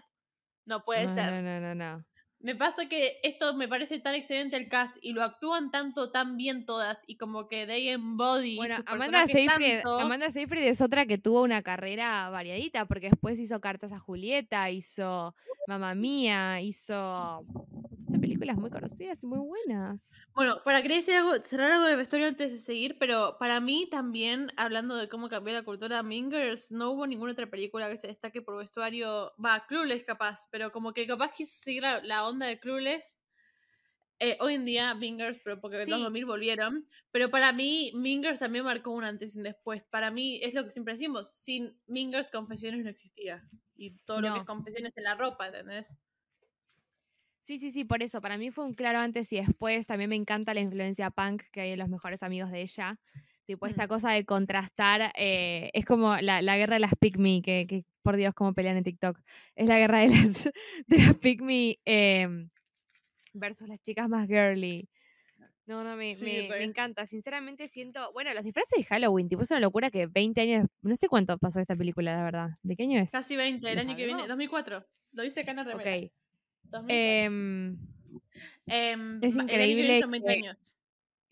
No 0.66 0.84
puede 0.84 1.06
no, 1.06 1.14
ser. 1.14 1.32
No, 1.32 1.42
no, 1.42 1.60
no, 1.60 1.74
no. 1.74 2.04
Me 2.46 2.54
pasa 2.54 2.88
que 2.88 3.18
esto 3.24 3.54
me 3.54 3.66
parece 3.66 3.98
tan 3.98 4.14
excelente 4.14 4.56
el 4.56 4.68
cast 4.68 4.98
y 5.02 5.12
lo 5.12 5.24
actúan 5.24 5.72
tanto, 5.72 6.12
tan 6.12 6.36
bien 6.36 6.64
todas 6.64 7.02
y 7.08 7.16
como 7.16 7.48
que 7.48 7.66
they 7.66 7.88
embody 7.88 8.54
Bueno, 8.54 8.76
Amanda 8.86 9.26
Seyfried, 9.26 9.82
tanto. 9.82 9.98
Amanda 9.98 10.30
Seyfried 10.30 10.62
es 10.62 10.80
otra 10.80 11.06
que 11.06 11.18
tuvo 11.18 11.42
una 11.42 11.62
carrera 11.62 12.30
variadita, 12.30 12.84
porque 12.84 13.10
después 13.10 13.40
hizo 13.40 13.60
Cartas 13.60 13.90
a 13.90 13.98
Julieta, 13.98 14.70
hizo 14.70 15.34
Mamma 15.66 15.96
Mía, 15.96 16.60
hizo 16.60 17.44
películas 18.20 18.56
muy 18.56 18.70
conocidas 18.70 19.22
y 19.22 19.26
muy 19.26 19.38
buenas. 19.38 20.12
Bueno, 20.34 20.60
para 20.64 20.82
querer 20.82 20.98
decir 20.98 21.14
algo, 21.14 21.34
cerrar 21.38 21.72
algo 21.72 21.86
del 21.86 21.96
vestuario 21.96 22.28
antes 22.28 22.52
de 22.52 22.58
seguir, 22.58 22.98
pero 22.98 23.36
para 23.38 23.60
mí 23.60 23.88
también, 23.90 24.52
hablando 24.56 24.96
de 24.96 25.08
cómo 25.08 25.28
cambió 25.28 25.54
la 25.54 25.62
cultura 25.62 25.96
de 25.96 26.02
Mingers, 26.02 26.70
no 26.70 26.90
hubo 26.90 27.06
ninguna 27.06 27.32
otra 27.32 27.48
película 27.48 27.88
que 27.88 27.96
se 27.96 28.08
destaque 28.08 28.42
por 28.42 28.58
vestuario. 28.58 29.32
Va, 29.42 29.64
Clueless 29.66 30.04
capaz, 30.04 30.46
pero 30.50 30.70
como 30.70 30.92
que 30.92 31.06
capaz 31.06 31.34
quiso 31.34 31.56
seguir 31.56 31.82
la, 31.82 32.02
la 32.02 32.26
onda 32.28 32.35
de 32.44 32.60
Clueless. 32.60 33.18
Eh, 34.18 34.38
hoy 34.40 34.54
en 34.54 34.64
día, 34.64 34.94
Mingers, 34.94 35.38
pero 35.44 35.60
porque 35.60 35.82
en 35.82 35.90
los 35.90 36.00
Sí. 36.00 36.00
2000 36.00 36.24
volvieron. 36.24 36.88
Pero 37.10 37.30
para 37.30 37.52
mí, 37.52 37.92
Mingers 37.94 38.40
también 38.40 38.64
marcó 38.64 38.90
un 38.92 39.04
antes 39.04 39.34
y 39.34 39.38
un 39.38 39.44
después. 39.44 39.86
Para 39.86 40.10
mí, 40.10 40.40
es 40.42 40.54
lo 40.54 40.64
que 40.64 40.70
siempre 40.70 40.94
decimos: 40.94 41.30
sin 41.34 41.78
Mingers, 41.86 42.30
Confesiones 42.30 42.82
no 42.84 42.90
existía. 42.90 43.48
Y 43.76 43.96
todo 44.04 44.22
lo 44.22 44.32
que 44.32 44.38
es 44.38 44.44
Confesiones 44.44 44.96
en 44.96 45.04
la 45.04 45.14
ropa, 45.16 45.46
¿entendés? 45.46 45.98
Sí, 47.46 47.58
sí, 47.60 47.70
sí, 47.70 47.84
por 47.84 48.02
eso. 48.02 48.20
Para 48.20 48.38
mí 48.38 48.50
fue 48.50 48.64
un 48.64 48.74
claro 48.74 48.98
antes 48.98 49.32
y 49.32 49.36
después. 49.36 49.86
También 49.86 50.10
me 50.10 50.16
encanta 50.16 50.52
la 50.52 50.60
influencia 50.60 51.10
punk 51.10 51.42
que 51.52 51.60
hay 51.60 51.70
en 51.72 51.78
los 51.78 51.88
mejores 51.88 52.22
amigos 52.24 52.50
de 52.50 52.60
ella. 52.62 52.98
Tipo, 53.44 53.66
esta 53.66 53.86
Mm. 53.86 53.88
cosa 53.88 54.10
de 54.10 54.24
contrastar. 54.24 55.12
eh, 55.16 55.70
es 55.72 55.84
como 55.84 56.16
la, 56.16 56.42
la 56.42 56.56
guerra 56.56 56.74
de 56.74 56.80
las 56.80 56.94
pick 56.98 57.18
me, 57.18 57.42
que, 57.42 57.66
que, 57.68 57.84
por 58.06 58.16
Dios, 58.16 58.32
cómo 58.34 58.54
pelean 58.54 58.76
en 58.76 58.84
TikTok. 58.84 59.18
Es 59.56 59.66
la 59.66 59.78
guerra 59.78 59.98
de 59.98 60.08
las, 60.10 60.44
de 60.86 60.98
las 60.98 61.16
pick 61.16 61.42
me 61.42 61.76
em, 61.84 62.48
versus 63.32 63.68
las 63.68 63.82
chicas 63.82 64.08
más 64.08 64.28
girly. 64.28 64.88
No, 65.66 65.82
no, 65.82 65.96
me, 65.96 66.14
Sí, 66.14 66.46
me, 66.48 66.62
encanta. 66.62 67.04
Sinceramente 67.06 67.66
siento. 67.66 68.12
Bueno, 68.12 68.32
los 68.32 68.44
disfraces 68.44 68.78
de 68.78 68.84
Halloween, 68.84 69.28
tipo, 69.28 69.42
es 69.42 69.50
una 69.50 69.58
locura 69.58 69.90
que 69.90 70.06
20 70.06 70.40
años. 70.40 70.68
No 70.82 70.94
sé 70.94 71.08
cuánto 71.08 71.36
pasó 71.38 71.58
esta 71.58 71.74
película, 71.74 72.14
la 72.14 72.22
verdad. 72.22 72.50
¿De 72.62 72.76
qué 72.76 72.84
año 72.84 73.00
es? 73.00 73.10
Casi 73.10 73.34
20, 73.34 73.68
el 73.68 73.74
¿Lo 73.74 73.80
año 73.80 73.96
que 73.96 74.04
viene, 74.04 74.20
sabemos? 74.20 74.28
2004. 74.28 74.86
Lo 75.10 75.22
dice 75.24 75.40
acá 75.40 75.50
en 75.50 75.56
la 75.56 75.64
remera. 75.64 75.96
Ok. 75.96 76.12
2004. 76.62 76.94
Em, 76.94 77.78
Em, 78.66 79.18
es 79.24 79.34
el 79.34 79.42
increíble 79.42 80.00
son 80.00 80.10
20 80.12 80.26
que- 80.32 80.38
años. 80.38 80.74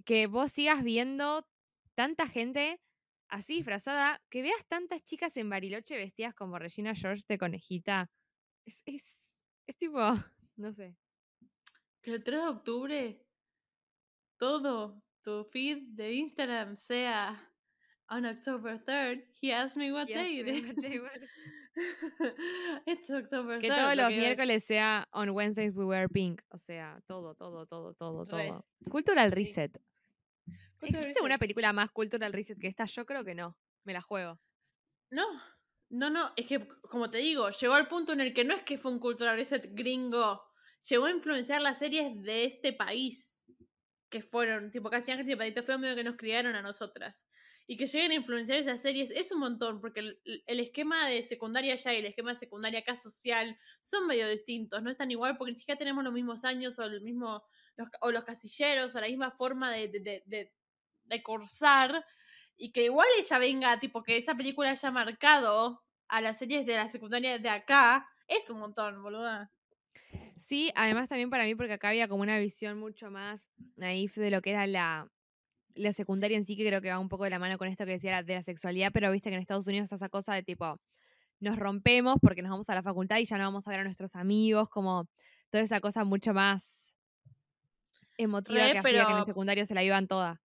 que 0.05 0.27
vos 0.27 0.51
sigas 0.51 0.83
viendo 0.83 1.47
tanta 1.95 2.27
gente 2.27 2.81
así 3.29 3.57
disfrazada, 3.57 4.23
que 4.31 4.43
veas 4.43 4.65
tantas 4.67 5.03
chicas 5.03 5.37
en 5.37 5.51
Bariloche 5.51 5.97
vestidas 5.97 6.35
como 6.35 6.59
Regina 6.59 6.95
George 6.95 7.25
de 7.29 7.39
conejita. 7.39 8.11
Es, 8.65 8.83
es, 8.87 9.45
es 9.67 9.77
tipo, 9.77 9.99
no 10.57 10.73
sé. 10.73 10.97
Que 12.03 12.13
el 12.15 12.25
3 12.25 12.43
de 12.43 12.49
octubre 12.49 13.27
todo 14.37 15.03
tu 15.23 15.45
feed 15.45 15.79
de 15.95 16.13
Instagram 16.13 16.77
sea 16.77 17.51
on 18.11 18.27
October 18.27 18.79
3rd, 18.79 19.25
he 19.41 19.53
asked 19.53 19.77
me 19.77 19.91
what 19.91 20.07
day 20.07 20.41
it 20.41 20.49
is. 20.49 21.01
It's 22.87 23.11
October 23.11 23.59
3rd. 23.59 23.61
Que 23.61 23.69
todos 23.69 23.97
lo 23.97 24.03
los 24.03 24.11
miércoles 24.11 24.65
sea 24.65 25.09
on 25.13 25.31
Wednesdays 25.31 25.75
we 25.75 25.85
wear 25.85 26.09
pink. 26.09 26.43
O 26.51 26.59
sea, 26.59 27.03
todo, 27.07 27.35
todo, 27.35 27.67
todo, 27.67 27.95
todo, 27.95 28.25
Re. 28.27 28.49
todo. 28.49 28.67
Cultural 28.91 29.31
Sí. 29.31 29.35
Reset. 29.35 29.81
¿Existe 30.85 31.23
una 31.23 31.39
película 31.39 31.73
más 31.73 31.91
Cultural 31.91 32.33
Reset 32.33 32.59
que 32.59 32.69
esta? 32.69 32.85
Yo 32.85 33.07
creo 33.07 33.25
que 33.25 33.35
no. 33.35 33.59
Me 33.85 33.93
la 33.93 34.01
juego. 34.03 34.41
No, 35.11 35.27
no, 35.91 36.11
no, 36.11 36.33
es 36.37 36.47
que, 36.47 36.67
como 36.91 37.11
te 37.11 37.19
digo, 37.19 37.51
llegó 37.51 37.75
al 37.75 37.89
punto 37.89 38.13
en 38.13 38.21
el 38.21 38.35
que 38.35 38.45
no 38.45 38.55
es 38.55 38.63
que 38.63 38.79
fue 38.79 38.91
un 38.91 38.99
cultural 38.99 39.37
reset 39.37 39.69
gringo, 39.73 40.43
llegó 40.89 41.05
a 41.05 41.11
influenciar 41.11 41.61
las 41.61 41.79
series 41.79 42.21
de 42.23 42.45
este 42.47 42.73
país, 42.73 43.45
que 44.09 44.23
fueron, 44.23 44.71
tipo, 44.71 44.91
casi 44.91 45.11
Ángeles 45.13 45.35
y 45.35 45.37
Patito 45.37 45.63
Feo, 45.63 45.79
medio 45.79 45.95
que 45.97 46.05
nos 46.05 46.17
criaron 46.17 46.55
a 46.57 46.63
nosotras. 46.63 47.29
Y 47.67 47.77
que 47.77 47.87
lleguen 47.87 48.11
a 48.11 48.15
influenciar 48.15 48.59
esas 48.59 48.81
series 48.83 49.11
es 49.11 49.33
un 49.33 49.41
montón, 49.41 49.81
porque 49.81 50.01
el, 50.01 50.21
el 50.25 50.61
esquema 50.61 51.07
de 51.09 51.23
secundaria 51.23 51.73
allá 51.75 51.95
y 51.95 51.99
el 51.99 52.07
esquema 52.07 52.33
de 52.33 52.39
secundaria 52.39 52.81
acá 52.81 52.95
social 52.97 53.59
son 53.81 54.07
medio 54.07 54.29
distintos, 54.29 54.83
no 54.83 54.91
están 54.91 55.11
igual 55.11 55.37
porque 55.37 55.53
ni 55.53 55.59
siquiera 55.59 55.79
tenemos 55.79 56.05
los 56.05 56.13
mismos 56.13 56.45
años 56.45 56.79
o 56.79 56.85
el 56.85 57.01
mismo, 57.03 57.43
los, 57.77 57.89
o 58.03 58.11
los 58.11 58.25
casilleros 58.25 58.95
o 58.95 59.01
la 59.01 59.07
misma 59.09 59.31
forma 59.31 59.73
de, 59.73 59.89
de, 59.89 60.01
de, 60.01 60.23
de- 60.27 60.55
de 61.05 61.23
cursar 61.23 62.05
y 62.57 62.71
que 62.73 62.85
igual 62.85 63.09
ella 63.19 63.39
venga, 63.39 63.81
tipo, 63.81 64.03
que 64.03 64.17
esa 64.17 64.35
película 64.35 64.71
haya 64.71 64.91
marcado 64.91 65.83
a 66.09 66.21
las 66.21 66.39
series 66.39 66.67
de 66.67 66.77
la 66.77 66.89
secundaria 66.89 67.39
de 67.39 67.49
acá, 67.49 68.09
es 68.29 68.51
un 68.51 68.61
montón, 68.61 69.03
boluda. 69.03 69.51
Sí, 70.37 70.73
además 70.75 71.09
también 71.09 71.31
para 71.31 71.45
mí, 71.45 71.55
porque 71.55 71.75
acá 71.75 71.89
había 71.89 72.09
como 72.09 72.23
una 72.23 72.39
visión 72.39 72.79
mucho 72.79 73.11
más 73.11 73.49
naif 73.77 74.17
de 74.17 74.31
lo 74.31 74.43
que 74.43 74.51
era 74.51 74.67
la, 74.67 75.11
la 75.75 75.93
secundaria 75.93 76.37
en 76.37 76.45
sí, 76.45 76.57
que 76.57 76.67
creo 76.67 76.81
que 76.81 76.91
va 76.91 76.99
un 76.99 77.09
poco 77.09 77.25
de 77.25 77.31
la 77.31 77.39
mano 77.39 77.59
con 77.59 77.69
esto 77.69 77.85
que 77.85 77.93
decía 77.93 78.23
de 78.23 78.35
la 78.35 78.43
sexualidad, 78.43 78.91
pero 78.93 79.11
viste 79.11 79.31
que 79.31 79.37
en 79.37 79.43
Estados 79.43 79.67
Unidos 79.67 79.85
está 79.85 79.97
esa 79.97 80.09
cosa 80.09 80.35
de 80.35 80.43
tipo, 80.43 80.81
nos 81.41 81.59
rompemos 81.59 82.17
porque 82.21 82.43
nos 82.43 82.51
vamos 82.51 82.69
a 82.71 82.75
la 82.75 82.83
facultad 82.83 83.19
y 83.19 83.25
ya 83.25 83.39
no 83.39 83.45
vamos 83.45 83.67
a 83.67 83.71
ver 83.71 83.81
a 83.81 83.85
nuestros 83.85 84.17
amigos, 84.17 84.69
como 84.69 85.09
toda 85.51 85.63
esa 85.63 85.81
cosa 85.81 86.05
mucho 86.05 86.33
más 86.35 86.97
emotiva 88.17 88.59
Re, 88.59 88.73
que 88.73 88.79
hacía 88.79 89.07
que 89.07 89.13
en 89.13 89.19
el 89.19 89.25
secundario 89.25 89.65
se 89.67 89.75
la 89.75 89.83
iban 89.83 90.07
toda. 90.07 90.41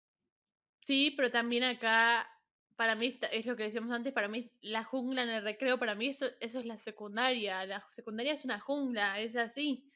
Sí, 0.81 1.13
pero 1.15 1.31
también 1.31 1.63
acá, 1.63 2.29
para 2.75 2.95
mí, 2.95 3.19
es 3.31 3.45
lo 3.45 3.55
que 3.55 3.63
decíamos 3.63 3.91
antes, 3.91 4.13
para 4.13 4.27
mí 4.27 4.51
la 4.61 4.83
jungla 4.83 5.23
en 5.23 5.29
el 5.29 5.43
recreo, 5.43 5.79
para 5.79 5.95
mí 5.95 6.07
eso, 6.07 6.27
eso 6.39 6.59
es 6.59 6.65
la 6.65 6.77
secundaria. 6.77 7.65
La 7.65 7.85
secundaria 7.91 8.33
es 8.33 8.45
una 8.45 8.59
jungla, 8.59 9.19
es 9.19 9.35
así. 9.35 9.91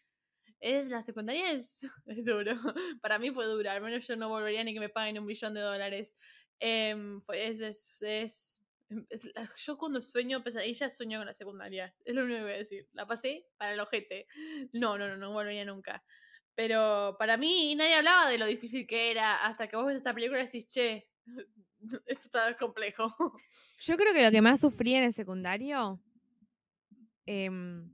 Es, 0.60 0.88
la 0.90 1.04
secundaria 1.04 1.52
es, 1.52 1.82
duro. 2.26 2.54
Para 3.02 3.20
mí 3.20 3.32
fue 3.32 3.46
dura, 3.46 3.74
al 3.74 3.82
menos 3.82 4.08
yo 4.08 4.16
no 4.18 4.30
volvería 4.30 4.64
ni 4.64 4.74
que 4.74 4.80
me 4.82 4.90
paguen 4.90 5.20
un 5.20 5.28
billón 5.28 5.54
de 5.56 5.62
dólares. 5.62 6.18
Em, 6.60 7.22
fue- 7.22 7.48
es, 7.48 7.62
es, 7.62 8.02
es- 8.04 8.62
la- 9.36 9.50
yo 9.58 9.78
cuando 9.78 10.02
sueño 10.02 10.44
pesadillas 10.44 10.96
sueño 10.98 11.20
con 11.20 11.28
la 11.28 11.34
secundaria. 11.34 11.96
Es 12.06 12.16
lo 12.16 12.24
único 12.24 12.40
que 12.40 12.44
voy 12.44 12.54
a 12.54 12.58
decir. 12.58 12.90
La 12.94 13.08
pasé 13.08 13.50
para 13.58 13.74
el 13.74 13.80
ojete. 13.80 14.28
No, 14.74 14.98
no, 14.98 15.08
no, 15.10 15.18
no 15.18 15.32
volvería 15.34 15.66
nunca. 15.66 16.04
Pero 16.56 17.16
para 17.18 17.38
mí 17.38 17.76
nadie 17.76 17.96
hablaba 17.96 18.30
de 18.30 18.38
lo 18.38 18.46
difícil 18.46 18.86
que 18.86 19.12
era 19.12 19.46
hasta 19.46 19.68
que 19.68 19.76
vos 19.78 19.86
ves 19.88 19.96
esta 19.98 20.14
película 20.14 20.40
y 20.42 20.46
decís, 20.46 20.68
che, 20.68 21.08
esto 22.06 22.26
está 22.26 22.56
complejo. 22.58 23.08
Yo 23.80 23.98
creo 23.98 24.14
que 24.14 24.24
lo 24.24 24.32
que 24.32 24.42
más 24.42 24.60
sufrí 24.60 24.94
en 24.94 25.04
el 25.04 25.14
secundario, 25.14 26.00
em, 27.26 27.94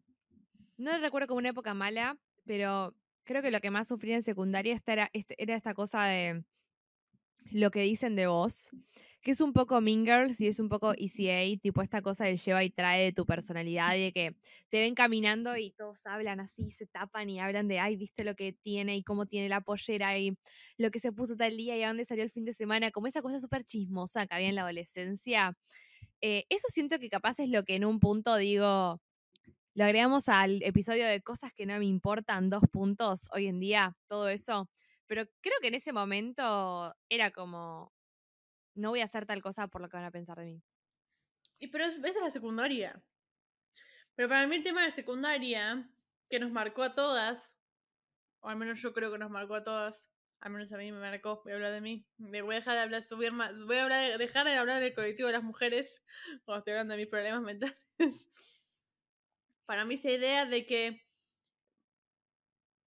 no 0.78 0.98
recuerdo 1.00 1.28
como 1.28 1.40
una 1.40 1.50
época 1.50 1.74
mala, 1.74 2.18
pero 2.46 2.96
creo 3.24 3.42
que 3.42 3.52
lo 3.52 3.60
que 3.60 3.72
más 3.72 3.88
sufrí 3.88 4.14
en 4.14 4.22
secundario 4.24 4.74
esta 4.74 4.94
era, 4.94 5.10
este- 5.14 5.42
era 5.42 5.56
esta 5.56 5.74
cosa 5.74 6.06
de 6.06 6.44
lo 7.52 7.72
que 7.72 7.82
dicen 7.82 8.16
de 8.16 8.28
vos, 8.28 8.72
que 9.22 9.32
es 9.32 9.42
un 9.42 9.54
poco 9.54 9.82
Mean 9.82 10.06
Girls 10.06 10.40
y 10.42 10.48
es 10.48 10.60
un 10.60 10.70
poco 10.70 10.94
ECA, 10.94 11.60
tipo 11.62 11.82
esta 11.82 12.02
cosa 12.02 12.26
del 12.26 12.38
lleva 12.38 12.64
y 12.64 12.70
trae 12.70 13.04
de 13.04 13.14
tu 13.14 13.26
personalidad 13.26 13.96
y 13.96 14.04
de 14.04 14.14
que 14.14 14.36
te 14.70 14.80
ven 14.80 14.96
caminando 14.96 15.58
y 15.58 15.72
todos 15.72 16.06
hablan 16.06 16.40
así, 16.40 16.70
se 16.70 16.88
tapan 16.88 17.30
y 17.30 17.40
hablan 17.40 17.68
de, 17.68 17.80
ay, 17.80 17.98
viste 17.98 18.24
lo 18.24 18.36
que 18.36 18.54
tiene 18.54 18.96
y 18.96 19.04
cómo 19.04 19.26
tiene 19.26 19.50
la 19.50 19.62
pollera 19.62 20.18
y 20.18 20.38
lo 20.78 20.92
que 20.92 21.00
se 21.00 21.12
puso 21.12 21.36
tal 21.36 21.58
día 21.58 21.78
y 21.78 21.84
a 21.84 21.88
dónde 21.88 22.06
salió 22.06 22.24
el 22.24 22.32
fin 22.32 22.46
de 22.46 22.54
semana, 22.54 22.92
como 22.92 23.08
esa 23.08 23.22
cosa 23.22 23.40
súper 23.40 23.66
chismosa 23.66 24.28
que 24.28 24.36
había 24.36 24.50
en 24.50 24.56
la 24.56 24.62
adolescencia. 24.62 25.58
Eh, 26.22 26.46
eso 26.50 26.68
siento 26.70 27.00
que 27.00 27.10
capaz 27.10 27.40
es 27.40 27.50
lo 27.50 27.64
que 27.64 27.76
en 27.76 27.86
un 27.86 28.00
punto 28.00 28.36
digo, 28.38 29.02
lo 29.76 29.84
agregamos 29.84 30.28
al 30.30 30.64
episodio 30.64 31.06
de 31.06 31.22
cosas 31.22 31.54
que 31.54 31.66
no 31.68 31.78
me 31.80 31.86
importan, 31.86 32.50
dos 32.50 32.64
puntos 32.72 33.28
hoy 33.34 33.48
en 33.48 33.60
día, 33.60 33.96
todo 34.08 34.30
eso. 34.30 34.70
Pero 35.08 35.26
creo 35.42 35.56
que 35.62 35.68
en 35.70 35.76
ese 35.76 35.94
momento 35.94 36.96
era 37.10 37.32
como, 37.32 37.94
no 38.78 38.90
voy 38.90 39.02
a 39.02 39.06
hacer 39.06 39.26
tal 39.26 39.42
cosa 39.42 39.68
por 39.68 39.82
lo 39.82 39.90
que 39.90 39.98
van 39.98 40.06
a 40.06 40.12
pensar 40.12 40.38
de 40.40 40.46
mí. 40.46 40.64
Y 41.60 41.68
pero 41.68 41.86
es- 41.86 41.98
esa 41.98 42.08
es 42.08 42.16
la 42.22 42.30
secundaria. 42.30 43.04
Pero 44.16 44.30
para 44.30 44.48
mí 44.48 44.56
el 44.56 44.64
tema 44.64 44.84
de 44.84 44.92
secundaria, 44.92 45.90
que 46.30 46.40
nos 46.40 46.52
marcó 46.52 46.84
a 46.84 46.96
todas, 46.96 47.60
o 48.42 48.50
al 48.50 48.58
menos 48.58 48.82
yo 48.82 48.94
creo 48.94 49.12
que 49.12 49.18
nos 49.18 49.30
marcó 49.30 49.56
a 49.56 49.64
todas, 49.64 50.12
al 50.40 50.52
menos 50.52 50.72
a 50.72 50.78
mí 50.78 50.92
me 50.92 51.00
marcó, 51.00 51.42
voy 51.44 51.54
a 51.54 51.56
hablar 51.56 51.72
de 51.74 51.82
mí, 51.82 52.08
me 52.18 52.42
voy 52.42 52.56
a 52.56 52.60
dejar 52.60 52.76
de 52.76 52.80
hablar, 52.82 53.04
subir 53.04 53.32
más, 53.32 53.52
voy 53.66 53.78
a 53.78 53.84
hablar, 53.84 54.12
de- 54.12 54.18
dejar 54.18 54.46
de 54.46 54.56
hablar 54.56 54.82
del 54.82 54.94
colectivo 54.94 55.28
de 55.28 55.34
las 55.34 55.44
mujeres 55.44 56.04
cuando 56.46 56.60
estoy 56.60 56.74
hablando 56.74 56.94
de 56.94 57.00
mis 57.00 57.08
problemas 57.08 57.42
mentales. 57.42 57.88
Para 59.66 59.86
mí 59.86 59.96
esa 59.96 60.10
idea 60.12 60.46
de 60.46 60.66
que 60.66 61.02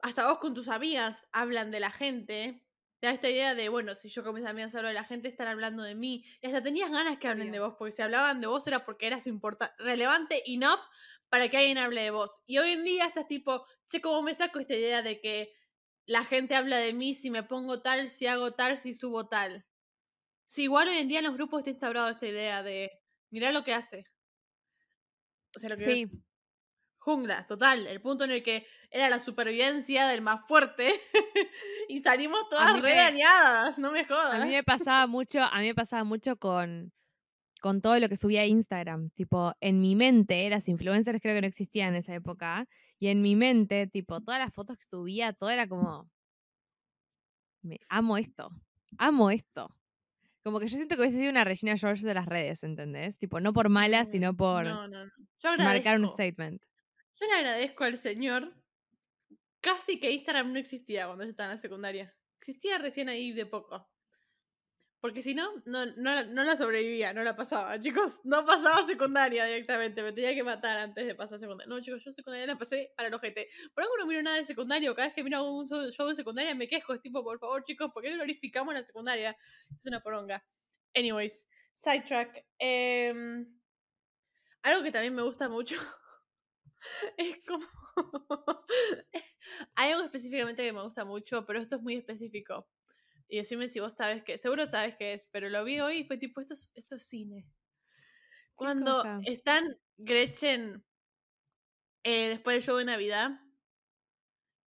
hasta 0.02 0.26
vos 0.28 0.38
con 0.38 0.54
tus 0.54 0.68
amigas 0.68 1.28
hablan 1.32 1.70
de 1.70 1.80
la 1.80 1.90
gente, 1.90 2.66
te 2.66 2.69
da 3.02 3.10
esta 3.12 3.28
idea 3.30 3.54
de, 3.54 3.68
bueno, 3.68 3.94
si 3.94 4.08
yo 4.08 4.22
con 4.24 4.34
mis 4.34 4.44
amigas 4.46 4.74
hablo 4.74 4.88
de 4.88 4.94
la 4.94 5.04
gente, 5.04 5.28
están 5.28 5.48
hablando 5.48 5.82
de 5.82 5.94
mí. 5.94 6.24
Y 6.40 6.46
hasta 6.46 6.62
tenías 6.62 6.90
ganas 6.90 7.18
que 7.18 7.28
hablen 7.28 7.50
de 7.52 7.60
vos, 7.60 7.74
porque 7.78 7.92
si 7.92 8.02
hablaban 8.02 8.40
de 8.40 8.46
vos 8.46 8.66
era 8.66 8.84
porque 8.84 9.06
eras 9.06 9.24
relevante 9.78 10.42
enough 10.46 10.80
para 11.28 11.48
que 11.48 11.56
alguien 11.58 11.78
hable 11.78 12.02
de 12.02 12.10
vos. 12.10 12.40
Y 12.46 12.58
hoy 12.58 12.72
en 12.72 12.84
día 12.84 13.06
estás 13.06 13.26
tipo, 13.28 13.66
che, 13.88 14.00
¿cómo 14.00 14.22
me 14.22 14.34
saco 14.34 14.58
esta 14.60 14.74
idea 14.74 15.02
de 15.02 15.20
que 15.20 15.52
la 16.06 16.24
gente 16.24 16.54
habla 16.56 16.78
de 16.78 16.92
mí 16.92 17.14
si 17.14 17.30
me 17.30 17.42
pongo 17.44 17.82
tal, 17.82 18.10
si 18.10 18.26
hago 18.26 18.52
tal, 18.54 18.78
si 18.78 18.94
subo 18.94 19.28
tal? 19.28 19.66
Si 20.46 20.64
igual 20.64 20.88
hoy 20.88 20.98
en 20.98 21.08
día 21.08 21.20
en 21.20 21.26
los 21.26 21.34
grupos 21.34 21.60
está 21.60 21.70
instaurado 21.70 22.10
esta 22.10 22.26
idea 22.28 22.62
de, 22.62 22.92
mirá 23.30 23.52
lo 23.52 23.64
que 23.64 23.74
hace. 23.74 24.06
O 25.56 25.58
sea, 25.58 25.68
lo 25.70 25.76
que 25.78 25.84
Sí. 25.84 25.94
es 25.94 26.10
total. 27.46 27.86
El 27.86 28.00
punto 28.00 28.24
en 28.24 28.30
el 28.32 28.42
que 28.42 28.66
era 28.90 29.08
la 29.08 29.18
supervivencia 29.18 30.06
del 30.08 30.20
más 30.22 30.46
fuerte 30.46 30.92
y 31.88 32.02
salimos 32.02 32.48
todas 32.48 32.74
mí 32.74 32.80
re 32.80 32.90
me- 32.90 32.96
dañadas, 32.96 33.78
no 33.78 33.90
me 33.92 34.04
jodas. 34.04 34.40
A 34.40 34.44
mí 34.44 34.50
me 34.52 34.62
pasaba 34.64 35.06
mucho, 35.06 35.42
a 35.42 35.58
mí 35.60 35.66
me 35.66 35.74
pasaba 35.74 36.04
mucho 36.04 36.36
con, 36.36 36.92
con 37.60 37.80
todo 37.80 37.98
lo 37.98 38.08
que 38.08 38.16
subía 38.16 38.42
a 38.42 38.46
Instagram. 38.46 39.10
Tipo, 39.10 39.54
en 39.60 39.80
mi 39.80 39.94
mente, 39.96 40.48
las 40.50 40.68
influencers 40.68 41.20
creo 41.20 41.34
que 41.34 41.40
no 41.42 41.46
existían 41.46 41.90
en 41.90 41.96
esa 41.96 42.14
época. 42.14 42.66
Y 42.98 43.08
en 43.08 43.22
mi 43.22 43.34
mente, 43.36 43.86
tipo, 43.86 44.20
todas 44.20 44.40
las 44.40 44.52
fotos 44.52 44.76
que 44.76 44.84
subía, 44.84 45.32
todo 45.32 45.50
era 45.50 45.66
como. 45.68 46.10
Me 47.62 47.78
amo 47.88 48.16
esto. 48.16 48.50
Amo 48.98 49.30
esto. 49.30 49.74
Como 50.42 50.58
que 50.58 50.68
yo 50.68 50.76
siento 50.76 50.96
que 50.96 51.02
hubiese 51.02 51.18
sido 51.18 51.30
una 51.30 51.44
Regina 51.44 51.76
George 51.76 52.06
de 52.06 52.14
las 52.14 52.24
redes, 52.26 52.62
¿entendés? 52.62 53.18
Tipo, 53.18 53.40
no 53.40 53.52
por 53.52 53.68
mala, 53.68 54.06
sino 54.06 54.34
por 54.34 54.64
No, 54.64 54.88
no, 54.88 55.04
no. 55.04 55.12
Yo 55.42 55.56
marcar 55.58 55.98
un 56.00 56.08
statement. 56.08 56.62
Yo 57.20 57.26
le 57.26 57.34
agradezco 57.34 57.84
al 57.84 57.98
señor. 57.98 58.54
Casi 59.60 60.00
que 60.00 60.10
Instagram 60.10 60.52
no 60.52 60.58
existía 60.58 61.06
cuando 61.06 61.24
yo 61.24 61.30
estaba 61.30 61.50
en 61.50 61.56
la 61.56 61.60
secundaria. 61.60 62.14
Existía 62.38 62.78
recién 62.78 63.10
ahí 63.10 63.32
de 63.32 63.44
poco. 63.44 63.90
Porque 65.00 65.22
si 65.22 65.34
no, 65.34 65.50
no, 65.64 65.86
no, 65.96 66.24
no 66.24 66.44
la 66.44 66.56
sobrevivía, 66.56 67.14
no 67.14 67.22
la 67.22 67.34
pasaba. 67.34 67.80
Chicos, 67.80 68.20
no 68.24 68.44
pasaba 68.44 68.86
secundaria 68.86 69.46
directamente. 69.46 70.02
Me 70.02 70.12
tenía 70.12 70.34
que 70.34 70.44
matar 70.44 70.76
antes 70.76 71.06
de 71.06 71.14
pasar 71.14 71.38
secundaria. 71.38 71.68
No, 71.74 71.80
chicos, 71.80 72.04
yo 72.04 72.12
secundaria 72.12 72.46
la 72.46 72.58
pasé 72.58 72.92
para 72.96 73.08
el 73.08 73.14
ojete. 73.14 73.48
Por 73.74 73.84
algo 73.84 73.96
no 73.98 74.06
miro 74.06 74.22
nada 74.22 74.36
de 74.36 74.44
secundario. 74.44 74.94
Cada 74.94 75.08
vez 75.08 75.14
que 75.14 75.24
miro 75.24 75.42
un 75.50 75.66
show 75.66 76.06
de 76.06 76.14
secundaria 76.14 76.54
me 76.54 76.68
quejo. 76.68 76.92
Es 76.94 77.00
tipo, 77.00 77.24
por 77.24 77.38
favor, 77.38 77.64
chicos, 77.64 77.90
¿por 77.92 78.02
qué 78.02 78.12
glorificamos 78.12 78.74
la 78.74 78.84
secundaria? 78.84 79.36
Es 79.74 79.86
una 79.86 80.02
poronga. 80.02 80.44
Anyways, 80.94 81.46
sidetrack. 81.74 82.44
Em, 82.58 83.46
algo 84.62 84.82
que 84.82 84.92
también 84.92 85.14
me 85.14 85.22
gusta 85.22 85.48
mucho 85.48 85.76
es 87.16 87.38
como. 87.46 87.66
Hay 89.76 89.92
algo 89.92 90.04
específicamente 90.04 90.62
que 90.62 90.72
me 90.72 90.82
gusta 90.82 91.04
mucho, 91.04 91.44
pero 91.46 91.60
esto 91.60 91.76
es 91.76 91.82
muy 91.82 91.96
específico. 91.96 92.68
Y 93.28 93.38
decime 93.38 93.68
si 93.68 93.80
vos 93.80 93.94
sabes 93.94 94.24
qué. 94.24 94.38
Seguro 94.38 94.66
sabes 94.68 94.96
qué 94.96 95.12
es, 95.14 95.28
pero 95.30 95.48
lo 95.48 95.64
vi 95.64 95.80
hoy 95.80 95.98
y 95.98 96.04
fue 96.04 96.18
tipo: 96.18 96.40
esto 96.40 96.54
es, 96.54 96.72
esto 96.74 96.96
es 96.96 97.06
cine. 97.06 97.46
Cuando 98.54 98.96
cosa? 98.96 99.20
están 99.24 99.76
Gretchen 99.96 100.84
eh, 102.04 102.28
después 102.30 102.56
del 102.56 102.62
show 102.62 102.76
de 102.76 102.84
Navidad, 102.84 103.30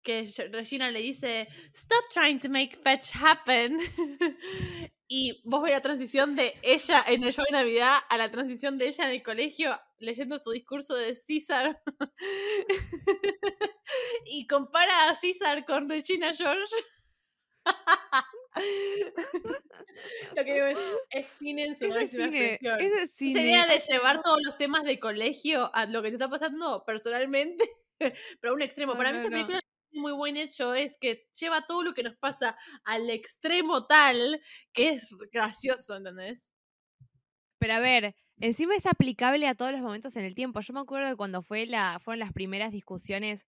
que 0.02 0.32
Regina 0.52 0.92
le 0.92 1.00
dice: 1.00 1.48
Stop 1.74 2.06
trying 2.14 2.40
to 2.40 2.50
make 2.50 2.78
fetch 2.78 3.12
happen. 3.14 3.80
y 5.16 5.40
vos 5.44 5.62
ves 5.62 5.74
la 5.74 5.82
transición 5.82 6.36
de 6.36 6.56
ella 6.64 7.04
en 7.06 7.24
el 7.24 7.32
show 7.32 7.46
de 7.46 7.52
Navidad 7.52 7.98
a 8.10 8.18
la 8.18 8.32
transición 8.32 8.80
de 8.80 8.88
ella 8.88 9.04
en 9.04 9.12
el 9.12 9.22
colegio 9.22 9.80
leyendo 10.00 10.40
su 10.40 10.50
discurso 10.50 10.96
de 10.96 11.14
César. 11.14 11.84
y 14.26 14.48
compara 14.48 15.12
a 15.12 15.14
César 15.14 15.66
con 15.66 15.88
Regina 15.88 16.34
George. 16.34 16.74
Lo 20.36 20.44
que 20.44 20.54
digo 20.56 20.66
es, 20.66 20.80
es 21.12 21.28
cine 21.28 21.66
en 21.66 21.76
su 21.76 21.86
Eso 21.86 22.00
es 22.00 22.12
máxima 22.12 22.26
cine. 22.26 22.54
expresión. 22.54 22.82
Esa 22.82 23.40
idea 23.40 23.68
de 23.68 23.80
llevar 23.88 24.24
todos 24.24 24.40
los 24.44 24.58
temas 24.58 24.84
de 24.84 25.00
colegio 25.00 25.70
a 25.76 25.86
lo 25.86 26.02
que 26.02 26.10
te 26.10 26.16
está 26.16 26.28
pasando 26.28 26.84
personalmente, 26.88 27.70
pero 28.42 28.54
a 28.54 28.56
un 28.56 28.64
extremo. 28.64 28.94
No, 28.94 28.98
Para 28.98 29.12
mí 29.12 29.20
no, 29.20 29.26
esta 29.26 29.30
película 29.30 29.60
muy 29.94 30.12
buen 30.12 30.38
hecho 30.38 30.74
es 30.74 30.98
que 30.98 31.28
lleva 31.40 31.66
todo 31.66 31.84
lo 31.84 31.94
que 31.94 32.04
nos 32.04 32.16
pasa 32.18 32.58
al 32.84 33.10
extremo 33.10 33.86
tal 33.86 34.42
que 34.74 34.90
es 34.90 35.16
gracioso, 35.32 35.96
¿entendés? 35.96 36.52
Pero 37.60 37.76
a 37.76 37.80
ver, 37.80 38.16
encima 38.40 38.76
es 38.76 38.86
aplicable 38.86 39.48
a 39.48 39.56
todos 39.56 39.72
los 39.72 39.82
momentos 39.82 40.16
en 40.18 40.26
el 40.26 40.36
tiempo. 40.36 40.60
Yo 40.60 40.74
me 40.74 40.82
acuerdo 40.82 41.08
de 41.08 41.16
cuando 41.16 41.42
fue 41.42 41.66
la, 41.66 42.00
fueron 42.04 42.20
las 42.20 42.34
primeras 42.34 42.72
discusiones. 42.72 43.46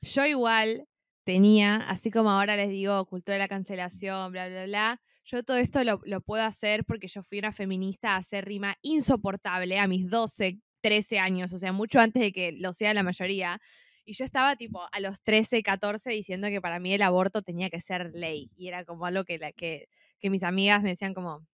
Yo 0.00 0.24
igual 0.24 0.86
tenía, 1.24 1.76
así 1.76 2.10
como 2.10 2.30
ahora 2.30 2.56
les 2.56 2.70
digo, 2.70 3.04
cultura 3.06 3.34
de 3.34 3.40
la 3.40 3.48
cancelación, 3.48 4.32
bla, 4.32 4.48
bla, 4.48 4.64
bla. 4.64 5.00
Yo 5.24 5.42
todo 5.42 5.58
esto 5.58 5.84
lo, 5.84 6.00
lo 6.04 6.22
puedo 6.22 6.42
hacer 6.42 6.86
porque 6.86 7.08
yo 7.08 7.22
fui 7.22 7.38
una 7.38 7.52
feminista 7.52 8.16
acérrima 8.16 8.76
insoportable 8.80 9.78
a 9.78 9.86
mis 9.86 10.08
12, 10.08 10.60
13 10.80 11.18
años, 11.18 11.52
o 11.52 11.58
sea, 11.58 11.72
mucho 11.72 12.00
antes 12.00 12.22
de 12.22 12.32
que 12.32 12.52
lo 12.52 12.72
sea 12.72 12.94
la 12.94 13.02
mayoría. 13.02 13.60
Y 14.08 14.14
yo 14.14 14.24
estaba 14.24 14.56
tipo 14.56 14.86
a 14.90 15.00
los 15.00 15.20
13, 15.20 15.62
14 15.62 16.10
diciendo 16.10 16.48
que 16.48 16.62
para 16.62 16.80
mí 16.80 16.94
el 16.94 17.02
aborto 17.02 17.42
tenía 17.42 17.68
que 17.68 17.78
ser 17.78 18.10
ley. 18.14 18.50
Y 18.56 18.68
era 18.68 18.86
como 18.86 19.04
algo 19.04 19.22
que, 19.24 19.36
la, 19.36 19.52
que, 19.52 19.90
que 20.18 20.30
mis 20.30 20.44
amigas 20.44 20.82
me 20.82 20.88
decían 20.88 21.12
como, 21.12 21.46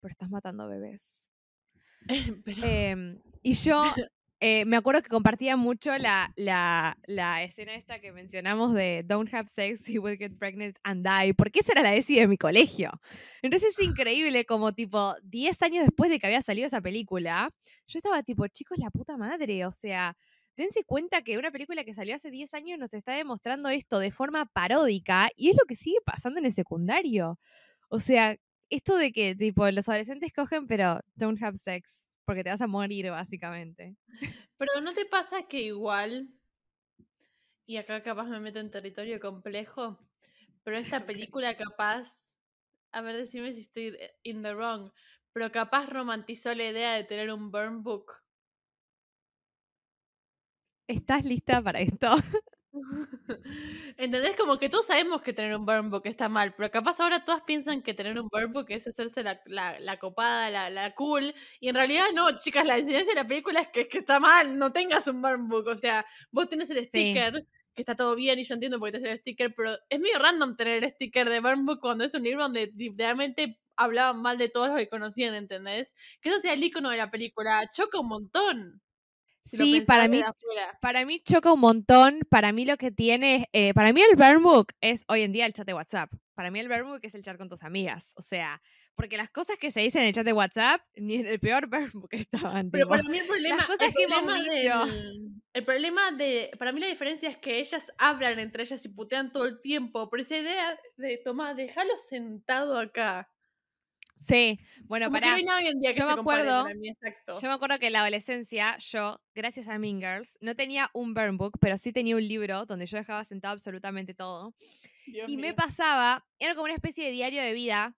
pero 0.00 0.10
estás 0.10 0.28
matando 0.28 0.68
bebés. 0.68 1.30
Pero, 2.44 2.62
Em, 2.62 3.22
y 3.42 3.54
yo 3.54 3.82
eh, 4.40 4.66
me 4.66 4.76
acuerdo 4.76 5.00
que 5.00 5.08
compartía 5.08 5.56
mucho 5.56 5.96
la, 5.96 6.30
la, 6.36 6.98
la 7.06 7.42
escena 7.42 7.74
esta 7.74 7.98
que 7.98 8.12
mencionamos 8.12 8.74
de 8.74 9.02
Don't 9.06 9.32
have 9.32 9.48
sex, 9.48 9.86
you 9.88 10.02
will 10.02 10.18
get 10.18 10.36
pregnant 10.36 10.76
and 10.82 11.08
die, 11.08 11.32
porque 11.32 11.60
esa 11.60 11.72
era 11.72 11.80
la 11.80 11.94
ESI 11.94 12.16
de 12.16 12.28
mi 12.28 12.36
colegio. 12.36 12.90
Entonces 13.40 13.78
es 13.78 13.82
increíble 13.82 14.44
como 14.44 14.74
tipo 14.74 15.14
10 15.22 15.62
años 15.62 15.86
después 15.86 16.10
de 16.10 16.18
que 16.18 16.26
había 16.26 16.42
salido 16.42 16.66
esa 16.66 16.82
película, 16.82 17.48
yo 17.86 17.98
estaba 17.98 18.22
tipo, 18.22 18.46
chicos, 18.48 18.76
la 18.76 18.90
puta 18.90 19.16
madre, 19.16 19.64
o 19.64 19.72
sea, 19.72 20.14
dense 20.56 20.84
cuenta 20.84 21.22
que 21.22 21.38
una 21.38 21.50
película 21.50 21.84
que 21.84 21.94
salió 21.94 22.14
hace 22.14 22.30
10 22.30 22.54
años 22.54 22.78
nos 22.78 22.94
está 22.94 23.14
demostrando 23.14 23.68
esto 23.68 23.98
de 23.98 24.10
forma 24.10 24.46
paródica 24.46 25.30
y 25.36 25.50
es 25.50 25.56
lo 25.56 25.64
que 25.66 25.76
sigue 25.76 25.98
pasando 26.04 26.40
en 26.40 26.46
el 26.46 26.52
secundario. 26.52 27.38
O 27.88 27.98
sea, 27.98 28.36
esto 28.70 28.96
de 28.96 29.12
que 29.12 29.34
tipo 29.34 29.68
los 29.70 29.88
adolescentes 29.88 30.32
cogen 30.32 30.66
pero 30.66 31.00
don't 31.14 31.42
have 31.42 31.56
sex 31.56 32.14
porque 32.24 32.42
te 32.42 32.50
vas 32.50 32.60
a 32.60 32.66
morir 32.66 33.10
básicamente. 33.10 33.96
pero 34.56 34.80
¿no 34.80 34.94
te 34.94 35.04
pasa 35.04 35.46
que 35.46 35.62
igual, 35.62 36.28
y 37.66 37.76
acá 37.76 38.02
capaz 38.02 38.24
me 38.24 38.40
meto 38.40 38.60
en 38.60 38.70
territorio 38.70 39.20
complejo, 39.20 39.98
pero 40.62 40.78
esta 40.78 41.06
película 41.06 41.56
capaz, 41.56 42.38
a 42.92 43.00
ver, 43.02 43.16
decime 43.16 43.52
si 43.52 43.60
estoy 43.60 43.88
eh, 43.88 44.14
in 44.22 44.42
the 44.42 44.54
wrong, 44.54 44.90
pero 45.32 45.50
capaz 45.52 45.86
romantizó 45.86 46.54
la 46.54 46.68
idea 46.68 46.94
de 46.94 47.04
tener 47.04 47.32
un 47.32 47.50
burn 47.50 47.82
book. 47.82 48.23
¿Estás 50.88 51.24
lista 51.24 51.62
para 51.62 51.80
esto? 51.80 52.14
¿Entendés? 53.96 54.36
Como 54.36 54.58
que 54.58 54.68
todos 54.68 54.86
sabemos 54.86 55.22
que 55.22 55.32
tener 55.32 55.56
un 55.56 55.64
burn 55.64 55.90
book 55.90 56.02
está 56.04 56.28
mal, 56.28 56.54
pero 56.54 56.70
capaz 56.70 57.00
ahora 57.00 57.24
todas 57.24 57.42
piensan 57.42 57.82
que 57.82 57.94
tener 57.94 58.18
un 58.20 58.28
burn 58.28 58.52
book 58.52 58.66
es 58.68 58.86
hacerse 58.86 59.22
la, 59.22 59.40
la, 59.46 59.78
la 59.80 59.98
copada, 59.98 60.50
la, 60.50 60.70
la 60.70 60.94
cool, 60.94 61.34
y 61.60 61.68
en 61.68 61.76
realidad 61.76 62.06
no, 62.14 62.36
chicas, 62.36 62.66
la 62.66 62.78
enseñanza 62.78 63.10
de 63.10 63.16
la 63.16 63.26
película 63.26 63.60
es 63.60 63.68
que, 63.68 63.88
que 63.88 63.98
está 63.98 64.20
mal, 64.20 64.58
no 64.58 64.72
tengas 64.72 65.06
un 65.06 65.22
burn 65.22 65.48
book, 65.48 65.68
o 65.68 65.76
sea, 65.76 66.04
vos 66.30 66.48
tenés 66.48 66.68
el 66.70 66.84
sticker, 66.84 67.46
que 67.74 67.82
está 67.82 67.94
todo 67.96 68.14
bien 68.14 68.38
y 68.38 68.44
yo 68.44 68.54
entiendo 68.54 68.78
por 68.78 68.90
qué 68.90 68.98
tenés 68.98 69.12
el 69.12 69.18
sticker, 69.20 69.54
pero 69.54 69.76
es 69.88 70.00
medio 70.00 70.18
random 70.18 70.56
tener 70.56 70.82
el 70.82 70.90
sticker 70.90 71.28
de 71.30 71.40
burn 71.40 71.64
book 71.64 71.80
cuando 71.80 72.04
es 72.04 72.14
un 72.14 72.22
libro 72.24 72.42
donde 72.42 72.72
literalmente 72.76 73.60
hablaban 73.76 74.20
mal 74.20 74.38
de 74.38 74.48
todos 74.48 74.68
los 74.68 74.76
que 74.78 74.88
conocían, 74.88 75.34
¿entendés? 75.34 75.94
Que 76.20 76.28
eso 76.28 76.40
sea 76.40 76.52
el 76.52 76.62
icono 76.62 76.90
de 76.90 76.96
la 76.96 77.10
película, 77.10 77.68
choca 77.72 77.98
un 78.00 78.08
montón. 78.08 78.80
Si 79.44 79.56
Sí, 79.56 79.80
para 79.86 80.08
mí, 80.08 80.22
para 80.80 81.04
mí 81.04 81.20
choca 81.20 81.52
un 81.52 81.60
montón. 81.60 82.20
Para 82.30 82.52
mí 82.52 82.64
lo 82.64 82.76
que 82.76 82.90
tiene, 82.90 83.36
es- 83.36 83.44
eh, 83.52 83.74
para 83.74 83.92
mí 83.92 84.00
el 84.02 84.16
burn 84.16 84.42
book 84.42 84.68
es 84.80 85.04
hoy 85.08 85.22
en 85.22 85.32
día 85.32 85.46
el 85.46 85.52
chat 85.52 85.66
de 85.66 85.74
WhatsApp. 85.74 86.10
Para 86.34 86.50
mí 86.50 86.58
el 86.60 86.68
burn 86.68 86.88
book 86.88 87.00
es 87.02 87.14
el 87.14 87.22
chat 87.22 87.36
con 87.36 87.48
tus 87.48 87.62
amigas. 87.62 88.12
O 88.16 88.22
sea, 88.22 88.60
porque 88.96 89.16
las 89.16 89.30
cosas 89.30 89.56
que 89.58 89.70
se 89.70 89.80
dicen 89.80 90.02
en 90.02 90.08
el 90.08 90.14
chat 90.14 90.24
de 90.24 90.32
WhatsApp, 90.32 90.80
ni 90.96 91.14
en 91.16 91.26
el 91.26 91.38
peor 91.40 91.66
burn 91.68 91.90
book 91.92 92.08
estaban. 92.12 92.70
Pero 92.70 92.86
tipo. 92.86 92.90
para 92.96 93.02
mí 93.08 93.18
el 93.18 93.26
problema, 93.26 93.66
cosas 93.66 93.88
el 93.88 93.94
que 93.94 94.02
hemos 94.04 94.24
problema 94.24 94.50
dicho. 94.50 94.86
del- 94.86 95.30
el 95.52 95.64
problema 95.64 96.10
de, 96.12 96.50
para 96.58 96.72
mí 96.72 96.80
la 96.80 96.86
diferencia 96.88 97.28
es 97.28 97.36
que 97.36 97.58
ellas 97.60 97.92
hablan 97.98 98.38
entre 98.40 98.64
ellas 98.64 98.84
y 98.84 98.88
putean 98.88 99.30
todo 99.30 99.46
el 99.46 99.60
tiempo, 99.60 100.10
pero 100.10 100.22
esa 100.22 100.36
idea 100.36 100.76
de, 100.96 101.16
toma, 101.18 101.54
déjalo 101.54 101.96
sentado 101.98 102.78
acá. 102.78 103.28
Sí, 104.26 104.58
bueno, 104.84 105.06
Como 105.06 105.16
que 105.16 105.20
para. 105.20 105.42
no 105.42 105.52
hay 105.52 105.64
hoy 105.66 105.70
en 105.70 105.78
día 105.78 105.92
que 105.92 105.98
yo 105.98 106.06
se 106.06 106.14
me 106.14 106.20
acuerdo- 106.20 106.62
para 106.62 106.74
mí, 106.74 106.88
exacto. 106.88 107.38
Yo 107.40 107.48
me 107.48 107.54
acuerdo 107.54 107.78
que 107.78 107.88
en 107.88 107.92
la 107.92 108.00
adolescencia, 108.00 108.78
yo, 108.78 109.20
gracias 109.34 109.68
a 109.68 109.78
Mean 109.78 110.00
Girls, 110.00 110.38
no 110.40 110.54
tenía 110.56 110.88
un 110.94 111.12
burn 111.12 111.36
book, 111.36 111.58
pero 111.60 111.76
sí 111.76 111.92
tenía 111.92 112.16
un 112.16 112.26
libro 112.26 112.64
donde 112.64 112.86
yo 112.86 112.96
dejaba 112.96 113.22
sentado 113.24 113.52
absolutamente 113.52 114.14
todo. 114.14 114.54
Dios 115.06 115.30
Y 115.30 115.36
me 115.36 115.52
pasaba, 115.52 116.24
era 116.38 116.54
como 116.54 116.64
una 116.64 116.74
especie 116.74 117.04
de 117.04 117.10
diario 117.12 117.42
de 117.42 117.52
vida 117.52 117.94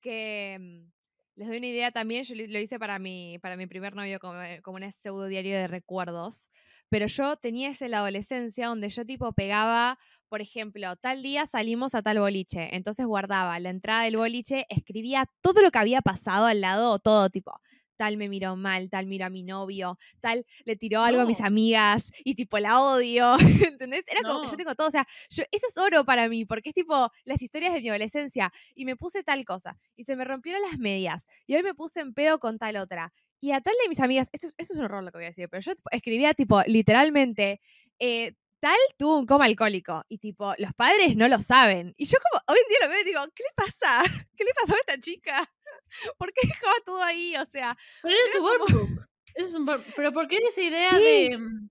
que 0.00 0.56
mm, 0.60 0.90
les 1.36 1.48
doy 1.48 1.58
una 1.58 1.66
idea 1.66 1.90
también, 1.92 2.24
yo 2.24 2.34
lo 2.34 2.44
lo 2.46 2.58
hice 2.58 2.78
para 2.78 2.98
mi, 2.98 3.38
para 3.38 3.56
mi 3.56 3.66
primer 3.66 3.94
novio 3.94 4.18
como, 4.18 4.40
eh, 4.42 4.60
como 4.62 4.78
un 4.84 4.92
pseudo 4.92 5.26
diario 5.26 5.56
de 5.56 5.68
recuerdos, 5.68 6.50
pero 6.90 7.06
yo 7.06 7.36
tenía 7.36 7.70
esa 7.70 7.86
en 7.86 7.92
la 7.92 7.98
adolescencia 7.98 8.66
donde 8.68 8.90
yo 8.90 9.06
tipo 9.06 9.32
pegaba, 9.32 9.98
por 10.28 10.40
ejemplo, 10.42 10.96
tal 10.96 11.22
día 11.22 11.46
salimos 11.46 11.94
a 11.94 12.02
tal 12.02 12.18
boliche, 12.20 12.74
entonces 12.76 13.06
guardaba 13.06 13.58
la 13.60 13.70
entrada 13.70 14.02
del 14.04 14.16
boliche, 14.18 14.66
escribía 14.68 15.26
todo 15.40 15.62
lo 15.62 15.70
que 15.70 15.78
había 15.78 16.02
pasado 16.02 16.46
al 16.46 16.60
lado, 16.60 16.98
todo 16.98 17.30
tipo. 17.30 17.60
Tal 17.96 18.16
me 18.16 18.30
miró 18.30 18.56
mal, 18.56 18.88
tal 18.88 19.06
miró 19.06 19.26
a 19.26 19.30
mi 19.30 19.42
novio, 19.42 19.98
tal 20.20 20.46
le 20.64 20.74
tiró 20.76 21.02
algo 21.02 21.20
a 21.20 21.26
mis 21.26 21.40
No. 21.40 21.46
amigas 21.46 22.10
y 22.24 22.34
tipo 22.34 22.58
la 22.58 22.80
odio, 22.80 23.36
¿entendés? 23.76 24.04
Era 24.10 24.24
como 24.24 24.40
que 24.40 24.48
yo 24.48 24.56
No. 24.56 24.56
tengo 24.56 24.74
todo, 24.74 24.88
o 24.88 24.90
sea, 24.90 25.06
yo, 25.30 25.44
eso 25.52 25.66
es 25.68 25.76
oro 25.78 26.04
para 26.06 26.28
mí, 26.30 26.46
porque 26.46 26.70
es 26.70 26.74
tipo 26.74 27.10
las 27.24 27.42
historias 27.42 27.74
de 27.74 27.80
mi 27.82 27.90
adolescencia. 27.90 28.52
Y 28.74 28.86
me 28.86 28.96
puse 28.96 29.22
tal 29.22 29.44
cosa, 29.44 29.78
y 29.96 30.04
se 30.04 30.16
me 30.16 30.24
rompieron 30.24 30.62
las 30.62 30.78
medias, 30.78 31.26
y 31.46 31.56
hoy 31.56 31.62
me 31.62 31.74
puse 31.74 32.00
en 32.00 32.14
pedo 32.14 32.38
con 32.40 32.58
tal 32.58 32.76
otra. 32.76 33.12
Y 33.40 33.52
a 33.52 33.60
tal 33.60 33.74
de 33.82 33.88
mis 33.88 34.00
amigas, 34.00 34.28
esto, 34.32 34.46
es- 34.48 34.54
esto 34.58 34.74
es 34.74 34.78
un 34.78 34.84
horror 34.84 35.02
lo 35.02 35.10
que 35.10 35.18
voy 35.18 35.24
a 35.24 35.28
decir, 35.28 35.48
pero 35.48 35.60
yo 35.62 35.74
tipo, 35.74 35.88
escribía 35.92 36.34
tipo 36.34 36.60
literalmente, 36.66 37.60
eh, 37.98 38.34
tal 38.60 38.76
tuvo 38.98 39.18
un 39.18 39.26
coma 39.26 39.46
alcohólico, 39.46 40.04
y 40.08 40.18
tipo, 40.18 40.52
los 40.58 40.74
padres 40.74 41.16
no 41.16 41.26
lo 41.28 41.38
saben. 41.38 41.94
Y 41.96 42.04
yo 42.04 42.18
como, 42.30 42.42
hoy 42.48 42.58
en 42.62 42.68
día 42.68 42.78
lo 42.86 42.88
veo 42.92 43.00
y 43.00 43.04
digo, 43.04 43.20
¿qué 43.34 43.42
le 43.42 43.54
pasa? 43.54 44.02
¿Qué 44.36 44.44
le 44.44 44.50
pasó 44.60 44.74
a 44.74 44.78
esta 44.78 44.98
chica? 45.00 45.52
¿Por 46.18 46.32
qué 46.34 46.46
dejaba 46.48 46.74
todo 46.84 47.02
ahí? 47.02 47.34
O 47.36 47.46
sea, 47.46 47.76
Pero 48.02 48.14
era 48.14 48.32
tu 48.38 48.44
workbook. 48.44 49.06
Eso 49.34 49.46
es 49.46 49.54
un 49.54 49.66
pero 49.96 50.12
¿por 50.12 50.26
qué 50.28 50.36
en 50.38 50.46
esa 50.48 50.60
idea 50.60 50.90
Sí. 50.90 51.02
de... 51.30 51.38
mm, 51.38 51.70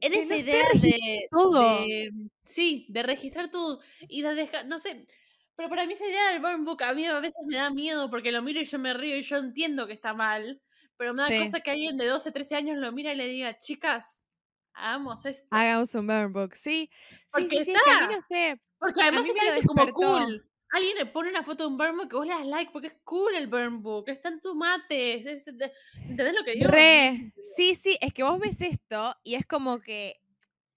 En 0.00 0.14
esa 0.14 0.34
no 0.34 0.40
idea 0.40 0.64
de, 0.74 1.26
todo. 1.30 1.80
de- 1.82 2.10
Sí, 2.44 2.86
de 2.88 3.02
registrar 3.02 3.50
todo 3.50 3.80
y 4.08 4.22
de 4.22 4.34
dejar... 4.34 4.66
No 4.66 4.78
sé, 4.78 5.06
pero 5.54 5.68
para 5.68 5.86
mí 5.86 5.92
esa 5.92 6.06
idea 6.08 6.30
del 6.32 6.40
burn 6.40 6.64
book 6.64 6.82
a 6.82 6.94
mí 6.94 7.04
a 7.06 7.20
veces 7.20 7.36
me 7.46 7.56
da 7.58 7.70
miedo 7.70 8.10
porque 8.10 8.32
lo 8.32 8.42
miro 8.42 8.58
y 8.60 8.64
yo 8.64 8.78
me 8.78 8.94
río 8.94 9.16
y 9.18 9.22
yo 9.22 9.36
entiendo 9.36 9.86
que 9.86 9.92
está 9.92 10.14
mal, 10.14 10.62
pero 11.02 11.14
me 11.14 11.22
da 11.22 11.28
Sí. 11.28 11.38
cosa 11.40 11.58
que 11.58 11.72
alguien 11.72 11.96
de 11.98 12.06
12, 12.06 12.30
13 12.30 12.54
años 12.54 12.78
lo 12.78 12.92
mira 12.92 13.12
y 13.12 13.16
le 13.16 13.26
diga, 13.26 13.58
chicas, 13.58 14.30
hagamos 14.72 15.24
esto. 15.26 15.48
hagamos 15.50 15.92
un 15.96 16.06
burn 16.06 16.32
book. 16.32 16.54
Sí, 16.54 16.88
sí, 16.92 17.16
Porque 17.32 17.48
sí, 17.48 17.64
sí, 17.64 17.72
es 17.72 17.82
que 17.82 17.90
a 17.90 17.94
mí 17.96 18.02
está. 18.02 18.14
no 18.14 18.20
sé. 18.20 18.60
Porque 18.78 19.02
además 19.02 19.26
está 19.28 19.66
como 19.66 19.92
cool. 19.92 20.48
Alguien 20.74 20.96
le 20.96 21.06
pone 21.06 21.28
una 21.30 21.42
foto 21.42 21.64
de 21.64 21.70
un 21.70 21.76
burn 21.76 21.96
book 21.96 22.08
que 22.08 22.14
vos 22.16 22.24
le 22.26 22.34
das 22.34 22.46
like 22.46 22.70
porque 22.72 22.86
es 22.86 22.96
cool 23.02 23.34
el 23.34 23.48
burn 23.48 23.82
book. 23.82 24.08
Está 24.10 24.28
en 24.28 24.40
tu 24.40 24.54
mate. 24.54 25.14
es- 25.18 25.26
es- 25.26 25.46
¿Entendés 25.48 26.34
lo 26.34 26.44
que 26.44 26.52
digo? 26.52 26.68
Re. 26.70 27.32
Sí, 27.56 27.74
sí, 27.74 27.98
es 28.00 28.12
que 28.14 28.22
vos 28.22 28.38
ves 28.38 28.60
esto 28.60 29.16
y 29.24 29.34
es 29.34 29.44
como 29.44 29.80
que 29.80 30.20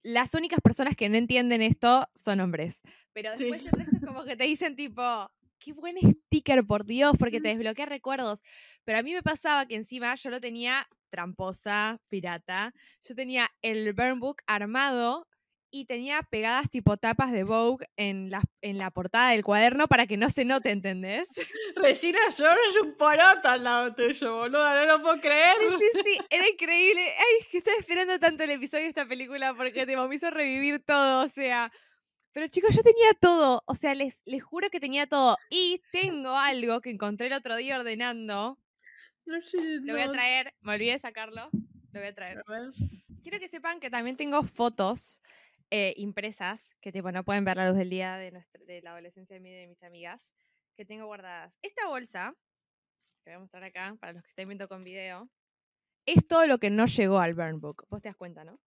las 0.02 0.34
únicas 0.34 0.60
personas 0.60 0.96
que 0.96 1.08
no 1.08 1.18
entienden 1.18 1.62
esto 1.62 2.10
son 2.16 2.40
hombres. 2.40 2.82
Pero 3.14 3.32
Sí. 3.36 3.44
después 3.44 3.62
el 3.62 3.72
resto 3.72 3.96
es 3.98 4.06
como 4.06 4.24
que 4.24 4.36
te 4.36 4.46
dicen 4.46 4.76
tipo, 4.76 5.32
qué 5.66 5.74
buen 5.74 5.98
sticker, 5.98 6.64
por 6.64 6.86
Dios, 6.86 7.14
porque 7.18 7.42
te 7.42 7.48
desbloquea 7.48 7.88
recuerdos. 7.88 8.44
Pero 8.84 9.00
a 9.00 9.02
mí 9.02 9.14
me 9.14 9.24
pasaba 9.24 9.66
que 9.66 9.76
encima 9.76 10.14
yo 10.14 10.30
lo 10.30 10.40
tenía 10.40 10.88
tramposa, 11.10 12.00
pirata. 12.08 12.72
Yo 13.02 13.16
tenía 13.16 13.50
el 13.64 13.94
burn 13.94 14.20
book 14.20 14.38
armado 14.46 15.28
y 15.72 15.86
tenía 15.86 16.22
pegadas 16.22 16.70
tipo 16.70 16.98
tapas 16.98 17.32
de 17.32 17.44
Vogue 17.44 17.88
en 17.98 18.30
la, 18.30 18.44
en 18.62 18.78
la 18.78 18.92
portada 18.92 19.32
del 19.32 19.44
cuaderno 19.44 19.88
para 19.88 20.06
que 20.06 20.18
no 20.18 20.30
se 20.30 20.46
note, 20.46 20.70
¿entendés? 20.70 21.30
Regina 21.76 22.20
George, 22.32 22.80
un 22.84 22.96
poroto 22.96 23.50
al 23.50 23.64
lado 23.64 23.96
tuyo, 23.96 24.36
boluda. 24.36 24.86
No 24.86 24.98
lo 24.98 25.02
puedo 25.02 25.20
creer. 25.20 25.56
Sí, 25.80 25.86
sí, 25.94 26.02
sí, 26.04 26.20
era 26.30 26.48
increíble. 26.54 27.02
Ay, 27.02 27.42
es 27.42 27.48
que 27.48 27.58
estaba 27.58 27.78
esperando 27.78 28.20
tanto 28.20 28.44
el 28.44 28.52
episodio 28.52 28.84
de 28.84 28.90
esta 28.90 29.08
película 29.08 29.56
porque 29.56 29.88
tipo, 29.88 30.08
me 30.08 30.16
hizo 30.16 30.30
revivir 30.30 30.80
todo, 30.86 31.26
o 31.26 31.28
sea. 31.28 31.72
Pero 32.36 32.50
chicos, 32.50 32.76
yo 32.76 32.84
tenía 32.84 33.14
todo, 33.22 33.64
o 33.66 33.76
sea, 33.76 33.96
les, 33.96 34.22
les 34.26 34.44
juro 34.44 34.70
que 34.70 34.82
tenía 34.82 35.08
todo. 35.08 35.38
Y 35.50 35.82
tengo 35.94 36.36
algo 36.36 36.82
que 36.82 36.90
encontré 36.90 37.28
el 37.28 37.34
otro 37.34 37.56
día 37.56 37.80
ordenando. 37.80 38.60
No 39.26 39.38
Lo 39.84 39.94
voy 39.94 40.02
a 40.02 40.12
traer, 40.12 40.54
me 40.60 40.74
olvidé 40.74 40.92
de 40.92 41.00
sacarlo. 41.00 41.50
Lo 41.94 42.00
voy 42.02 42.10
a 42.10 42.14
traer. 42.14 42.40
A. 42.40 42.44
Quiero 43.24 43.40
que 43.40 43.48
sepan 43.48 43.80
que 43.80 43.90
también 43.90 44.18
tengo 44.18 44.44
fotos 44.44 45.22
eh, 45.72 45.94
impresas, 45.96 46.76
que 46.82 46.92
tipo 46.92 47.10
no 47.14 47.24
pueden 47.24 47.46
ver 47.46 47.56
la 47.56 47.70
luz 47.70 47.78
del 47.78 47.90
día 47.90 48.18
de, 48.18 48.32
nuestra, 48.32 48.62
de 48.66 48.82
la 48.82 48.92
adolescencia 48.92 49.34
de 49.34 49.40
mí 49.40 49.54
de 49.54 49.68
mis 49.68 49.82
amigas, 49.82 50.30
que 50.76 50.84
tengo 50.84 51.06
guardadas. 51.06 51.58
Esta 51.62 51.88
bolsa, 51.88 52.36
que 53.24 53.30
voy 53.30 53.36
a 53.36 53.40
mostrar 53.40 53.64
acá, 53.64 53.96
para 53.98 54.12
los 54.12 54.24
que 54.24 54.32
estén 54.32 54.50
viendo 54.50 54.68
con 54.68 54.84
video, 54.84 55.30
es 56.06 56.28
todo 56.28 56.48
lo 56.48 56.58
que 56.58 56.70
no 56.70 56.86
llegó 56.86 57.18
al 57.20 57.34
Burn 57.34 57.62
Book. 57.62 57.86
Vos 57.90 58.02
te 58.02 58.10
das 58.10 58.18
cuenta, 58.18 58.44
¿no? 58.44 58.60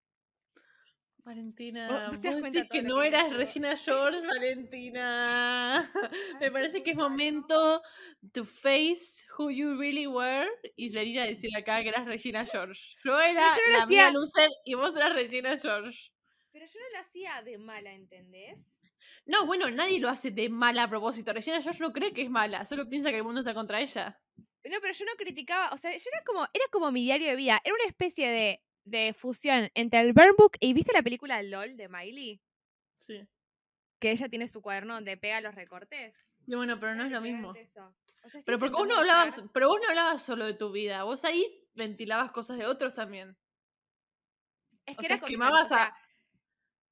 Valentina, 1.28 2.08
Vos- 2.10 2.22
te 2.22 2.30
das 2.32 2.42
decís 2.42 2.70
que 2.70 2.82
no 2.82 3.02
que 3.02 3.08
eras. 3.10 3.34
Regina 3.34 3.76
George, 3.76 4.26
Valentina. 4.26 5.92
Me 6.40 6.50
parece 6.52 6.82
que 6.84 6.92
es 6.92 6.96
momento 6.98 7.82
to 8.34 8.46
face 8.46 9.24
who 9.38 9.50
you 9.52 9.78
really 9.78 10.08
were 10.08 10.48
y 10.76 10.90
venir 10.90 11.20
a 11.20 11.26
decir 11.26 11.50
acá 11.58 11.82
que 11.84 11.90
eras 11.90 12.06
Regina 12.06 12.46
George. 12.46 12.96
Yo 13.04 13.20
era 13.20 13.50
yo 13.56 13.62
no 13.74 13.80
la 13.80 13.86
mía 13.86 14.08
hacía- 14.08 14.12
loser 14.12 14.50
y 14.66 14.74
vos 14.76 14.96
eras 14.96 15.14
Regina 15.14 15.58
George. 15.58 16.12
Pero 16.54 16.66
yo 16.66 16.80
no 16.80 16.98
lo 17.00 17.06
hacía 17.06 17.42
de 17.44 17.58
mala, 17.58 17.92
¿entendés? 17.94 18.58
No, 19.26 19.46
bueno, 19.46 19.70
nadie 19.70 20.00
lo 20.00 20.10
hace 20.10 20.32
de 20.32 20.50
mala 20.50 20.84
a 20.84 20.90
propósito. 20.90 21.34
Regina 21.34 21.62
George 21.62 21.82
no 21.82 21.92
cree 21.92 22.14
que 22.14 22.22
es 22.24 22.30
mala, 22.30 22.66
solo 22.66 22.88
piensa 22.90 23.10
que 23.12 23.18
el 23.18 23.24
mundo 23.24 23.42
está 23.42 23.54
contra 23.54 23.82
ella. 23.82 24.20
No, 24.64 24.78
pero 24.82 24.94
yo 24.94 25.06
no 25.06 25.12
criticaba, 25.18 25.70
o 25.74 25.78
sea, 25.78 25.92
yo 25.92 26.10
era 26.12 26.24
como, 26.26 26.42
era 26.54 26.66
como 26.72 26.92
mi 26.92 27.04
diario 27.04 27.28
de 27.28 27.36
vida, 27.36 27.62
era 27.64 27.74
una 27.76 27.86
especie 27.86 28.30
de, 28.30 28.62
de 28.90 29.14
fusión 29.14 29.70
entre 29.74 30.00
el 30.02 30.14
Burn 30.14 30.36
Book 30.38 30.58
y 30.60 30.74
¿viste 30.74 30.94
la 30.94 31.02
película 31.02 31.42
LOL 31.44 31.76
de 31.78 31.88
Miley? 31.90 32.42
Sí. 32.98 33.28
Que 34.00 34.12
ella 34.12 34.30
tiene 34.30 34.48
su 34.48 34.62
cuaderno 34.62 34.94
donde 34.96 35.18
pega 35.18 35.42
los 35.42 35.56
recortes. 35.56 36.16
Y 36.46 36.56
bueno, 36.56 36.80
pero 36.80 36.96
no 36.96 37.04
es 37.04 37.12
lo 37.12 37.22
mismo. 37.22 37.50
O 37.50 38.30
sea, 38.30 38.42
Pero 38.46 38.60
porque 38.60 38.76
vos 38.76 38.88
no 38.88 38.98
hablabas, 38.98 39.44
pero 39.54 39.68
vos 39.70 39.80
no 39.82 39.90
hablabas 39.90 40.22
solo 40.22 40.46
de 40.46 40.54
tu 40.54 40.72
vida, 40.72 41.04
vos 41.04 41.24
ahí 41.26 41.46
ventilabas 41.76 42.32
cosas 42.32 42.58
de 42.58 42.66
otros 42.66 42.94
también. 42.94 43.38
Es 44.86 44.98
o 44.98 45.02
que 45.02 45.08
sea, 45.08 45.20
quemabas 45.20 45.68
o 45.68 45.74
sea, 45.76 45.84
a- 45.86 45.98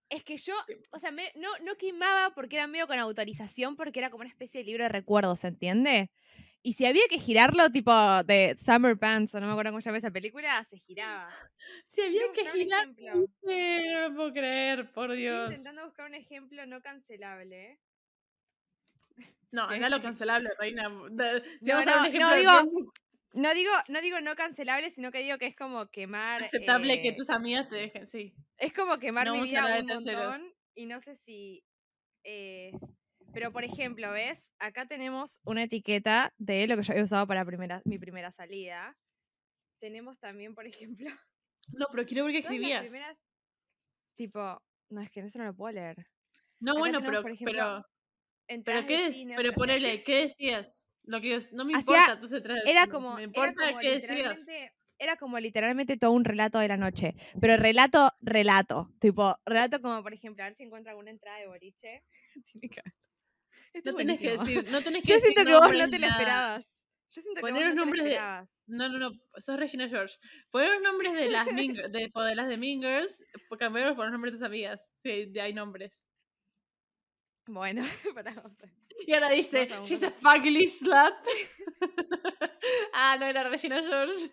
Es 0.09 0.23
que 0.23 0.37
yo, 0.37 0.53
o 0.91 0.99
sea, 0.99 1.11
me- 1.11 1.31
no, 1.35 1.49
no 1.63 1.75
quemaba 1.77 2.35
porque 2.35 2.57
era 2.57 2.67
medio 2.67 2.85
con 2.87 2.99
autorización, 2.99 3.75
porque 3.75 3.99
era 3.99 4.09
como 4.11 4.21
una 4.21 4.29
especie 4.29 4.59
de 4.61 4.65
libro 4.65 4.83
de 4.83 4.89
recuerdos, 4.89 5.39
¿se 5.39 5.47
entiende? 5.47 6.11
Y 6.67 6.73
si 6.73 6.85
había 6.87 7.03
que 7.07 7.19
girarlo, 7.19 7.69
tipo 7.69 7.93
de 8.23 8.55
Summer 8.57 8.97
Pants, 8.97 9.35
o 9.35 9.39
no 9.39 9.45
me 9.45 9.51
acuerdo 9.51 9.69
cómo 9.71 9.81
se 9.81 9.85
llama 9.89 9.99
esa 9.99 10.09
película, 10.09 10.63
se 10.63 10.79
giraba. 10.79 11.29
Si 11.85 12.01
había 12.01 12.23
que 12.33 12.43
girar. 12.45 12.87
Sí, 12.95 13.05
no 13.91 14.09
lo 14.09 14.15
puedo 14.15 14.33
creer, 14.33 14.91
por 14.91 15.11
Estoy 15.11 15.21
Dios. 15.21 15.49
intentando 15.49 15.85
buscar 15.85 16.07
un 16.07 16.15
ejemplo 16.15 16.65
no 16.65 16.81
cancelable. 16.81 17.79
No, 19.51 19.63
anda 19.69 19.89
lo 19.89 20.01
cancelable, 20.01 20.49
reina. 20.59 20.89
Si 21.61 21.71
No, 21.71 21.75
vamos 21.75 21.87
a 21.87 21.91
dar 21.91 21.97
un 21.97 22.01
no, 22.01 22.05
ejemplo 22.05 22.29
no, 22.29 22.35
digo, 22.35 22.51
bien 22.71 22.91
No 23.33 23.53
digo, 23.53 23.71
no 23.89 24.01
digo 24.01 24.21
no 24.21 24.35
cancelable, 24.35 24.89
sino 24.89 25.11
que 25.11 25.19
digo 25.19 25.37
que 25.37 25.45
es 25.47 25.55
como 25.55 25.87
quemar. 25.91 26.41
aceptable 26.43 27.01
que 27.01 27.09
eh, 27.09 27.13
tus 27.13 27.29
amigas 27.29 27.69
te 27.69 27.75
dejen, 27.75 28.07
sí. 28.07 28.33
Es 28.57 28.73
como 28.73 28.97
quemar 28.99 29.27
no 29.27 29.35
mi 29.35 29.43
vida 29.43 29.79
un 29.79 29.85
terceros. 29.87 30.39
montón. 30.39 30.53
Y 30.73 30.85
no 30.87 30.99
sé 30.99 31.15
si. 31.15 31.63
eh, 32.23 32.71
pero 33.35 33.51
por 33.51 33.63
ejemplo, 33.63 34.09
¿ves? 34.11 34.53
Acá 34.59 34.85
tenemos 34.87 35.39
una 35.43 35.63
etiqueta 35.63 36.33
de 36.37 36.65
lo 36.67 36.75
que 36.77 36.83
yo 36.83 36.93
había 36.93 37.03
usado 37.03 37.27
para 37.27 37.45
primera, 37.45 37.81
mi 37.85 37.99
primera 37.99 38.31
salida. 38.31 38.97
Tenemos 39.79 40.17
también, 40.19 40.55
por 40.55 40.65
ejemplo. 40.65 41.09
No, 41.67 41.87
pero 41.91 42.05
quiero 42.05 42.23
ver 42.25 42.33
qué 42.33 42.39
escribías. 42.39 42.81
primeras- 42.83 43.17
Tipo. 44.15 44.61
No, 44.89 45.01
es 45.01 45.11
que 45.11 45.19
eso 45.19 45.37
no 45.39 45.45
lo 45.45 45.53
puedo 45.55 45.73
leer. 45.73 45.97
No, 46.59 46.71
acá 46.71 46.79
bueno, 46.79 46.99
tenemos, 46.99 47.11
pero, 47.11 47.21
por 47.23 47.31
ejemplo, 47.31 47.85
pero, 48.47 48.63
pero 48.63 48.87
qué 48.87 49.05
es, 49.07 49.17
pero 49.35 49.51
ponele, 49.69 50.03
¿qué 50.03 50.15
decías? 50.21 50.89
Lo 51.03 51.19
que 51.21 51.29
yo- 51.29 51.47
no 51.51 51.65
me 51.65 51.73
importa 51.73 52.19
tus 52.19 52.29
detrás 52.31 52.59
del 52.59 52.69
era 52.69 52.87
como, 52.87 53.09
me 53.15 53.21
era 53.23 53.23
importa 53.23 53.67
como 53.67 53.79
qué 53.79 53.91
decías. 53.99 54.11
literalmente, 54.17 54.73
era 54.97 55.17
como 55.17 55.39
literalmente 55.39 55.97
todo 55.97 56.11
un 56.11 56.23
relato 56.23 56.57
de 56.59 56.67
la 56.69 56.77
noche, 56.77 57.15
pero 57.41 57.57
relato, 57.57 58.11
relato, 58.21 58.93
tipo, 58.99 59.35
relato 59.45 59.81
como 59.81 60.01
por 60.01 60.13
ejemplo, 60.13 60.43
a 60.43 60.47
ver 60.47 60.55
si 60.55 60.63
encuentro 60.63 60.91
alguna 60.91 61.11
entrada 61.11 61.39
de 61.39 61.47
boliche. 61.47 62.03
Que. 63.71 63.77
Esto 63.79 63.91
No 63.91 63.97
tenés 63.97 64.19
que 64.19 64.35
buenísimo. 64.35 64.55
decir, 64.61 64.71
no 64.71 64.81
tenés 64.81 65.01
que 65.03 65.07
Yo 65.09 65.13
decir 65.15 65.33
siento 65.33 65.49
que 65.49 65.53
vos 65.55 65.61
no 65.71 65.89
te 65.89 65.99
nada. 65.99 66.11
esperabas. 66.13 66.71
Yo 67.09 67.21
siento 67.21 67.35
que 67.35 67.41
Poner 67.41 67.67
vos 67.67 67.67
los 67.67 67.75
no 67.75 67.75
te 67.75 67.77
lo 67.79 67.85
nombres 67.85 68.03
de- 68.03 68.09
esperabas. 68.11 68.63
No, 68.67 68.89
no, 68.89 68.97
no, 68.97 69.11
sos 69.37 69.57
Regina 69.57 69.87
George. 69.89 70.15
Poner 70.49 70.71
los 70.73 70.81
nombres 70.81 71.13
de 71.13 71.29
las 71.29 71.47
Gir- 71.47 71.89
de, 71.91 72.09
de 72.29 72.35
las 72.35 72.47
de 72.47 72.57
pues 73.47 73.59
cambiarlos 73.59 73.95
por 73.95 74.05
los 74.05 74.11
nombres 74.11 74.33
de 74.33 74.39
tus 74.39 74.45
amigas. 74.47 74.91
Sí, 75.03 75.25
de- 75.27 75.41
hay 75.41 75.53
nombres. 75.53 76.05
Bueno, 77.47 77.83
para. 78.15 78.33
Y 79.05 79.13
ahora 79.13 79.29
dice, 79.29 79.69
she's 79.83 80.01
a 80.03 80.09
fugly 80.09 80.67
slut. 80.69 81.13
ah, 82.93 83.17
no 83.19 83.25
era 83.25 83.43
Regina 83.43 83.81
George. 83.83 84.31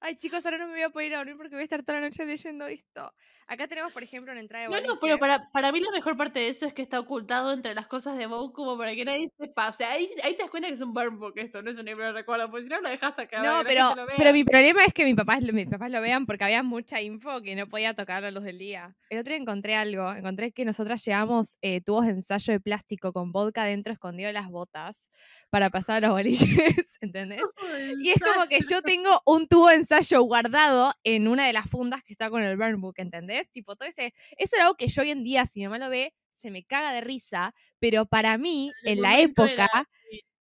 Ay, 0.00 0.16
chicos, 0.16 0.44
ahora 0.44 0.58
no 0.58 0.66
me 0.66 0.72
voy 0.74 0.82
a 0.82 0.90
poder 0.90 1.08
ir 1.08 1.14
a 1.14 1.18
dormir 1.18 1.36
porque 1.36 1.54
voy 1.54 1.60
a 1.60 1.64
estar 1.64 1.82
toda 1.82 2.00
la 2.00 2.06
noche 2.06 2.24
leyendo 2.26 2.66
esto. 2.66 3.12
Acá 3.48 3.66
tenemos, 3.68 3.92
por 3.92 4.02
ejemplo, 4.02 4.32
una 4.32 4.40
entrada 4.40 4.64
de 4.64 4.68
No, 4.68 4.74
boliche. 4.76 4.88
no, 4.88 4.98
pero 5.00 5.18
para, 5.18 5.50
para 5.52 5.70
mí 5.72 5.80
la 5.80 5.90
mejor 5.92 6.16
parte 6.16 6.40
de 6.40 6.48
eso 6.48 6.66
es 6.66 6.74
que 6.74 6.82
está 6.82 6.98
ocultado 7.00 7.52
entre 7.52 7.74
las 7.74 7.86
cosas 7.86 8.16
de 8.18 8.26
Vogue 8.26 8.52
como 8.52 8.76
para 8.76 8.94
que 8.94 9.04
nadie 9.04 9.30
sepa. 9.38 9.68
O 9.68 9.72
sea, 9.72 9.92
ahí, 9.92 10.08
ahí 10.24 10.34
te 10.34 10.42
das 10.42 10.50
cuenta 10.50 10.68
que 10.68 10.74
es 10.74 10.80
un 10.80 10.92
burn 10.92 11.18
book 11.18 11.34
esto, 11.36 11.62
no 11.62 11.70
es 11.70 11.78
un 11.78 11.86
libro 11.86 12.04
de 12.06 12.12
recuerdo, 12.12 12.50
porque 12.50 12.64
si 12.64 12.68
no 12.70 12.80
lo 12.80 12.88
dejas 12.90 13.18
acá. 13.18 13.42
No, 13.42 13.62
pero, 13.64 13.94
pero 14.16 14.32
mi 14.32 14.44
problema 14.44 14.84
es 14.84 14.92
que 14.92 15.04
mis 15.04 15.14
papás, 15.14 15.42
lo- 15.44 15.52
mis 15.52 15.66
papás 15.68 15.90
lo 15.90 16.00
vean 16.00 16.26
porque 16.26 16.44
había 16.44 16.62
mucha 16.62 17.00
info 17.00 17.40
que 17.40 17.54
no 17.54 17.68
podía 17.68 17.94
tocar 17.94 18.24
a 18.24 18.30
luz 18.30 18.42
del 18.44 18.58
día. 18.58 18.96
El 19.10 19.20
otro 19.20 19.30
día 19.32 19.40
encontré 19.40 19.76
algo, 19.76 20.12
encontré 20.12 20.50
que 20.52 20.64
nosotras 20.64 21.04
llevamos 21.04 21.56
eh, 21.62 21.80
tubos 21.80 22.06
de 22.06 22.12
ensayo 22.12 22.52
de 22.52 22.60
plástico 22.60 23.12
con 23.12 23.30
vodka 23.32 23.64
dentro 23.64 23.92
escondido 23.92 24.28
en 24.28 24.34
las 24.34 24.48
botas 24.50 25.08
para 25.50 25.70
pasar 25.70 25.98
a 26.04 26.08
los 26.08 26.10
boliches, 26.16 26.40
¿entendés? 27.00 27.40
Y 28.00 28.10
es 28.10 28.16
como 28.20 28.46
que 28.48 28.58
yo 28.68 28.82
tengo 28.82 29.10
un 29.24 29.46
tubo 29.46 29.68
de 29.68 29.76
ensayo 29.86 30.22
guardado 30.22 30.92
en 31.04 31.28
una 31.28 31.46
de 31.46 31.52
las 31.52 31.68
fundas 31.70 32.02
que 32.02 32.12
está 32.12 32.28
con 32.30 32.42
el 32.42 32.56
burn 32.56 32.80
book, 32.80 32.94
¿entendés? 32.98 33.48
Tipo, 33.52 33.76
todo 33.76 33.88
ese... 33.88 34.12
Eso 34.36 34.56
era 34.56 34.64
algo 34.64 34.76
que 34.76 34.88
yo 34.88 35.02
hoy 35.02 35.10
en 35.10 35.22
día, 35.22 35.46
si 35.46 35.60
mi 35.60 35.66
mamá 35.66 35.78
lo 35.78 35.88
ve, 35.88 36.12
se 36.32 36.50
me 36.50 36.64
caga 36.64 36.92
de 36.92 37.00
risa, 37.00 37.54
pero 37.78 38.06
para 38.06 38.36
mí, 38.38 38.72
En 38.82 38.88
el 38.92 38.98
en 38.98 39.02
la 39.02 39.20
época, 39.20 39.50
era- 39.52 39.88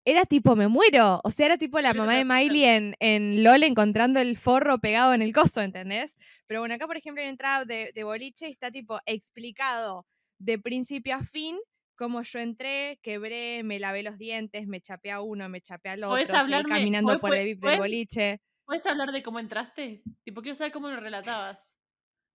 era 0.08 0.26
tipo, 0.26 0.56
me 0.56 0.68
muero. 0.68 1.20
O 1.24 1.32
sea, 1.32 1.48
era 1.48 1.58
tipo 1.58 1.80
la 1.82 1.94
mamá 1.96 2.14
de. 2.16 2.26
Miley 2.26 2.64
en, 2.66 2.96
en 3.00 3.44
LOL 3.44 3.64
encontrando 3.64 4.20
el 4.20 4.38
forro 4.38 4.78
pegado 4.78 5.16
en 5.16 5.24
el 5.24 5.34
coso, 5.34 5.62
¿entendés? 5.62 6.16
Pero 6.46 6.60
bueno, 6.60 6.76
acá, 6.76 6.86
por 6.86 6.96
ejemplo, 6.98 7.24
en 7.24 7.30
entrada 7.30 7.66
de, 7.66 7.92
de 7.92 8.04
boliche 8.04 8.48
está 8.48 8.70
tipo 8.70 9.00
explicado 9.08 10.06
de 10.38 10.60
principio 10.60 11.16
a 11.16 11.24
fin 11.24 11.58
cómo 11.96 12.22
yo 12.24 12.40
entré, 12.40 13.00
quebré, 13.02 13.64
me 13.64 13.80
lavé 13.80 14.04
los 14.04 14.18
dientes, 14.18 14.68
me 14.68 14.82
chapé 14.82 15.12
a 15.12 15.22
uno, 15.22 15.48
me 15.50 15.62
chapé 15.62 15.90
al 15.90 16.04
otro, 16.04 16.16
¿Podés 16.16 16.28
seguí 16.28 16.52
caminando 16.70 17.20
por 17.20 17.34
el 17.34 17.46
VIP 17.46 17.62
del 17.64 17.80
boliche. 17.80 18.42
¿Puedes 18.66 18.86
hablar 18.86 19.12
de 19.12 19.22
cómo 19.24 19.40
entraste? 19.40 20.04
Tipo, 20.24 20.42
quiero 20.42 20.56
saber 20.56 20.72
cómo 20.74 20.90
lo 20.90 21.00
relatabas. 21.00 21.78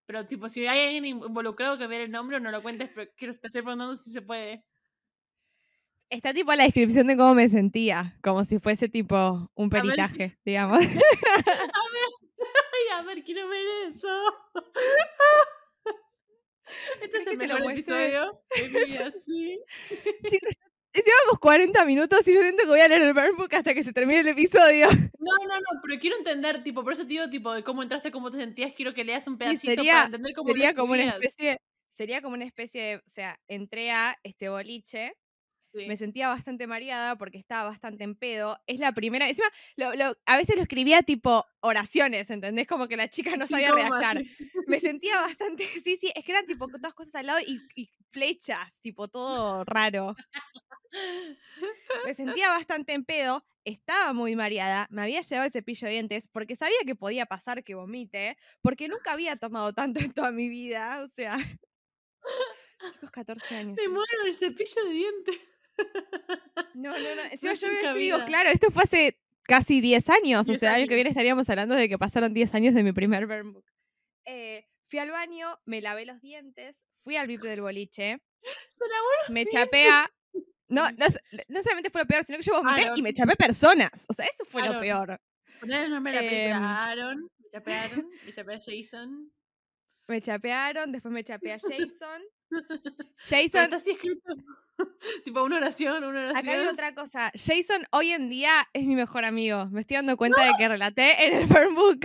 Pero, 0.06 0.26
tipo, 0.26 0.48
si 0.48 0.66
hay 0.66 0.86
alguien 0.86 1.04
involucrado 1.04 1.78
que 1.78 1.86
vea 1.86 2.02
el 2.02 2.10
nombre, 2.10 2.40
no 2.40 2.50
lo 2.50 2.62
cuentes, 2.62 2.90
pero 2.94 3.10
quiero, 3.16 3.32
estoy 3.32 3.50
preguntando 3.50 3.96
si 3.96 4.10
se 4.12 4.22
puede. 4.22 4.64
Está 6.08 6.34
tipo 6.34 6.52
la 6.54 6.64
descripción 6.64 7.06
de 7.06 7.16
cómo 7.16 7.34
me 7.34 7.48
sentía, 7.48 8.18
como 8.22 8.42
si 8.44 8.58
fuese 8.58 8.88
tipo 8.88 9.50
un 9.54 9.68
ver. 9.68 9.82
peritaje, 9.82 10.38
digamos. 10.44 10.78
Ay, 12.72 12.88
a 12.98 13.02
ver, 13.02 13.22
quiero 13.22 13.48
ver 13.48 13.64
eso. 13.88 14.08
Este 17.02 17.18
es 17.18 17.24
¿Querés 17.24 17.26
el 17.32 17.36
mejor 17.38 17.62
muestre? 17.62 18.06
episodio 18.06 18.42
de 18.54 18.68
mi 18.68 18.84
vida, 18.92 19.10
sí. 19.10 19.60
Chicos, 20.28 20.54
ya- 20.56 20.69
llevamos 20.94 21.38
40 21.40 21.84
minutos 21.84 22.26
y 22.26 22.34
yo 22.34 22.40
siento 22.42 22.62
que 22.64 22.68
voy 22.68 22.80
a 22.80 22.88
leer 22.88 23.02
el 23.02 23.14
burn 23.14 23.36
book 23.36 23.54
hasta 23.54 23.74
que 23.74 23.82
se 23.84 23.92
termine 23.92 24.20
el 24.20 24.28
episodio. 24.28 24.88
No, 25.20 25.36
no, 25.46 25.54
no, 25.60 25.80
pero 25.82 26.00
quiero 26.00 26.16
entender, 26.16 26.62
tipo, 26.64 26.82
por 26.82 26.94
eso 26.94 27.02
te 27.02 27.08
digo, 27.10 27.28
tipo, 27.28 27.52
de 27.52 27.62
cómo 27.62 27.82
entraste, 27.82 28.10
cómo 28.10 28.30
te 28.30 28.38
sentías, 28.38 28.72
quiero 28.72 28.94
que 28.94 29.04
leas 29.04 29.26
un 29.28 29.36
pedacito 29.36 29.74
sería, 29.74 29.92
para 29.92 30.06
entender 30.06 30.32
cómo 30.34 30.48
sería 30.48 30.74
como 30.74 30.92
una 30.94 31.04
especie, 31.10 31.60
sería 31.88 32.22
como 32.22 32.34
una 32.34 32.46
especie 32.46 32.82
de, 32.82 32.96
o 32.96 33.02
sea, 33.04 33.38
entré 33.46 33.90
a 33.92 34.16
este 34.24 34.48
boliche, 34.48 35.12
Sí. 35.72 35.86
me 35.86 35.96
sentía 35.96 36.26
bastante 36.26 36.66
mareada 36.66 37.16
porque 37.16 37.38
estaba 37.38 37.68
bastante 37.68 38.02
en 38.02 38.16
pedo. 38.16 38.58
Es 38.66 38.80
la 38.80 38.90
primera, 38.92 39.28
encima, 39.28 39.46
lo- 39.76 39.94
lo- 39.94 40.16
a 40.26 40.36
veces 40.36 40.56
lo 40.56 40.62
escribía 40.62 41.02
tipo 41.02 41.46
oraciones, 41.60 42.28
¿entendés? 42.30 42.66
Como 42.66 42.88
que 42.88 42.96
la 42.96 43.08
chica 43.08 43.36
no 43.36 43.46
Sí, 43.46 43.52
sabía 43.52 43.70
¿cómo 43.70 43.82
redactar. 43.84 44.24
Me 44.66 44.80
sentía 44.80 45.20
bastante, 45.20 45.64
sí, 45.84 45.96
sí, 45.96 46.10
es 46.16 46.24
que 46.24 46.32
eran 46.32 46.46
tipo 46.46 46.66
todas 46.66 46.94
cosas 46.94 47.14
al 47.16 47.26
lado 47.26 47.38
y, 47.46 47.60
y 47.76 47.88
flechas, 48.08 48.80
tipo 48.80 49.06
todo 49.06 49.64
raro. 49.64 50.16
Me 52.04 52.14
sentía 52.14 52.48
bastante 52.48 52.92
en 52.92 53.04
pedo, 53.04 53.44
estaba 53.64 54.12
muy 54.12 54.34
mareada, 54.36 54.86
me 54.90 55.02
había 55.02 55.20
llevado 55.20 55.46
el 55.46 55.52
cepillo 55.52 55.86
de 55.86 55.92
dientes 55.92 56.28
porque 56.28 56.56
sabía 56.56 56.78
que 56.86 56.94
podía 56.94 57.26
pasar 57.26 57.62
que 57.62 57.74
vomite, 57.74 58.36
porque 58.62 58.88
nunca 58.88 59.12
había 59.12 59.36
tomado 59.36 59.72
tanto 59.72 60.00
en 60.00 60.12
toda 60.12 60.32
mi 60.32 60.48
vida, 60.48 61.02
o 61.02 61.08
sea. 61.08 61.36
Chicos, 62.92 63.10
14 63.10 63.56
años. 63.56 63.76
Me 63.76 63.82
¿sí? 63.82 63.88
muero 63.88 64.24
el 64.26 64.34
cepillo 64.34 64.84
de 64.84 64.90
dientes. 64.90 65.36
No, 66.74 66.92
no, 66.92 67.14
no. 67.14 67.22
Encima 67.30 67.54
yo 67.54 67.68
me 67.68 67.94
digo, 67.98 68.24
claro, 68.24 68.50
esto 68.50 68.70
fue 68.70 68.84
hace 68.84 69.18
casi 69.44 69.80
10 69.80 70.08
años, 70.10 70.48
o 70.48 70.52
10 70.52 70.60
sea, 70.60 70.70
el 70.70 70.82
año 70.82 70.88
que 70.88 70.94
viene 70.94 71.10
estaríamos 71.10 71.48
hablando 71.50 71.74
de 71.74 71.88
que 71.88 71.98
pasaron 71.98 72.32
10 72.32 72.54
años 72.54 72.74
de 72.74 72.82
mi 72.82 72.92
primer 72.92 73.26
burn 73.26 73.52
book. 73.52 73.64
Eh, 74.24 74.66
fui 74.86 74.98
al 74.98 75.10
baño, 75.10 75.58
me 75.64 75.80
lavé 75.80 76.06
los 76.06 76.20
dientes, 76.20 76.86
fui 77.02 77.16
al 77.16 77.26
VIP 77.26 77.42
del 77.42 77.60
boliche, 77.60 78.20
me 79.28 79.46
chapé 79.46 79.88
a... 79.88 80.10
No, 80.70 80.90
no, 80.92 81.04
s- 81.06 81.20
no 81.48 81.62
solamente 81.62 81.90
fue 81.90 82.00
lo 82.02 82.06
peor, 82.06 82.24
sino 82.24 82.38
que 82.38 82.44
yo 82.44 82.54
vomité 82.54 82.80
y 82.82 82.84
Aaron. 82.84 83.02
me 83.02 83.12
chapé 83.12 83.36
personas. 83.36 84.06
O 84.08 84.12
sea, 84.14 84.24
eso 84.26 84.44
fue 84.44 84.66
lo 84.66 84.80
peor. 84.80 85.20
Poner 85.60 85.84
el 85.84 85.90
nombre 85.90 86.12
de 86.12 86.22
la 86.22 86.28
película. 86.30 86.84
Aaron, 86.86 87.30
me 87.38 87.50
chapé 87.52 87.74
a 87.74 87.82
Aaron, 87.84 88.10
me 88.26 88.32
chapé 88.32 88.54
a 88.54 88.60
Jason. 88.60 89.32
me 90.08 90.20
chapearon, 90.22 90.92
después 90.92 91.12
me 91.12 91.22
chapeé 91.24 91.52
a 91.52 91.58
Jason. 91.58 92.22
Pero 92.50 92.64
Jason, 93.16 93.62
está 93.64 93.76
así 93.76 93.90
escrito. 93.92 94.32
tipo 95.24 95.42
una 95.44 95.56
oración, 95.58 96.02
una 96.02 96.30
acá 96.30 96.38
hay 96.40 96.46
oración. 96.48 96.68
otra 96.74 96.94
cosa. 96.94 97.30
Jason 97.34 97.84
hoy 97.92 98.10
en 98.12 98.28
día 98.30 98.66
es 98.72 98.86
mi 98.86 98.96
mejor 98.96 99.24
amigo. 99.24 99.66
Me 99.66 99.80
estoy 99.80 99.96
dando 99.96 100.16
cuenta 100.16 100.44
de 100.44 100.52
que 100.58 100.68
relaté 100.68 101.26
en 101.26 101.34
el 101.38 101.46
burn 101.46 101.74
book. 101.74 102.00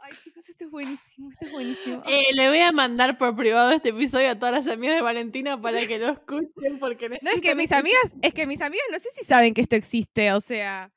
Ay, 0.00 0.12
chicos, 0.24 0.48
esto 0.48 0.64
es 0.64 0.70
buenísimo, 0.70 1.30
esto 1.30 1.44
es 1.46 1.52
buenísimo. 1.52 2.02
Eh, 2.06 2.34
le 2.34 2.48
voy 2.48 2.58
a 2.60 2.72
mandar 2.72 3.18
por 3.18 3.36
privado 3.36 3.70
este 3.70 3.90
episodio 3.90 4.30
a 4.30 4.38
todas 4.38 4.54
las 4.54 4.66
amigas 4.74 4.96
de 4.96 5.02
Valentina 5.02 5.60
para 5.60 5.86
que 5.86 5.98
lo 5.98 6.08
escuchen 6.12 6.78
porque 6.78 7.08
no, 7.08 7.16
es 7.16 7.40
que 7.40 7.54
mis 7.54 7.64
escuchar 7.70 7.80
amigas, 7.80 8.14
es 8.22 8.34
que 8.34 8.46
mis 8.46 8.60
amigas 8.62 8.86
no 8.90 8.98
sé 8.98 9.10
si 9.14 9.24
saben 9.24 9.52
que 9.54 9.60
esto 9.60 9.76
existe, 9.76 10.32
o 10.32 10.40
sea, 10.40 10.90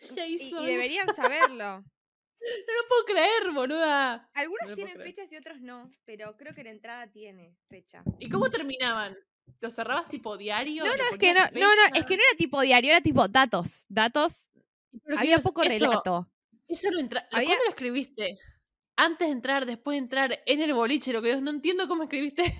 y, 0.00 0.06
Jason. 0.08 0.64
y 0.64 0.66
deberían 0.66 1.06
saberlo. 1.16 1.84
No 2.38 2.74
lo 2.82 2.88
puedo 2.88 3.04
creer, 3.06 3.52
boluda. 3.52 4.30
Algunos 4.34 4.68
No 4.68 4.74
tienen 4.74 4.94
creer. 4.94 5.08
fechas 5.08 5.32
y 5.32 5.36
otros 5.36 5.60
no, 5.60 5.90
pero 6.04 6.36
creo 6.36 6.54
que 6.54 6.62
la 6.64 6.70
entrada 6.70 7.06
tiene 7.10 7.56
fecha. 7.68 8.02
¿Y 8.20 8.28
cómo 8.28 8.50
terminaban? 8.50 9.16
¿Lo 9.60 9.70
cerrabas 9.70 10.08
tipo 10.08 10.36
diario? 10.36 10.84
No, 10.84 10.92
¿Le 10.92 10.98
no, 10.98 11.08
es 11.10 11.18
que 11.18 11.32
no, 11.32 11.40
no, 11.52 11.74
no, 11.74 11.82
es 11.94 12.04
que 12.04 12.16
no 12.16 12.22
era 12.28 12.36
tipo 12.36 12.60
diario, 12.60 12.90
era 12.90 13.00
tipo 13.00 13.26
datos, 13.28 13.86
datos. 13.88 14.50
Había 15.08 15.36
Dios, 15.36 15.42
poco 15.42 15.62
eso- 15.62 15.86
relato. 15.86 16.28
Eso 16.68 16.90
lo 16.90 17.00
entra... 17.00 17.26
Había- 17.30 17.48
¿Cuándo 17.48 17.64
lo 17.64 17.70
escribiste? 17.70 18.38
Antes 18.96 19.28
de 19.28 19.32
entrar, 19.32 19.66
después 19.66 19.94
de 19.94 19.98
entrar, 19.98 20.42
en 20.46 20.60
el 20.62 20.72
boliche, 20.72 21.12
lo 21.12 21.20
que 21.20 21.28
Dios, 21.28 21.42
no 21.42 21.50
entiendo 21.50 21.86
cómo 21.86 22.04
escribiste. 22.04 22.58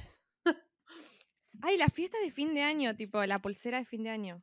Ay, 1.63 1.79
las 1.79 1.93
fiestas 1.93 2.21
de 2.21 2.31
fin 2.31 2.55
de 2.55 2.63
año, 2.63 2.95
tipo 2.95 3.25
la 3.25 3.41
pulsera 3.41 3.79
de 3.79 3.87
fin 3.87 4.03
de 4.03 4.11
año. 4.11 4.43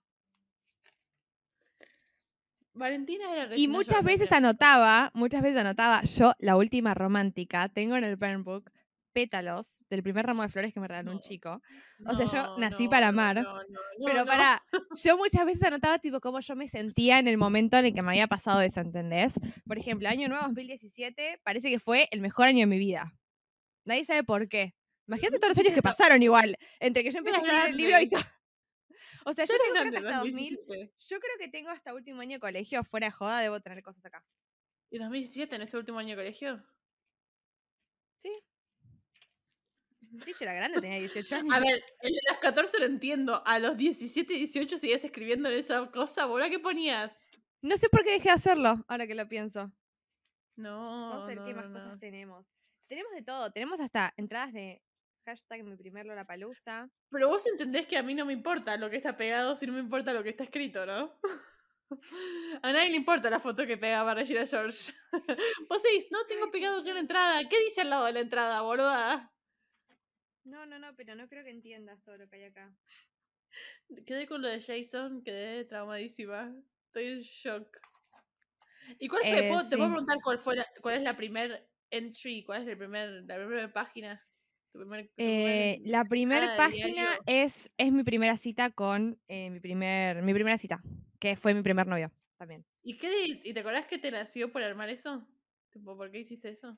Valentina 2.73 3.31
era 3.31 3.55
Y 3.55 3.67
muchas 3.67 4.03
veces 4.03 4.31
anotaba, 4.31 5.11
muchas 5.13 5.43
veces 5.43 5.59
anotaba, 5.59 6.01
yo, 6.01 6.33
la 6.39 6.55
última 6.55 6.95
romántica, 6.95 7.69
tengo 7.69 7.95
en 7.95 8.03
el 8.03 8.15
burn 8.15 8.43
book 8.43 8.71
pétalos 9.13 9.85
del 9.89 10.03
primer 10.03 10.25
ramo 10.25 10.41
de 10.41 10.49
flores 10.49 10.73
que 10.73 10.79
me 10.79 10.87
regaló 10.87 11.11
un 11.11 11.17
No. 11.17 11.21
chico. 11.21 11.61
O 12.05 12.15
sea, 12.15 12.25
yo 12.25 12.43
No, 12.43 12.57
nací 12.57 12.85
no, 12.85 12.89
para 12.89 13.05
no, 13.11 13.21
amar, 13.21 13.35
no, 13.43 13.63
no, 13.63 13.79
Pero 14.05 14.19
no. 14.21 14.25
para, 14.25 14.61
yo 15.03 15.17
muchas 15.17 15.45
veces 15.45 15.63
anotaba 15.63 15.99
tipo 15.99 16.19
cómo 16.19 16.39
yo 16.39 16.55
me 16.55 16.67
sentía 16.67 17.19
en 17.19 17.27
el 17.27 17.37
momento 17.37 17.77
en 17.77 17.85
el 17.85 17.93
que 17.93 18.01
me 18.01 18.09
había 18.11 18.27
pasado 18.27 18.61
eso, 18.61 18.81
¿entendés? 18.81 19.39
Por 19.65 19.77
ejemplo, 19.77 20.09
año 20.09 20.27
nuevo 20.27 20.43
2017 20.47 21.39
parece 21.43 21.69
que 21.69 21.79
fue 21.79 22.07
el 22.11 22.19
mejor 22.21 22.47
año 22.47 22.59
de 22.61 22.65
mi 22.67 22.77
vida. 22.79 23.13
Nadie 23.85 24.03
sabe 24.05 24.23
por 24.23 24.47
qué. 24.49 24.75
Imagínate 25.07 25.37
todos 25.39 25.49
los 25.49 25.57
años 25.57 25.73
que 25.73 25.81
pasaron 26.17 26.23
igual, 26.23 26.57
entre 26.79 27.03
que 27.03 27.11
yo 27.11 27.19
empecé 27.19 27.37
a 27.37 27.39
escribir 27.39 27.69
el 27.69 27.77
libro 27.77 27.99
y 28.01 28.09
todo. 28.09 28.21
O 29.25 29.33
sea, 29.33 29.45
yo 29.45 29.53
eras 29.55 29.67
tengo 29.67 29.79
creo 29.79 29.91
que 29.91 29.97
hasta 30.07 30.17
2000, 30.19 30.55
2017. 30.57 30.93
yo 31.09 31.19
creo 31.19 31.37
que 31.39 31.47
tengo 31.47 31.69
hasta 31.69 31.93
último 31.93 32.21
año 32.21 32.33
de 32.33 32.39
colegio, 32.39 32.83
fuera 32.83 33.07
de 33.07 33.11
joda, 33.11 33.39
debo 33.39 33.59
tener 33.61 33.81
cosas 33.81 34.03
acá. 34.05 34.25
¿Y 34.89 34.97
2017 34.97 35.55
en 35.55 35.61
este 35.61 35.77
último 35.77 35.99
año 35.99 36.09
de 36.09 36.15
colegio? 36.17 36.63
Sí. 38.17 38.29
Sí, 40.21 40.31
yo 40.31 40.37
era 40.41 40.53
grande, 40.53 40.79
tenía 40.79 40.99
18 40.99 41.35
años. 41.35 41.53
A 41.53 41.59
ver, 41.59 41.83
el 42.01 42.11
de 42.11 42.19
las 42.29 42.37
14 42.37 42.79
lo 42.79 42.85
entiendo. 42.85 43.41
A 43.45 43.59
los 43.59 43.75
17 43.77 44.33
y 44.33 44.37
18 44.39 44.77
seguías 44.77 45.03
escribiendo 45.03 45.49
en 45.49 45.55
esa 45.55 45.89
cosa, 45.91 46.25
boludo. 46.25 46.49
¿Qué 46.49 46.59
ponías? 46.59 47.31
No 47.61 47.77
sé 47.77 47.89
por 47.89 48.03
qué 48.03 48.11
dejé 48.11 48.29
de 48.29 48.35
hacerlo, 48.35 48.83
ahora 48.87 49.07
que 49.07 49.15
lo 49.15 49.27
pienso. 49.27 49.71
No. 50.55 51.09
Vamos 51.09 51.23
a 51.23 51.27
ver 51.27 51.37
no, 51.37 51.45
qué 51.45 51.53
más 51.53 51.69
no. 51.69 51.79
cosas 51.79 51.99
tenemos. 51.99 52.45
Tenemos 52.87 53.13
de 53.13 53.23
todo. 53.23 53.51
Tenemos 53.51 53.79
hasta 53.79 54.13
entradas 54.17 54.53
de 54.53 54.83
hashtag 55.25 55.63
mi 55.63 55.75
primer 55.75 56.05
Lollapalooza. 56.05 56.89
Pero 57.09 57.29
vos 57.29 57.45
entendés 57.47 57.87
que 57.87 57.97
a 57.97 58.03
mí 58.03 58.13
no 58.13 58.25
me 58.25 58.33
importa 58.33 58.77
lo 58.77 58.89
que 58.89 58.97
está 58.97 59.17
pegado, 59.17 59.55
si 59.55 59.65
no 59.65 59.73
me 59.73 59.79
importa 59.79 60.13
lo 60.13 60.21
que 60.21 60.29
está 60.29 60.43
escrito, 60.43 60.85
¿no? 60.85 61.17
A 62.63 62.71
nadie 62.71 62.89
le 62.89 62.97
importa 62.97 63.29
la 63.29 63.39
foto 63.39 63.67
que 63.67 63.77
pegaba 63.77 64.13
Regina 64.13 64.45
George. 64.45 64.93
Vos 65.69 65.83
decís, 65.83 66.07
no 66.11 66.25
tengo 66.25 66.49
pegado 66.51 66.79
en 66.79 66.93
la 66.93 66.99
entrada. 66.99 67.47
¿Qué 67.47 67.59
dice 67.63 67.81
al 67.81 67.89
lado 67.89 68.05
de 68.05 68.13
la 68.13 68.19
entrada, 68.21 68.61
boluda? 68.61 69.32
No, 70.43 70.65
no, 70.65 70.77
no, 70.79 70.95
pero 70.95 71.15
no 71.15 71.27
creo 71.29 71.43
que 71.43 71.51
entiendas 71.51 72.03
todo 72.03 72.17
lo 72.17 72.27
que 72.29 72.35
hay 72.37 72.43
acá. 72.45 72.73
Quedé 74.05 74.27
con 74.27 74.41
lo 74.41 74.47
de 74.49 74.61
Jason, 74.61 75.23
quedé 75.23 75.65
traumadísima. 75.65 76.53
Estoy 76.87 77.05
en 77.05 77.19
shock. 77.19 77.77
¿Y 78.99 79.07
cuál 79.07 79.23
fue? 79.23 79.39
Eh, 79.45 79.47
¿Puedo- 79.47 79.69
¿Te 79.69 79.77
puedo 79.77 79.89
preguntar 79.89 80.17
cuál 80.23 80.39
fue 80.39 80.55
la- 80.55 80.67
cuál 80.81 80.95
es 80.95 81.03
la 81.03 81.15
primer 81.15 81.69
entry? 81.89 82.43
¿Cuál 82.43 82.63
es 82.63 82.67
el 82.67 82.77
primer, 82.77 83.23
la 83.25 83.35
primera 83.37 83.71
página? 83.71 84.21
Tu 84.71 84.79
primer, 84.79 85.05
tu 85.07 85.13
Eh, 85.17 85.75
primer- 85.77 85.89
la 85.91 86.05
primera 86.05 86.57
página 86.57 86.87
diario. 86.87 87.23
es, 87.27 87.71
es 87.77 87.91
mi 87.93 88.03
primera 88.03 88.35
cita 88.35 88.71
con 88.71 89.19
eh, 89.27 89.49
mi 89.49 89.59
primer 89.59 90.21
mi 90.23 90.33
primera 90.33 90.57
cita, 90.57 90.81
que 91.19 91.35
fue 91.35 91.53
mi 91.53 91.61
primer 91.61 91.87
novio 91.87 92.11
también. 92.37 92.65
¿Y, 92.81 92.97
qué, 92.97 93.25
¿Y 93.43 93.53
te 93.53 93.59
acordás 93.59 93.85
que 93.85 93.97
te 93.99 94.11
nació 94.11 94.51
por 94.51 94.61
armar 94.63 94.89
eso? 94.89 95.25
Tipo, 95.71 95.95
¿Por 95.95 96.11
qué 96.11 96.19
hiciste 96.19 96.49
eso? 96.49 96.71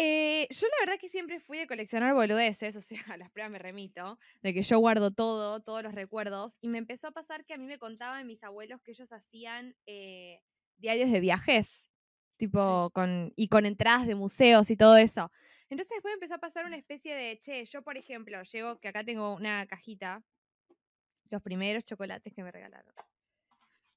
Eh, 0.00 0.46
yo 0.50 0.68
la 0.68 0.86
verdad 0.86 1.00
que 1.00 1.08
siempre 1.08 1.40
fui 1.40 1.58
de 1.58 1.66
coleccionar 1.66 2.14
boludeces, 2.14 2.76
o 2.76 2.80
sea, 2.80 3.00
a 3.14 3.16
las 3.16 3.30
pruebas 3.32 3.50
me 3.50 3.58
remito, 3.58 4.16
de 4.42 4.54
que 4.54 4.62
yo 4.62 4.78
guardo 4.78 5.10
todo, 5.10 5.60
todos 5.60 5.82
los 5.82 5.92
recuerdos, 5.92 6.56
y 6.60 6.68
me 6.68 6.78
empezó 6.78 7.08
a 7.08 7.10
pasar 7.10 7.44
que 7.44 7.54
a 7.54 7.58
mí 7.58 7.66
me 7.66 7.80
contaban 7.80 8.24
mis 8.24 8.44
abuelos 8.44 8.80
que 8.82 8.92
ellos 8.92 9.12
hacían 9.12 9.74
eh, 9.86 10.40
diarios 10.76 11.10
de 11.10 11.18
viajes, 11.18 11.92
tipo, 12.36 12.90
con, 12.94 13.32
y 13.34 13.48
con 13.48 13.66
entradas 13.66 14.06
de 14.06 14.14
museos 14.14 14.70
y 14.70 14.76
todo 14.76 14.96
eso. 14.96 15.32
Entonces 15.68 15.96
después 15.96 16.12
me 16.12 16.14
empezó 16.14 16.36
a 16.36 16.38
pasar 16.38 16.64
una 16.64 16.76
especie 16.76 17.16
de, 17.16 17.36
che, 17.40 17.64
yo 17.64 17.82
por 17.82 17.96
ejemplo, 17.96 18.40
llego, 18.44 18.78
que 18.78 18.86
acá 18.86 19.02
tengo 19.02 19.34
una 19.34 19.66
cajita, 19.66 20.22
los 21.28 21.42
primeros 21.42 21.84
chocolates 21.84 22.32
que 22.32 22.44
me 22.44 22.52
regalaron. 22.52 22.94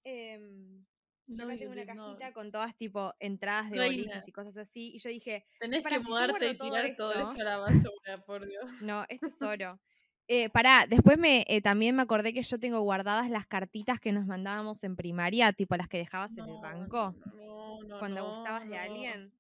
Em, 0.04 0.84
yo 1.28 1.36
No, 1.38 1.43
acá 1.45 1.57
tengo 1.59 1.72
una 1.72 1.86
no. 1.86 2.05
cajita 2.05 2.34
con 2.34 2.51
todas 2.51 2.76
tipo 2.76 3.13
entradas 3.19 3.69
de 3.69 3.78
Reina. 3.78 3.95
boliches 4.03 4.28
y 4.28 4.32
cosas 4.32 4.57
así, 4.57 4.91
y 4.93 4.99
yo 4.99 5.09
dije, 5.09 5.45
Tenés 5.59 5.84
que 5.84 5.95
si 5.99 6.01
mudarte 6.01 6.49
y 6.51 6.57
todo 6.57 6.69
tirar 6.69 6.95
todo 6.95 7.13
eso 7.13 7.41
a 7.41 7.43
la 7.43 7.57
basura, 7.57 8.17
por 8.26 8.47
Dios. 8.47 8.65
no, 8.82 9.05
esto 9.09 9.28
es 9.28 9.41
oro. 9.41 9.80
Eh, 10.28 10.49
pará, 10.49 10.86
después 10.88 11.17
me, 11.17 11.43
eh, 11.49 11.59
también 11.61 11.93
me 11.93 12.03
acordé 12.03 12.32
que 12.34 12.41
yo 12.41 12.57
tengo 12.57 12.80
guardadas 12.80 13.30
las 13.30 13.45
cartitas 13.47 13.99
que 13.99 14.13
nos 14.13 14.26
mandábamos 14.26 14.82
en 14.86 14.95
primaria, 14.95 15.51
tipo 15.51 15.76
las 15.76 15.89
que 15.89 15.97
dejabas 15.97 16.38
en 16.38 16.47
el 16.47 16.61
banco 16.61 17.13
no, 17.36 17.84
no, 17.84 17.99
cuando 17.99 18.26
gustabas 18.30 18.69
de 18.69 18.78
alguien. 18.78 19.34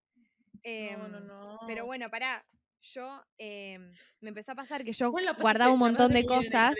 No, 0.65 1.07
no, 1.07 1.19
no. 1.21 1.59
Pero 1.65 1.85
bueno, 1.85 2.09
pará, 2.09 2.45
yo 2.81 3.23
em, 3.37 3.93
me 4.19 4.29
empezó 4.29 4.51
a 4.51 4.55
pasar 4.55 4.83
que 4.83 4.91
yo 4.91 5.11
guardaba 5.39 5.71
un 5.71 5.79
montón 5.79 6.11
de 6.11 6.25
cosas. 6.25 6.75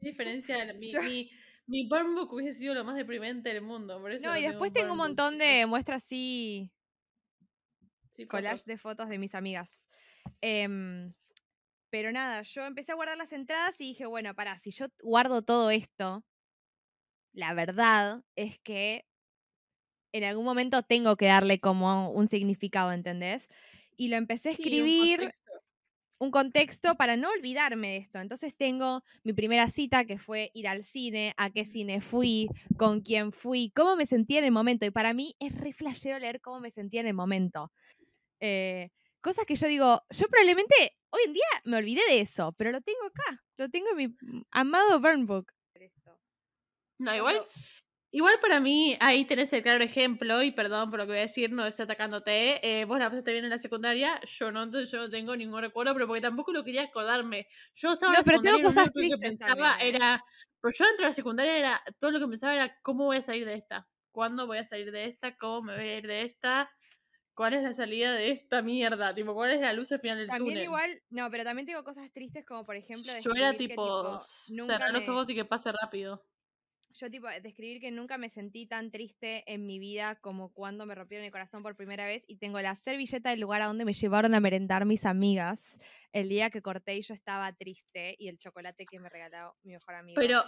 ¿Qué 0.00 0.08
diferencia? 0.08 0.56
Mi, 0.74 0.88
Yo- 0.88 1.02
mi, 1.02 1.30
mi 1.68 1.86
burn 1.86 2.14
book 2.14 2.32
hubiese 2.32 2.58
sido 2.58 2.74
lo 2.74 2.82
más 2.84 2.96
deprimente 2.96 3.50
del 3.50 3.62
mundo. 3.62 4.00
Por 4.00 4.12
eso 4.12 4.26
No, 4.26 4.36
y 4.36 4.42
después 4.42 4.72
tengo 4.72 4.92
un 4.92 4.98
montón 4.98 5.38
de 5.38 5.66
muestras 5.66 6.02
así, 6.02 6.72
Sí, 8.10 8.26
collage 8.26 8.64
de 8.66 8.76
fotos 8.76 9.08
de 9.08 9.18
mis 9.18 9.34
amigas. 9.34 9.86
Em, 10.40 11.12
pero 11.90 12.10
nada, 12.10 12.42
yo 12.42 12.64
empecé 12.64 12.92
a 12.92 12.96
guardar 12.96 13.16
las 13.16 13.32
entradas 13.32 13.80
y 13.80 13.84
dije, 13.84 14.06
bueno, 14.06 14.34
pará, 14.34 14.58
si 14.58 14.70
yo 14.70 14.86
guardo 15.02 15.42
todo 15.42 15.70
esto, 15.70 16.24
la 17.32 17.54
verdad 17.54 18.24
es 18.34 18.58
que 18.58 19.04
en 20.12 20.24
algún 20.24 20.44
momento 20.44 20.82
tengo 20.82 21.16
que 21.16 21.26
darle 21.26 21.60
como 21.60 22.10
un 22.10 22.28
significado, 22.28 22.92
¿entendés? 22.92 23.48
Y 23.96 24.08
lo 24.08 24.16
empecé 24.16 24.50
a 24.50 24.52
escribir. 24.52 25.32
Un 26.18 26.30
contexto 26.30 26.96
para 26.96 27.16
no 27.16 27.30
olvidarme 27.30 27.88
de 27.88 27.96
esto. 27.98 28.18
Entonces 28.18 28.56
tengo 28.56 29.02
mi 29.22 29.32
primera 29.32 29.68
cita 29.68 30.04
que 30.04 30.18
fue 30.18 30.50
ir 30.54 30.68
al 30.68 30.84
cine, 30.84 31.34
a 31.36 31.50
qué 31.50 31.64
cine 31.64 32.00
fui, 32.00 32.48
con 32.76 33.00
quién 33.00 33.32
fui, 33.32 33.72
cómo 33.74 33.96
me 33.96 34.06
sentía 34.06 34.38
en 34.38 34.44
el 34.44 34.52
momento. 34.52 34.84
Y 34.86 34.90
para 34.90 35.12
mí 35.14 35.36
es 35.38 35.54
re 35.54 35.72
flashero 35.72 36.18
leer 36.18 36.40
cómo 36.40 36.60
me 36.60 36.70
sentía 36.70 37.00
en 37.00 37.06
el 37.06 37.14
momento. 37.14 37.72
Eh, 38.40 38.90
cosas 39.20 39.44
que 39.44 39.56
yo 39.56 39.66
digo, 39.68 40.02
yo 40.10 40.28
probablemente 40.28 40.96
hoy 41.10 41.22
en 41.26 41.32
día 41.32 41.62
me 41.64 41.76
olvidé 41.76 42.02
de 42.08 42.20
eso, 42.20 42.52
pero 42.52 42.72
lo 42.72 42.80
tengo 42.80 43.04
acá, 43.06 43.44
lo 43.56 43.68
tengo 43.68 43.90
en 43.90 43.96
mi 43.96 44.08
mm, 44.08 44.42
amado 44.50 45.00
burn 45.00 45.26
book. 45.26 45.52
No, 46.98 47.14
igual, 47.14 47.46
igual 48.10 48.38
para 48.40 48.60
mí 48.60 48.96
ahí 49.00 49.24
tenés 49.24 49.52
el 49.52 49.62
claro 49.62 49.82
ejemplo, 49.84 50.42
y 50.42 50.50
perdón 50.52 50.90
por 50.90 50.98
lo 51.00 51.06
que 51.06 51.12
voy 51.12 51.18
a 51.18 51.22
decir, 51.22 51.50
no 51.52 51.66
estoy 51.66 51.84
atacándote. 51.84 52.80
eh, 52.80 52.84
vos 52.84 52.98
la 52.98 53.08
pasaste 53.10 53.32
bien 53.32 53.44
en 53.44 53.50
la 53.50 53.58
secundaria, 53.58 54.20
yo 54.26 54.50
no, 54.52 54.62
entonces 54.64 54.90
yo 54.90 54.98
no 54.98 55.10
tengo 55.10 55.36
ningún 55.36 55.60
recuerdo, 55.60 55.94
pero 55.94 56.06
porque 56.06 56.20
tampoco 56.22 56.52
lo 56.52 56.64
quería 56.64 56.84
acordarme. 56.84 57.48
Yo 57.74 57.92
estaba 57.92 58.14
No, 58.14 58.18
en 58.18 58.24
la 58.24 58.24
pero 58.24 58.40
tengo 58.40 58.60
lo 58.62 58.68
cosas 58.68 58.90
único 58.94 59.16
que 59.16 59.18
pensaba 59.18 59.76
también, 59.76 59.80
¿eh? 59.80 59.98
era. 59.98 60.22
Pero 60.60 60.72
yo 60.76 60.84
dentro 60.86 61.04
de 61.04 61.10
la 61.10 61.12
secundaria 61.12 61.56
era. 61.58 61.82
Todo 61.98 62.10
lo 62.12 62.20
que 62.20 62.26
pensaba 62.28 62.54
era 62.54 62.76
cómo 62.82 63.04
voy 63.04 63.18
a 63.18 63.22
salir 63.22 63.44
de 63.46 63.54
esta. 63.54 63.88
¿Cuándo 64.10 64.46
voy 64.46 64.58
a 64.58 64.64
salir 64.64 64.90
de 64.90 65.04
esta? 65.04 65.36
¿Cómo 65.36 65.62
me 65.62 65.74
voy 65.76 65.88
a 65.88 65.98
ir 65.98 66.06
de 66.06 66.22
esta? 66.22 66.70
¿Cuál 67.34 67.54
es 67.54 67.62
la 67.64 67.74
salida 67.74 68.12
de 68.14 68.30
esta 68.32 68.62
mierda? 68.62 69.14
Tipo, 69.14 69.34
¿cuál 69.34 69.52
es 69.52 69.60
la 69.60 69.72
luz 69.74 69.92
al 69.92 70.00
final 70.00 70.18
del 70.18 70.26
También 70.26 70.36
túnel? 70.36 70.64
igual, 70.64 71.02
no, 71.10 71.30
pero 71.30 71.44
también 71.44 71.66
tengo 71.66 71.82
cosas 71.84 72.12
tristes 72.12 72.44
como 72.44 72.64
por 72.64 72.76
ejemplo 72.76 73.12
yo 73.22 73.30
era 73.36 73.54
descubrir 73.54 73.66
que, 73.66 73.78
tipo, 73.78 74.18
cerrar 74.20 74.90
los 74.92 75.08
me- 75.08 75.08
ojos 75.08 75.28
y 75.30 75.34
que 75.34 75.44
pase 75.44 75.72
rápido. 75.72 76.24
Yo 76.98 77.08
tipo 77.10 77.28
describir 77.42 77.80
que 77.80 77.90
nunca 77.92 78.18
me 78.18 78.28
sentí 78.28 78.66
tan 78.66 78.90
triste 78.90 79.44
en 79.52 79.66
mi 79.66 79.78
vida 79.78 80.16
como 80.16 80.52
cuando 80.52 80.84
me 80.84 80.94
rompieron 80.94 81.24
el 81.24 81.30
corazón 81.30 81.62
por 81.62 81.76
primera 81.76 82.06
vez 82.06 82.24
y 82.26 82.36
tengo 82.36 82.60
la 82.60 82.74
servilleta 82.74 83.30
del 83.30 83.40
lugar 83.40 83.62
a 83.62 83.66
donde 83.66 83.84
me 83.84 83.92
llevaron 83.92 84.34
a 84.34 84.40
merendar 84.40 84.84
mis 84.84 85.06
amigas 85.06 85.78
el 86.12 86.28
día 86.28 86.50
que 86.50 86.60
corté 86.60 86.96
y 86.96 87.02
yo 87.02 87.14
estaba 87.14 87.52
triste 87.52 88.16
y 88.18 88.28
el 88.28 88.38
chocolate 88.38 88.84
que 88.84 88.98
me 88.98 89.08
regaló 89.08 89.54
mi 89.62 89.72
mejor 89.72 89.94
amigo. 89.94 90.20
Pero, 90.20 90.42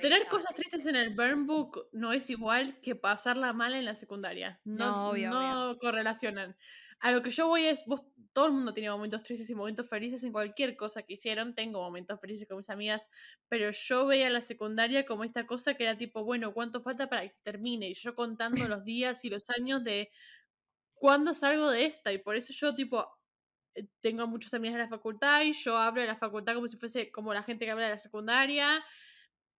tener 0.00 0.26
cosas 0.26 0.54
triste. 0.54 0.78
tristes 0.78 0.86
en 0.86 0.96
el 0.96 1.14
burn 1.14 1.46
book 1.46 1.88
no 1.92 2.12
es 2.12 2.28
igual 2.28 2.80
que 2.80 2.96
pasarla 2.96 3.52
mal 3.52 3.74
en 3.74 3.84
la 3.84 3.94
secundaria. 3.94 4.60
No, 4.64 4.86
No, 4.86 5.10
obvio, 5.10 5.30
no 5.30 5.78
correlacionan. 5.78 6.56
A 7.04 7.12
lo 7.12 7.22
que 7.22 7.30
yo 7.30 7.48
voy 7.48 7.66
es, 7.66 7.84
vos, 7.84 8.02
todo 8.32 8.46
el 8.46 8.52
mundo 8.54 8.72
tiene 8.72 8.88
momentos 8.90 9.22
tristes 9.22 9.50
y 9.50 9.54
momentos 9.54 9.86
felices 9.86 10.22
en 10.24 10.32
cualquier 10.32 10.74
cosa 10.74 11.02
que 11.02 11.12
hicieron. 11.14 11.54
Tengo 11.54 11.82
momentos 11.82 12.18
felices 12.18 12.48
con 12.48 12.56
mis 12.56 12.70
amigas, 12.70 13.10
pero 13.48 13.70
yo 13.72 14.06
veía 14.06 14.30
la 14.30 14.40
secundaria 14.40 15.04
como 15.04 15.22
esta 15.22 15.46
cosa 15.46 15.74
que 15.74 15.84
era 15.84 15.98
tipo, 15.98 16.24
bueno, 16.24 16.54
¿cuánto 16.54 16.80
falta 16.80 17.10
para 17.10 17.20
que 17.22 17.28
se 17.30 17.42
termine? 17.42 17.88
Y 17.90 17.94
yo 17.94 18.14
contando 18.14 18.66
los 18.68 18.84
días 18.84 19.22
y 19.24 19.28
los 19.28 19.50
años 19.50 19.84
de 19.84 20.10
cuándo 20.94 21.34
salgo 21.34 21.70
de 21.70 21.86
esta. 21.86 22.12
Y 22.12 22.18
por 22.18 22.36
eso 22.36 22.52
yo 22.54 22.74
tipo, 22.74 23.06
eh, 23.74 23.86
tengo 24.00 24.26
muchas 24.26 24.54
amigas 24.54 24.76
de 24.76 24.82
la 24.84 24.88
facultad 24.88 25.42
y 25.42 25.52
yo 25.52 25.76
hablo 25.78 26.00
de 26.02 26.08
la 26.08 26.16
facultad 26.16 26.54
como 26.54 26.68
si 26.68 26.76
fuese 26.78 27.12
como 27.12 27.34
la 27.34 27.42
gente 27.42 27.66
que 27.66 27.72
habla 27.72 27.86
de 27.86 27.92
la 27.92 27.98
secundaria. 28.00 28.84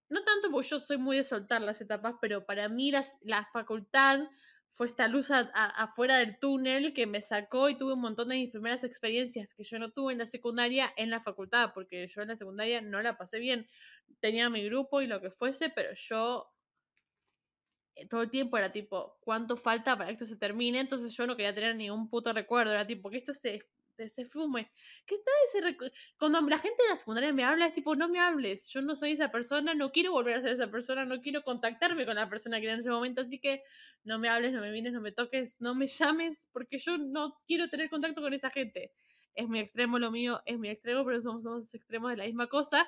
No 0.10 0.24
tanto 0.24 0.52
porque 0.52 0.70
yo 0.70 0.80
soy 0.80 0.98
muy 0.98 1.18
de 1.18 1.24
soltar 1.24 1.62
las 1.62 1.82
etapas, 1.82 2.16
pero 2.22 2.46
para 2.46 2.70
mí 2.70 2.91
las, 2.91 3.18
la 3.22 3.48
facultad 3.52 4.20
fue 4.76 4.88
esta 4.88 5.08
luz 5.08 5.32
a- 5.32 5.40
afuera 5.78 6.18
del 6.18 6.38
túnel 6.38 6.94
que 6.94 7.08
me 7.08 7.22
sacó 7.22 7.70
y 7.70 7.78
tuve 7.78 7.94
un 7.94 8.02
montón 8.02 8.30
de 8.30 8.36
mis 8.36 8.52
primeras 8.52 8.84
experiencias 8.84 9.56
que 9.56 9.64
yo 9.64 9.80
no 9.80 9.92
tuve 9.92 10.14
en 10.14 10.20
la 10.20 10.26
secundaria 10.28 10.92
en 10.98 11.10
la 11.10 11.22
facultad, 11.22 11.72
porque 11.74 12.08
yo 12.08 12.22
en 12.22 12.28
la 12.30 12.36
secundaria 12.36 12.82
no 12.82 13.02
la 13.02 13.18
pasé 13.18 13.40
bien. 13.40 13.68
Tenía 14.20 14.50
mi 14.50 14.64
grupo 14.66 15.02
y 15.02 15.08
lo 15.08 15.22
que 15.22 15.32
fuese, 15.32 15.70
pero 15.70 15.94
yo 15.96 16.52
eh, 17.96 18.08
todo 18.08 18.22
el 18.24 18.30
tiempo 18.30 18.58
era 18.58 18.72
tipo, 18.72 19.18
¿cuánto 19.22 19.58
falta 19.58 19.96
para 19.98 20.08
que 20.08 20.14
esto 20.14 20.26
se 20.26 20.38
termine? 20.38 20.80
Entonces 20.80 21.16
yo 21.16 21.26
no 21.28 21.36
quería 21.36 21.56
tener 21.56 21.76
ningún 21.76 22.10
puto 22.10 22.34
recuerdo, 22.34 22.72
era 22.72 22.86
tipo, 22.88 23.10
que 23.10 23.18
esto 23.18 23.34
se, 23.34 23.62
se 24.10 24.26
fume. 24.26 24.72
¿Qué 25.06 25.16
tal 25.18 25.64
ese 25.64 25.91
Cuando 26.18 26.41
la 26.41 26.58
gente 26.58 26.84
de 26.84 26.89
la 26.89 26.96
secundaria 26.96 27.34
me 27.34 27.43
habla, 27.43 27.68
es 27.68 27.74
tipo, 27.74 27.96
no 27.96 28.10
me 28.10 28.20
hables, 28.20 28.68
yo 28.70 28.82
no 28.82 28.96
soy 28.96 29.12
esa 29.12 29.32
persona, 29.32 29.74
no 29.74 29.91
quiero 29.91 30.12
volver 30.12 30.38
a 30.38 30.41
ser 30.41 30.54
esa 30.54 30.70
persona, 30.70 31.06
no 31.06 31.22
quiero 31.22 31.43
contactarme 31.43 32.06
con 32.06 32.16
la 32.16 32.30
persona 32.30 32.60
que 32.60 32.66
era 32.66 32.74
en 32.74 32.82
ese 32.82 32.89
momento, 32.89 33.22
así 33.22 33.39
que 33.39 33.64
no 34.04 34.20
me 34.20 34.30
hables, 34.30 34.54
no 34.54 34.62
me 34.62 34.72
vienes, 34.72 34.93
no 34.93 35.02
me 35.02 35.12
toques, 35.12 35.60
no 35.62 35.76
me 35.76 35.88
llames, 35.88 36.48
porque 36.52 36.78
yo 36.78 36.98
no 36.98 37.38
quiero 37.48 37.70
tener 37.70 37.89
contacto 37.89 38.22
con 38.22 38.34
esa 38.34 38.50
gente. 38.50 38.91
Es 39.34 39.50
mi 39.50 39.60
extremo 39.60 40.00
lo 40.00 40.12
mío, 40.12 40.41
es 40.46 40.58
mi 40.60 40.70
extremo, 40.70 41.04
pero 41.06 41.20
somos, 41.22 41.43
somos 41.43 41.74
extremos 41.74 42.10
de 42.12 42.18
la 42.18 42.26
misma 42.26 42.48
cosa. 42.48 42.88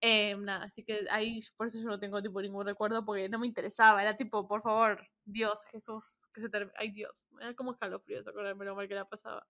Eh, 0.00 0.34
nada, 0.36 0.64
así 0.64 0.84
que 0.84 1.04
ahí 1.10 1.38
por 1.56 1.68
eso 1.68 1.78
yo 1.78 1.84
no 1.86 2.00
tengo 2.00 2.20
tipo 2.20 2.42
ningún 2.42 2.66
recuerdo 2.66 3.04
porque 3.04 3.28
no 3.28 3.38
me 3.38 3.46
interesaba, 3.46 4.02
era 4.02 4.16
tipo, 4.16 4.48
por 4.48 4.60
favor, 4.62 5.06
Dios, 5.24 5.64
Jesús, 5.70 6.18
que 6.34 6.40
se 6.40 6.48
termine. 6.48 6.72
Ay, 6.76 6.90
Dios, 6.90 7.24
me 7.30 7.44
da 7.44 7.54
como 7.54 7.72
escalofríos 7.72 8.26
acordarme 8.26 8.64
lo 8.64 8.74
mal 8.74 8.88
que 8.88 8.94
la 8.96 9.08
pasaba. 9.08 9.46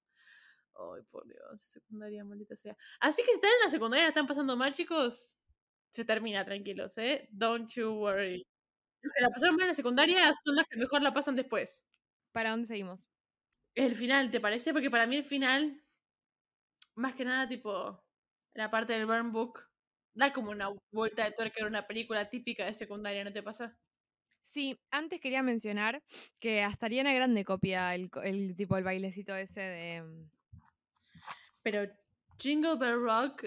Ay, 0.74 1.02
por 1.10 1.26
Dios, 1.26 1.62
secundaria, 1.62 2.24
maldita 2.24 2.56
sea. 2.56 2.76
Así 3.00 3.22
que 3.22 3.28
si 3.28 3.34
están 3.36 3.50
en 3.50 3.64
la 3.64 3.70
secundaria, 3.70 4.04
la 4.04 4.08
están 4.08 4.26
pasando 4.26 4.56
mal, 4.56 4.72
chicos, 4.72 5.38
se 5.90 6.04
termina, 6.04 6.44
tranquilos, 6.44 6.96
¿eh? 6.98 7.28
Don't 7.30 7.70
you 7.74 7.90
worry. 7.92 8.46
Los 9.02 9.12
que 9.14 9.22
la 9.22 9.30
pasaron 9.30 9.56
mal 9.56 9.64
en 9.64 9.68
la 9.68 9.74
secundaria 9.74 10.32
son 10.44 10.56
las 10.56 10.66
que 10.68 10.78
mejor 10.78 11.02
la 11.02 11.14
pasan 11.14 11.36
después. 11.36 11.86
¿Para 12.32 12.50
dónde 12.50 12.66
seguimos? 12.66 13.08
El 13.74 13.94
final, 13.96 14.30
¿te 14.30 14.40
parece? 14.40 14.72
Porque 14.72 14.90
para 14.90 15.06
mí 15.06 15.16
el 15.16 15.24
final, 15.24 15.82
más 16.94 17.14
que 17.14 17.24
nada, 17.24 17.48
tipo, 17.48 18.02
la 18.54 18.70
parte 18.70 18.94
del 18.94 19.06
burn 19.06 19.32
book, 19.32 19.60
da 20.14 20.32
como 20.32 20.50
una 20.50 20.68
vuelta 20.90 21.24
de 21.24 21.32
tuerca 21.32 21.60
en 21.60 21.66
una 21.66 21.86
película 21.86 22.28
típica 22.28 22.64
de 22.66 22.74
secundaria, 22.74 23.24
¿no 23.24 23.32
te 23.32 23.42
pasa? 23.42 23.78
Sí, 24.42 24.78
antes 24.90 25.20
quería 25.20 25.42
mencionar 25.42 26.02
que 26.40 26.62
hasta 26.62 26.86
Ariana 26.86 27.12
Grande 27.14 27.44
copia 27.44 27.94
el, 27.94 28.10
el 28.24 28.56
tipo 28.56 28.76
el 28.76 28.84
bailecito 28.84 29.36
ese 29.36 29.60
de... 29.60 30.04
Pero 31.62 31.90
Jingle 32.38 32.76
Bell 32.76 33.00
Rock 33.02 33.46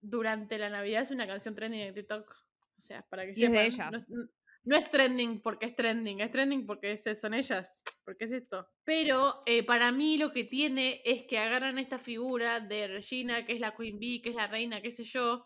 durante 0.00 0.58
la 0.58 0.70
Navidad 0.70 1.02
es 1.02 1.10
una 1.10 1.26
canción 1.26 1.54
trending 1.54 1.80
en 1.80 1.94
TikTok. 1.94 2.30
O 2.76 2.80
sea, 2.80 3.02
para 3.08 3.24
que 3.26 3.32
Y 3.36 3.44
es 3.44 3.52
de 3.52 3.70
sepan, 3.70 3.90
no 3.92 3.98
ellas. 3.98 4.08
es- 4.08 4.30
No, 4.64 4.76
es 4.76 4.90
trending 4.90 5.40
porque 5.40 5.66
es 5.66 5.74
trending, 5.76 6.20
es 6.20 6.30
trending 6.30 6.66
porque 6.66 6.92
es- 6.92 7.20
son 7.20 7.32
ellas, 7.32 7.82
porque 8.04 8.26
es 8.26 8.32
esto. 8.32 8.68
Pero 8.84 9.42
eh, 9.46 9.62
para 9.64 9.92
mí 9.92 10.18
lo 10.18 10.30
que 10.32 10.44
tiene 10.44 11.00
es 11.06 11.22
que 11.24 11.38
agarran 11.38 11.78
esta 11.78 11.98
figura 11.98 12.60
de 12.60 12.86
Regina, 12.88 13.46
que 13.46 13.54
es 13.54 13.60
la 13.60 13.74
Queen 13.74 13.98
Bee, 13.98 14.20
que 14.20 14.30
es 14.30 14.34
la 14.36 14.46
reina, 14.46 14.82
qué 14.82 14.90
sé 14.92 15.04
yo, 15.04 15.44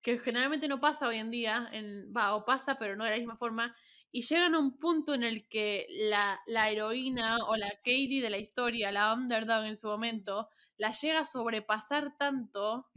que 0.00 0.18
generalmente 0.18 0.68
no 0.68 0.80
pasa 0.80 1.06
hoy 1.06 1.18
en 1.18 1.30
día, 1.30 1.68
en, 1.72 2.12
va, 2.16 2.34
o 2.34 2.44
pasa, 2.46 2.78
pero 2.78 2.96
no 2.96 3.04
de 3.04 3.10
la 3.10 3.16
misma 3.18 3.36
forma, 3.36 3.76
y 4.10 4.22
llegan 4.22 4.54
a 4.54 4.58
un 4.58 4.78
punto 4.78 5.12
en 5.14 5.22
el 5.24 5.48
que 5.48 5.86
la, 5.90 6.40
la 6.46 6.70
heroína 6.70 7.38
o 7.48 7.56
la 7.56 7.70
Katie 7.84 8.22
de 8.22 8.30
la 8.30 8.38
historia, 8.38 8.90
la 8.90 9.12
underdog 9.12 9.64
en 9.64 9.76
su 9.76 9.86
momento, 9.88 10.48
la 10.82 10.90
llega 10.92 11.20
a 11.20 11.26
sobrepasar 11.26 12.16
tanto 12.18 12.90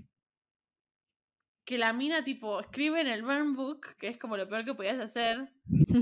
que 1.65 1.77
la 1.77 1.93
mina, 1.93 2.23
tipo, 2.23 2.59
escribe 2.59 3.01
en 3.01 3.07
el 3.07 3.23
burn 3.23 3.55
book, 3.55 3.95
que 3.97 4.07
es 4.07 4.17
como 4.19 4.37
lo 4.37 4.47
peor 4.47 4.65
que 4.65 4.75
podías 4.75 4.99
hacer, 4.99 5.51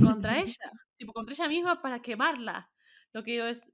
contra 0.03 0.39
ella. 0.39 0.71
tipo, 0.97 1.13
contra 1.13 1.33
ella 1.33 1.47
misma 1.47 1.81
para 1.81 2.01
quemarla. 2.01 2.71
Lo 3.13 3.23
que 3.23 3.31
digo 3.31 3.45
es. 3.45 3.73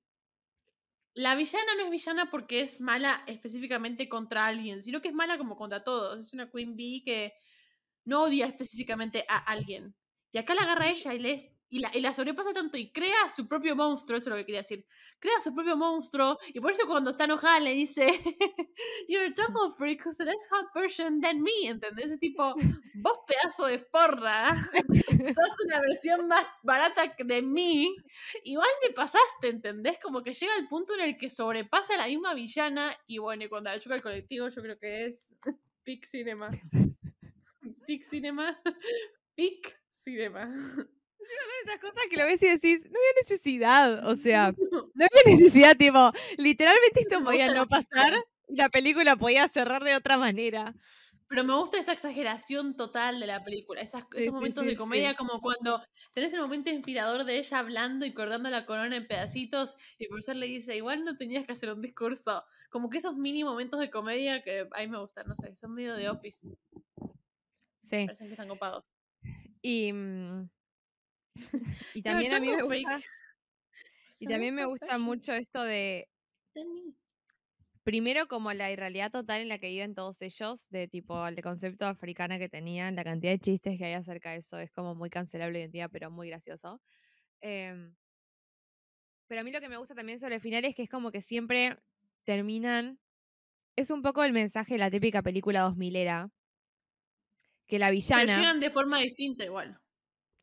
La 1.14 1.36
villana 1.36 1.76
no 1.76 1.84
es 1.86 1.91
villana 1.91 2.30
porque 2.32 2.62
es 2.62 2.80
mala 2.80 3.24
específicamente 3.28 4.07
contra 4.07 4.45
alguien, 4.45 4.82
sino 4.84 5.01
que 5.01 5.10
es 5.10 5.14
mala 5.14 5.38
como 5.38 5.57
contra 5.57 5.84
todos. 5.84 6.18
Es 6.20 6.34
una 6.34 6.49
Queen 6.49 6.76
Bee 6.76 7.03
que 7.03 7.34
no 8.05 8.24
odia 8.24 8.45
específicamente 8.47 9.26
a 9.30 9.38
alguien. 9.38 9.95
Y 10.32 10.38
acá 10.39 10.55
la 10.55 10.64
agarra 10.64 10.89
ella 10.89 11.14
y, 11.14 11.20
le 11.20 11.34
es- 11.34 11.47
y, 11.70 11.80
la, 11.80 11.91
y 11.93 12.01
la 12.01 12.13
sobrepasa 12.13 12.51
tanto 12.53 12.78
y 12.78 12.91
crea 12.91 13.30
su 13.36 13.47
propio 13.47 13.76
monstruo, 13.76 14.17
eso 14.17 14.30
es 14.30 14.32
lo 14.32 14.36
que 14.38 14.45
quería 14.45 14.61
decir. 14.61 14.86
Crea 15.20 15.39
su 15.39 15.53
propio 15.53 15.78
monstruo 15.78 16.39
y 16.47 16.59
por 16.59 16.72
eso 16.72 16.88
cuando 16.88 17.11
está 17.11 17.26
enojada 17.26 17.59
le 17.59 17.74
dice, 17.74 18.07
You're 19.07 19.28
a 19.28 19.34
jungle 19.36 19.76
freak 19.78 20.05
who's 20.05 20.20
a 20.20 20.26
less 20.26 20.47
hot 20.49 20.67
version 20.74 21.22
than 21.22 21.41
me, 21.41 21.67
¿entendés? 21.67 22.05
Ese 22.05 22.17
tipo, 22.17 22.53
vos 22.95 23.20
pedazo 23.28 23.67
de 23.67 23.80
porra, 23.80 24.70
sos 25.36 25.59
una 25.65 25.80
versión 25.80 26.28
más 26.28 26.45
barata 26.63 27.13
de 27.17 27.41
mí, 27.41 27.95
igual 28.43 28.70
me 28.84 28.93
pasaste, 28.93 29.49
¿entendés? 29.49 29.99
Como 30.01 30.24
que 30.24 30.34
llega 30.34 30.55
el 30.55 30.67
punto 30.67 30.95
en 30.95 31.01
el 31.01 31.17
que 31.17 31.30
sobrepasa 31.30 31.93
a 31.93 31.97
la 31.97 32.07
misma 32.07 32.34
villana 32.34 32.91
y 33.05 33.20
bueno, 33.20 33.43
y 33.43 33.49
cuando 33.49 33.70
la 33.70 33.80
choca 33.80 33.95
el 33.95 34.01
colectivo 34.01 34.49
yo 34.49 34.61
creo 34.61 34.80
que 34.80 35.05
es 35.05 35.38
Peak 35.84 36.05
Cinema. 36.05 36.49
Peak 37.86 38.03
Cinema. 38.03 38.59
Peak 39.36 39.80
Cinema. 39.91 40.51
Esas 41.66 41.80
cosas 41.80 42.04
que 42.10 42.18
lo 42.18 42.26
ves 42.26 42.42
y 42.44 42.48
decís, 42.48 42.82
no 42.84 42.98
había 42.98 43.22
necesidad, 43.22 44.08
o 44.08 44.16
sea, 44.16 44.54
no 44.72 45.06
había 45.06 45.24
necesidad, 45.26 45.76
tipo, 45.78 46.12
literalmente 46.38 47.02
esto 47.02 47.24
podía 47.24 47.54
no 47.54 47.68
pasar 47.68 48.14
y 48.48 48.56
la 48.56 48.70
película 48.70 49.16
podía 49.16 49.48
cerrar 49.48 49.84
de 49.84 49.96
otra 49.96 50.18
manera. 50.18 50.74
Pero 51.28 51.44
me 51.44 51.54
gusta 51.54 51.78
esa 51.78 51.92
exageración 51.94 52.76
total 52.76 53.20
de 53.20 53.28
la 53.28 53.44
película, 53.44 53.82
esas, 53.82 54.06
esos 54.16 54.24
sí, 54.24 54.32
momentos 54.32 54.64
sí, 54.64 54.70
de 54.72 54.76
comedia 54.76 55.14
como 55.14 55.40
cuando 55.42 55.84
tenés 56.14 56.34
el 56.34 56.42
momento 56.42 56.72
inspirador 56.72 57.24
de 57.24 57.38
ella 57.38 57.60
hablando 57.60 58.06
y 58.06 58.14
cortando 58.14 58.50
la 58.50 58.66
corona 58.66 58.96
en 58.96 59.08
pedacitos 59.08 59.76
y 60.00 60.06
el 60.06 60.10
profesor 60.10 60.36
le 60.38 60.48
dice, 60.48 60.76
igual 60.76 61.06
no 61.06 61.18
tenías 61.18 61.46
que 61.46 61.52
hacer 61.54 61.72
un 61.72 61.82
discurso. 61.82 62.44
Como 62.72 62.90
que 62.90 62.98
esos 62.98 63.16
mini 63.16 63.44
momentos 63.44 63.80
de 63.80 63.92
comedia 63.92 64.42
que 64.44 64.68
a 64.72 64.80
mí 64.80 64.88
me 64.88 65.00
gustan, 65.00 65.28
no 65.28 65.36
sé, 65.36 65.56
son 65.56 65.74
medio 65.76 65.96
de 65.96 66.10
office, 66.10 66.48
Sí, 67.84 68.06
parecen 68.06 68.28
que 68.28 68.34
están 68.34 68.48
copados. 68.48 68.90
y, 69.62 69.94
mm, 69.94 70.50
y 71.94 72.02
también 72.02 72.34
a 72.34 72.40
mí 72.40 72.50
me 72.50 72.62
gusta, 72.62 73.02
y 74.20 74.28
también 74.28 74.56
me 74.56 74.66
gusta 74.66 74.98
mucho 74.98 75.34
esto 75.34 75.64
de, 75.64 76.08
primero 77.84 78.28
como 78.28 78.54
la 78.54 78.72
irrealidad 78.72 79.12
total 79.12 79.42
en 79.42 79.50
la 79.50 79.58
que 79.58 79.70
viven 79.70 79.96
todos 79.96 80.22
ellos, 80.22 80.70
de 80.70 80.88
tipo 80.88 81.26
el 81.26 81.42
concepto 81.42 81.86
africana 81.88 82.38
que 82.38 82.48
tenían, 82.48 82.96
la 82.96 83.04
cantidad 83.04 83.32
de 83.32 83.40
chistes 83.40 83.78
que 83.78 83.86
hay 83.86 83.94
acerca 83.94 84.32
de 84.32 84.38
eso, 84.38 84.60
es 84.60 84.72
como 84.72 84.94
muy 84.94 85.10
cancelable 85.10 85.60
hoy 85.60 85.66
en 85.66 85.72
día, 85.72 85.90
pero 85.90 86.12
muy 86.12 86.30
gracioso. 86.30 86.80
Em, 87.42 87.96
pero 89.28 89.42
a 89.42 89.44
mí 89.44 89.52
lo 89.52 89.62
que 89.62 89.70
me 89.70 89.78
gusta 89.78 89.96
también 89.96 90.20
sobre 90.20 90.36
el 90.36 90.42
final 90.42 90.66
es 90.66 90.76
que 90.76 90.84
es 90.84 90.90
como 90.90 91.12
que 91.12 91.22
siempre 91.22 91.78
terminan, 92.26 93.00
es 93.76 93.90
un 93.90 94.02
poco 94.02 94.24
el 94.24 94.34
mensaje 94.34 94.76
de 94.76 94.80
la 94.80 94.92
típica 94.92 95.22
película 95.22 95.62
2000 95.62 95.96
era, 95.96 96.30
que 97.66 97.80
la 97.80 97.88
Pero 97.88 97.96
villana... 97.96 98.38
llegan 98.38 98.60
de 98.60 98.70
forma 98.70 99.00
distinta 99.00 99.46
igual. 99.46 99.80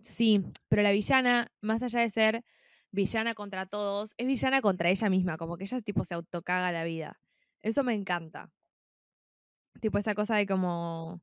Sí, 0.01 0.45
pero 0.69 0.83
la 0.83 0.93
villana, 0.93 1.49
más 1.61 1.83
allá 1.83 2.01
de 2.01 2.11
ser 2.11 2.45
villana 2.91 3.35
contra 3.35 3.67
todos, 3.67 4.15
es 4.17 4.27
villana 4.27 4.61
contra 4.61 4.91
ella 4.91 5.09
misma, 5.11 5.37
como 5.37 5.57
que 5.57 5.65
ella 5.65 5.81
tipo 5.81 6.05
se 6.05 6.15
autocaga 6.15 6.73
la 6.73 6.85
vida. 6.85 7.21
Eso 7.63 7.85
me 7.85 7.95
encanta. 7.95 8.51
Tipo 9.81 9.99
esa 9.99 10.15
cosa 10.15 10.37
de 10.37 10.47
como 10.47 11.21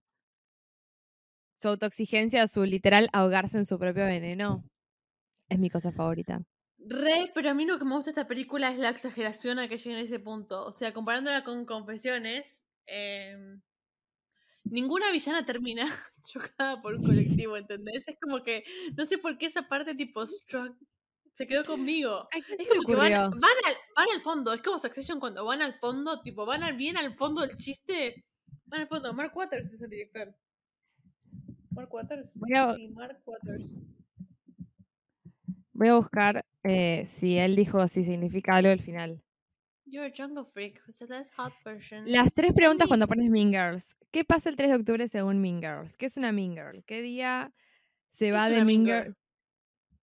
su 1.57 1.69
autoexigencia, 1.69 2.45
su 2.47 2.65
literal 2.65 3.09
ahogarse 3.13 3.57
en 3.57 3.65
su 3.65 3.79
propio 3.79 4.05
veneno. 4.05 4.63
Es 5.49 5.59
mi 5.59 5.69
cosa 5.69 5.91
favorita. 5.91 6.41
Re, 6.77 7.31
pero 7.33 7.49
a 7.49 7.53
mí 7.53 7.65
lo 7.65 7.79
que 7.79 7.85
me 7.85 7.95
gusta 7.95 8.11
de 8.11 8.19
esta 8.19 8.27
película 8.27 8.69
es 8.69 8.77
la 8.77 8.89
exageración 8.89 9.59
a 9.59 9.69
que 9.69 9.77
llega 9.77 9.97
en 9.97 10.03
ese 10.03 10.19
punto. 10.19 10.65
O 10.65 10.73
sea, 10.73 10.93
comparándola 10.93 11.43
con 11.43 11.65
Confesiones, 11.65 12.65
em, 12.85 13.61
ninguna 14.63 15.11
villana 15.11 15.45
termina 15.45 15.85
chocada 16.27 16.81
por 16.81 16.95
un 16.95 17.03
colectivo, 17.03 17.57
¿entendés? 17.57 18.07
Es 18.07 18.17
como 18.21 18.43
que, 18.43 18.63
no 18.95 19.05
sé 19.05 19.17
por 19.17 19.37
qué 19.37 19.47
esa 19.47 19.67
parte 19.67 19.95
tipo 19.95 20.25
struck 20.25 20.75
se 21.31 21.47
quedó 21.47 21.65
conmigo. 21.65 22.27
Ay, 22.31 22.41
¿qué 22.43 22.55
Es 22.59 22.67
como 22.67 22.83
que 22.83 22.95
van, 22.95 23.11
van, 23.11 23.33
al, 23.67 23.75
van 23.95 24.07
al 24.13 24.21
fondo, 24.21 24.53
es 24.53 24.61
como 24.61 24.77
Succession 24.79 25.19
cuando 25.19 25.43
van 25.45 25.61
al 25.61 25.73
fondo, 25.79 26.21
tipo, 26.21 26.45
van 26.45 26.63
al, 26.63 26.75
bien 26.75 26.97
al 26.97 27.15
fondo 27.15 27.41
del 27.41 27.57
chiste. 27.57 28.23
Van 28.65 28.81
al 28.81 28.87
fondo, 28.87 29.13
Mark 29.13 29.35
Waters 29.35 29.73
es 29.73 29.81
el 29.81 29.89
director. 29.89 30.35
Mark 31.71 31.91
Waters. 31.93 32.39
Voy 32.39 32.53
a- 32.55 32.75
Sí, 32.75 32.87
Mark 32.89 33.19
Waters. 33.25 33.65
Voy 35.73 35.87
a 35.87 35.95
buscar 35.95 36.45
eh, 36.63 37.05
si 37.07 37.37
él 37.37 37.55
dijo 37.55 37.87
si 37.87 38.03
significa 38.03 38.55
algo 38.55 38.69
al 38.71 38.79
final. 38.79 39.21
You're 39.93 40.07
a 40.07 40.11
jungle 40.11 40.43
freak, 40.43 40.79
who's 40.83 40.97
the 40.97 41.05
less 41.05 41.29
hot 41.37 41.53
version. 41.63 42.11
Las 42.11 42.33
tres 42.33 42.51
preguntas 42.53 42.87
cuando 42.87 43.05
pones 43.07 43.29
Mean 43.29 43.51
Girls. 43.51 43.95
¿Qué 44.09 44.25
pasa 44.25 44.49
el 44.49 44.55
3 44.55 44.71
de 44.71 44.75
octubre 44.77 45.07
según 45.07 45.39
Mean 45.39 45.61
Girls? 45.61 45.97
¿Qué 45.97 46.07
es 46.07 46.17
una 46.17 46.31
Mean 46.31 46.55
Girl? 46.55 46.83
¿Qué 46.87 47.03
día 47.03 47.53
se 48.07 48.31
va 48.31 48.49
de 48.49 48.65
Mean 48.65 48.87
Girl? 48.87 49.13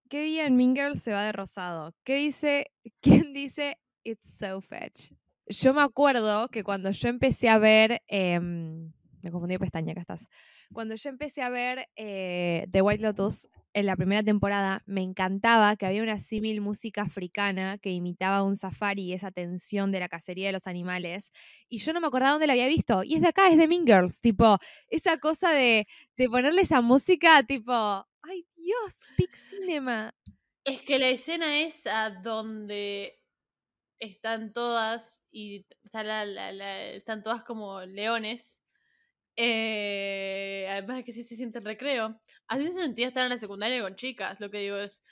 ¿Qué 0.09 0.23
día 0.23 0.47
en 0.47 0.55
Mean 0.57 0.77
Girls 0.77 1.03
se 1.03 1.11
va 1.11 1.25
de 1.25 1.33
rosado? 1.33 1.93
¿Qué 2.05 2.15
dice? 2.15 2.71
¿Quién 3.01 3.33
dice 3.33 3.79
It's 4.05 4.33
so 4.39 4.61
fetch? 4.61 5.11
Yo 5.49 5.75
me 5.75 5.83
acuerdo 5.83 6.49
que 6.51 6.63
cuando 6.63 6.93
yo 6.93 7.09
empecé 7.09 7.49
a 7.49 7.59
ver. 7.59 8.01
em, 8.07 8.93
me 9.23 9.31
confundí 9.31 9.55
de 9.55 9.59
pestaña, 9.59 9.93
acá 9.93 10.01
estás. 10.01 10.29
Cuando 10.73 10.95
yo 10.95 11.11
empecé 11.11 11.43
a 11.43 11.49
ver 11.49 11.89
eh, 11.97 12.67
The 12.71 12.83
White 12.83 13.03
Lotus 13.03 13.49
en 13.73 13.87
la 13.87 13.97
primera 13.97 14.23
temporada, 14.23 14.83
me 14.87 15.03
encantaba 15.03 15.77
que 15.77 15.87
había 15.87 16.03
una 16.03 16.19
símil 16.19 16.61
música 16.61 17.03
africana 17.03 17.79
que 17.79 17.91
imitaba 17.91 18.43
un 18.43 18.57
safari 18.57 19.13
esa 19.13 19.31
tensión 19.31 19.93
de 19.93 20.01
la 20.01 20.09
cacería 20.09 20.47
de 20.47 20.53
los 20.53 20.67
animales. 20.67 21.31
Y 21.69 21.79
yo 21.79 21.93
no 21.93 22.01
me 22.01 22.07
acordaba 22.07 22.33
dónde 22.33 22.47
la 22.47 22.55
había 22.55 22.67
visto. 22.67 23.03
Y 23.05 23.15
es 23.15 23.21
de 23.21 23.29
acá, 23.29 23.49
es 23.51 23.57
de 23.57 23.69
Mean 23.69 23.87
Girls. 23.87 24.21
Tipo, 24.21 24.59
esa 24.89 25.19
cosa 25.19 25.51
de, 25.51 25.87
ponerle 26.31 26.63
esa 26.63 26.81
música, 26.81 27.43
tipo, 27.43 27.73
¡ay 28.23 28.47
Dios! 28.57 29.07
Big 29.17 29.37
Cinema. 29.37 30.15
Es 30.65 30.83
que 30.83 30.99
la 30.99 31.09
escena 31.09 31.61
esa 31.61 32.11
donde 32.11 33.21
están 33.99 34.53
todas 34.53 35.23
y 35.31 35.67
están 35.85 37.23
todas 37.23 37.45
como 37.45 37.81
leones. 37.83 38.60
Eh, 39.43 40.67
además 40.71 41.03
que 41.05 41.13
sí 41.13 41.23
se 41.25 41.37
siente 41.37 41.59
el 41.61 41.65
recreo. 41.65 42.21
Así 42.49 42.67
se 42.69 42.81
sentía 42.83 43.09
estar 43.09 43.25
en 43.25 43.31
la 43.31 43.39
secundaria 43.39 43.81
con 43.83 43.95
chicas. 43.95 44.39
Lo 44.41 44.51
que 44.51 44.59
digo 44.59 44.77
es, 44.77 45.03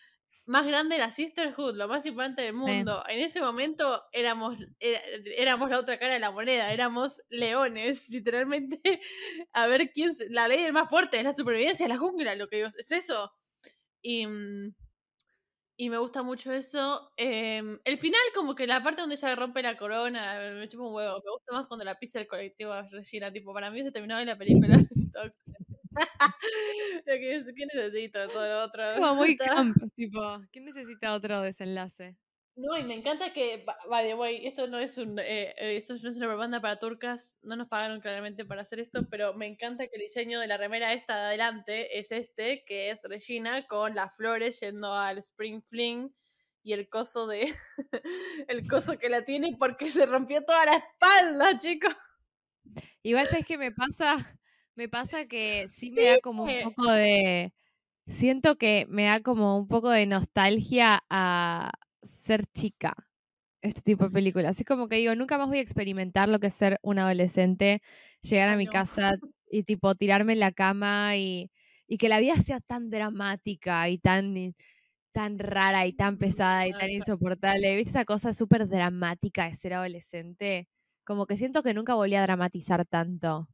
más 0.47 0.67
grande 0.67 0.97
la 0.99 1.11
sisterhood, 1.11 1.77
lo 1.77 1.89
más 1.89 2.07
importante 2.07 2.43
del 2.43 2.55
mundo. 2.55 3.03
En 3.09 3.21
ese 3.21 3.41
momento 3.41 4.03
éramos, 4.13 4.59
era- 4.81 5.01
éramos 5.37 5.71
la 5.71 5.79
otra 5.79 5.99
cara 5.99 6.15
de 6.15 6.21
la 6.21 6.31
moneda, 6.31 6.73
éramos 6.73 7.21
leones, 7.29 8.09
literalmente. 8.11 8.81
A 9.53 9.67
ver 9.67 9.91
quién, 9.93 10.13
la 10.31 10.49
ley 10.49 10.63
del 10.63 10.73
más 10.73 10.89
fuerte, 10.91 11.19
es 11.19 11.25
la 11.25 11.35
supervivencia 11.37 11.85
de 11.87 11.93
la 11.95 11.99
jungla, 11.99 12.35
lo 12.35 12.49
que 12.49 12.57
digo, 12.57 12.69
es 12.79 12.91
eso. 12.93 13.33
Y, 14.03 14.27
mm, 14.27 14.75
y 15.79 15.91
me 15.91 15.99
gusta 15.99 16.23
mucho 16.23 16.53
eso. 16.53 17.13
Em, 17.17 17.79
el 17.85 17.99
final, 17.99 18.21
como 18.35 18.55
que 18.55 18.67
la 18.67 18.83
parte 18.83 19.01
donde 19.01 19.15
ella 19.17 19.35
rompe 19.37 19.63
la 19.63 19.77
corona, 19.77 20.39
me, 20.41 20.55
me 20.55 20.69
chupa 20.69 20.85
un 20.85 20.95
huevo. 20.95 21.23
Me 21.25 21.31
gusta 21.31 21.53
más 21.55 21.67
cuando 21.67 21.85
la 21.85 21.99
pisa 21.99 22.21
el 22.21 22.27
colectivo 22.27 22.73
a 22.73 22.83
Regina. 22.91 23.33
Tipo, 23.33 23.55
para 23.55 23.71
mí 23.71 23.83
se 23.83 23.93
terminó 23.93 24.19
en 24.19 24.27
la 24.27 24.37
película. 24.37 24.77
¿Qué 27.07 27.67
necesito? 27.69 28.19
de 28.19 28.29
Todo 28.29 28.47
lo 28.47 28.65
otro. 28.65 28.83
Como 28.95 29.15
muy 29.15 29.37
camp, 29.39 29.77
tipo, 29.95 30.21
¿quién 30.53 30.65
necesita 30.65 31.15
otro 31.15 31.43
desenlace? 31.43 32.17
No, 32.59 32.77
y 32.77 32.83
me 32.83 32.97
encanta 32.97 33.33
que, 33.33 33.65
by 33.89 34.05
the 34.05 34.15
way, 34.15 34.45
esto 34.45 34.67
no 34.67 34.81
es 34.81 34.99
un, 34.99 35.17
eh, 35.21 35.55
eh, 35.57 35.77
esto 35.77 35.95
no 36.03 36.11
es 36.11 36.17
una 36.17 36.27
propaganda 36.27 36.61
para 36.61 36.81
turcas, 36.81 37.39
no 37.43 37.55
nos 37.55 37.69
pagaron 37.69 38.01
claramente 38.01 38.45
para 38.45 38.63
hacer 38.63 38.81
esto, 38.81 39.07
pero 39.09 39.33
me 39.35 39.47
encanta 39.47 39.87
que 39.87 39.95
el 39.95 40.03
diseño 40.03 40.41
de 40.41 40.49
la 40.49 40.57
remera 40.57 40.93
esta 40.93 41.15
de 41.15 41.27
adelante 41.27 42.01
es 42.01 42.11
este, 42.11 42.65
que 42.67 42.91
es 42.91 43.01
Regina 43.05 43.65
con 43.69 43.95
las 43.95 44.13
flores 44.17 44.59
yendo 44.59 44.93
al 44.93 45.19
Spring 45.19 45.63
Fling 45.63 46.13
y 46.65 46.73
el 46.73 46.89
coso 46.89 47.29
de, 47.29 47.55
el 48.49 48.67
coso 48.67 48.99
que 48.99 49.09
la 49.09 49.25
tiene 49.25 49.57
porque 49.57 49.89
se 49.89 50.05
rompió 50.05 50.43
toda 50.43 50.65
la 50.67 50.75
espalda, 50.75 51.57
chicos. 51.59 51.95
Igual 53.05 53.27
sabes 53.27 53.47
que 53.47 53.57
me 53.57 53.71
pasa, 53.71 54.17
me 54.75 54.89
pasa 54.89 55.27
que 55.27 55.69
sí 55.69 55.93
me 55.93 56.07
da 56.07 56.19
como 56.19 56.43
un 56.43 56.63
poco 56.75 56.91
de, 56.91 57.55
siento 58.09 58.59
que 58.59 58.85
me 58.89 59.05
da 59.05 59.21
como 59.21 59.57
un 59.57 59.69
poco 59.69 59.91
de 59.91 60.07
nostalgia 60.07 61.05
a 61.09 61.71
ser 62.03 62.45
chica, 62.47 62.95
este 63.63 63.81
tipo 63.83 64.05
de 64.05 64.11
películas. 64.11 64.59
Es 64.61 64.67
como 64.67 64.89
que 64.89 64.97
digo, 64.97 65.15
nunca 65.15 65.39
más 65.39 65.49
voy 65.49 65.59
a 65.59 65.63
experimentar 65.63 66.29
lo 66.29 66.39
que 66.41 66.49
es 66.49 66.55
ser 66.55 66.79
un 66.83 66.99
adolescente, 66.99 67.83
llegar 68.23 68.49
a 68.49 68.57
mi 68.57 68.67
casa 68.67 69.17
y 69.51 69.63
tipo 69.65 69.95
tirarme 69.95 70.35
en 70.35 70.41
la 70.41 70.53
cama 70.53 71.17
y, 71.17 71.51
y 71.87 71.99
que 71.99 72.09
la 72.09 72.21
vida 72.21 72.37
sea 72.37 72.61
tan 72.61 72.91
dramática 72.91 73.89
y 73.89 73.99
tan, 73.99 74.37
y- 74.37 74.55
tan 75.13 75.39
rara 75.39 75.87
y 75.87 75.93
tan 75.95 76.19
pesada 76.19 76.69
y 76.69 76.73
tan 76.73 76.91
insoportable. 76.91 77.75
¿Viste 77.77 77.91
esa 77.91 78.05
cosa 78.05 78.33
súper 78.33 78.69
dramática 78.69 79.47
de 79.47 79.55
ser 79.55 79.75
adolescente? 79.75 80.69
Como 81.05 81.27
que 81.27 81.37
siento 81.37 81.63
que 81.63 81.75
nunca 81.75 81.95
volví 81.95 82.15
a 82.15 82.23
dramatizar 82.23 82.85
tanto. 82.87 83.49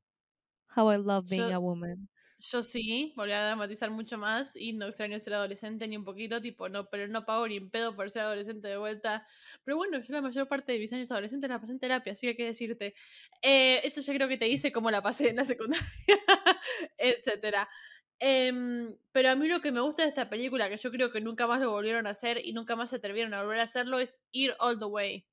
How 0.77 0.93
I 0.93 0.99
love 0.99 1.29
being 1.31 1.49
Yo- 1.51 1.55
a 1.55 1.59
woman. 1.59 2.09
Yo 2.39 2.62
sí, 2.64 3.12
volví 3.16 3.32
a 3.32 3.45
dramatizar 3.47 3.91
mucho 3.91 4.18
más 4.18 4.57
y 4.57 4.72
no 4.72 4.87
extraño 4.87 5.18
ser 5.20 5.35
adolescente 5.35 5.87
ni 5.87 5.97
un 5.97 6.05
poquito, 6.05 6.41
tipo, 6.41 6.68
no, 6.68 6.91
pero 6.91 7.07
no 7.07 7.24
pago 7.24 7.47
ni 7.47 7.57
en 7.57 7.70
pedo 7.70 7.95
por 7.95 8.11
ser 8.11 8.22
adolescente 8.22 8.66
de 8.68 8.76
vuelta. 8.76 9.24
Pero 9.62 9.76
bueno, 9.76 10.01
yo 10.01 10.12
la 10.12 10.20
mayor 10.20 10.49
parte 10.49 10.72
de 10.72 10.78
mis 10.80 10.93
años 10.93 11.11
adolescentes 11.12 11.49
la 11.49 11.61
pasé 11.61 11.72
en 11.72 11.78
terapia, 11.78 12.12
así 12.12 12.22
que 12.22 12.30
hay 12.30 12.37
que 12.37 12.45
decirte. 12.47 12.95
Eh, 13.41 13.80
eso 13.85 14.01
ya 14.01 14.14
creo 14.14 14.28
que 14.28 14.37
te 14.37 14.49
hice 14.49 14.72
cómo 14.72 14.91
la 14.91 15.01
pasé 15.01 15.28
en 15.30 15.37
la 15.37 15.45
secundaria, 15.45 15.87
etcétera. 16.99 17.68
Em, 18.18 18.97
pero 19.12 19.30
a 19.30 19.37
mí 19.37 19.49
lo 19.49 19.61
que 19.61 19.72
me 19.72 19.80
gusta 19.80 20.03
de 20.03 20.09
esta 20.09 20.28
película, 20.28 20.68
que 20.68 20.76
yo 20.76 20.91
creo 20.91 21.12
que 21.12 21.20
nunca 21.20 21.47
más 21.47 21.61
lo 21.61 21.70
volvieron 21.70 22.07
a 22.07 22.11
hacer 22.11 22.41
y 22.45 22.53
nunca 22.53 22.74
más 22.76 22.91
se 22.91 22.97
atrevieron 22.97 23.32
a 23.35 23.43
volver 23.43 23.61
a 23.61 23.64
hacerlo, 23.64 23.99
es 24.01 24.20
ir 24.32 24.55
all 24.61 24.78
the 24.78 24.87
way. 24.87 25.26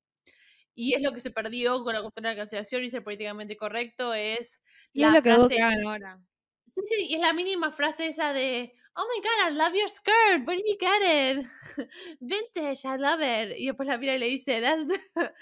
Y 0.74 0.94
es 0.94 1.02
lo 1.02 1.12
que 1.12 1.20
se 1.20 1.30
perdió 1.32 1.84
con 1.84 1.94
la 1.94 2.02
cultura 2.02 2.30
de 2.30 2.36
la 2.36 2.40
cancelación 2.42 2.84
y 2.84 2.90
ser 2.90 3.04
políticamente 3.04 3.56
correcto, 3.56 4.14
es 4.14 4.62
Y 4.94 5.02
la 5.02 5.08
es 5.08 5.12
lo 5.14 5.22
que 5.22 5.34
buscan 5.34 5.84
ahora. 5.84 6.20
Sí, 6.66 6.80
sí, 6.84 7.06
y 7.10 7.14
es 7.14 7.20
la 7.20 7.32
mínima 7.32 7.72
frase 7.72 8.06
esa 8.06 8.32
de 8.32 8.74
Oh 8.94 9.06
my 9.08 9.20
god, 9.22 9.48
I 9.52 9.56
love 9.56 9.74
your 9.74 9.88
skirt, 9.88 10.46
where 10.46 10.56
did 10.56 10.66
you 10.66 10.76
get 10.78 11.00
it? 11.02 11.46
Vintage, 12.20 12.84
I 12.84 12.96
love 12.98 13.20
it. 13.22 13.56
Y 13.58 13.66
después 13.66 13.88
la 13.88 13.96
mira 13.98 14.14
y 14.14 14.18
le 14.18 14.26
dice, 14.28 14.60
That's 14.60 14.86
the 14.86 15.00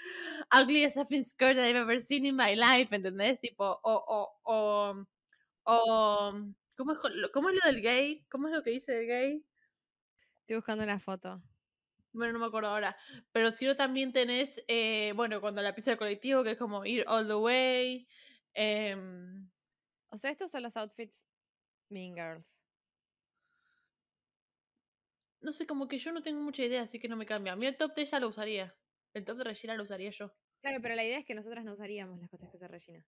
ugliest 0.53 0.95
effing 0.97 1.23
skirt 1.23 1.57
I've 1.57 1.75
ever 1.75 1.99
seen 1.99 2.25
in 2.25 2.35
my 2.35 2.55
life, 2.55 2.95
¿entendés? 2.95 3.39
Tipo, 3.41 3.65
o, 3.83 3.93
o, 4.07 4.29
o, 4.45 5.05
o, 5.65 6.33
¿cómo 6.77 6.93
es, 6.93 6.99
lo- 7.15 7.31
¿cómo 7.31 7.49
es 7.49 7.55
lo 7.63 7.71
del 7.71 7.81
gay? 7.81 8.25
¿Cómo 8.29 8.47
es 8.47 8.53
lo 8.55 8.63
que 8.63 8.71
dice 8.71 8.99
el 8.99 9.07
gay? 9.07 9.45
Estoy 10.41 10.55
buscando 10.57 10.83
una 10.83 10.99
foto. 10.99 11.41
Bueno, 12.13 12.33
no 12.33 12.39
me 12.39 12.45
acuerdo 12.47 12.69
ahora. 12.69 12.97
Pero 13.31 13.51
si 13.51 13.65
no, 13.65 13.75
también 13.75 14.13
tenés, 14.13 14.63
eh, 14.67 15.13
bueno, 15.15 15.41
cuando 15.41 15.61
la 15.61 15.75
pisa 15.75 15.91
el 15.93 15.97
colectivo, 15.97 16.43
que 16.43 16.51
es 16.51 16.57
como 16.57 16.85
ir 16.85 17.05
all 17.07 17.27
the 17.27 17.35
way. 17.35 18.07
em, 18.55 19.49
O 20.11 20.17
sea, 20.17 20.31
estos 20.31 20.51
son 20.51 20.63
los 20.63 20.75
outfits 20.77 21.19
Mean 21.89 22.13
Girls. 22.15 22.47
no 25.41 25.51
sé, 25.51 25.65
como 25.65 25.87
que 25.87 25.97
yo 25.97 26.11
no 26.11 26.21
tengo 26.21 26.41
mucha 26.41 26.63
idea, 26.63 26.83
así 26.83 26.99
que 26.99 27.07
no 27.07 27.17
me 27.17 27.25
cambia. 27.25 27.53
A 27.53 27.55
mí 27.55 27.65
el 27.65 27.75
top 27.77 27.95
de 27.95 28.03
ella 28.03 28.19
lo 28.19 28.27
usaría. 28.27 28.75
El 29.13 29.25
top 29.25 29.37
de 29.37 29.43
Regina 29.45 29.73
lo 29.75 29.83
usaría 29.83 30.11
yo. 30.11 30.31
Claro, 30.61 30.79
pero 30.81 30.93
la 30.95 31.03
idea 31.03 31.17
es 31.17 31.25
que 31.25 31.33
nosotras 31.33 31.65
no 31.65 31.73
usaríamos 31.73 32.19
las 32.19 32.29
cosas 32.29 32.49
que 32.51 32.57
usa 32.57 32.67
Regina. 32.67 33.03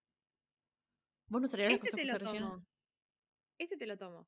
¿Vos 1.27 1.41
no 1.41 1.45
usarías 1.45 1.71
las 1.71 1.75
Este 1.77 1.91
cosas 1.91 1.99
que 2.01 2.07
usa 2.07 2.17
Regina? 2.17 2.49
tomo. 2.49 2.65
Este 3.59 3.77
te 3.77 3.85
lo 3.85 3.97
tomo. 3.97 4.27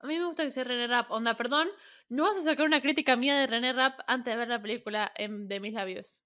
A 0.00 0.06
mí 0.06 0.16
me 0.16 0.26
gusta 0.26 0.44
que 0.44 0.52
sea 0.52 0.62
René 0.62 0.86
Rap. 0.86 1.10
Onda, 1.10 1.36
perdón, 1.36 1.68
no 2.08 2.22
vas 2.22 2.38
a 2.38 2.42
sacar 2.42 2.64
una 2.66 2.80
crítica 2.80 3.16
mía 3.16 3.36
de 3.36 3.48
René 3.48 3.72
Rap 3.72 3.98
antes 4.06 4.32
de 4.32 4.38
ver 4.38 4.48
la 4.48 4.62
película 4.62 5.12
en- 5.16 5.48
de 5.48 5.58
mis 5.58 5.74
labios. 5.74 6.22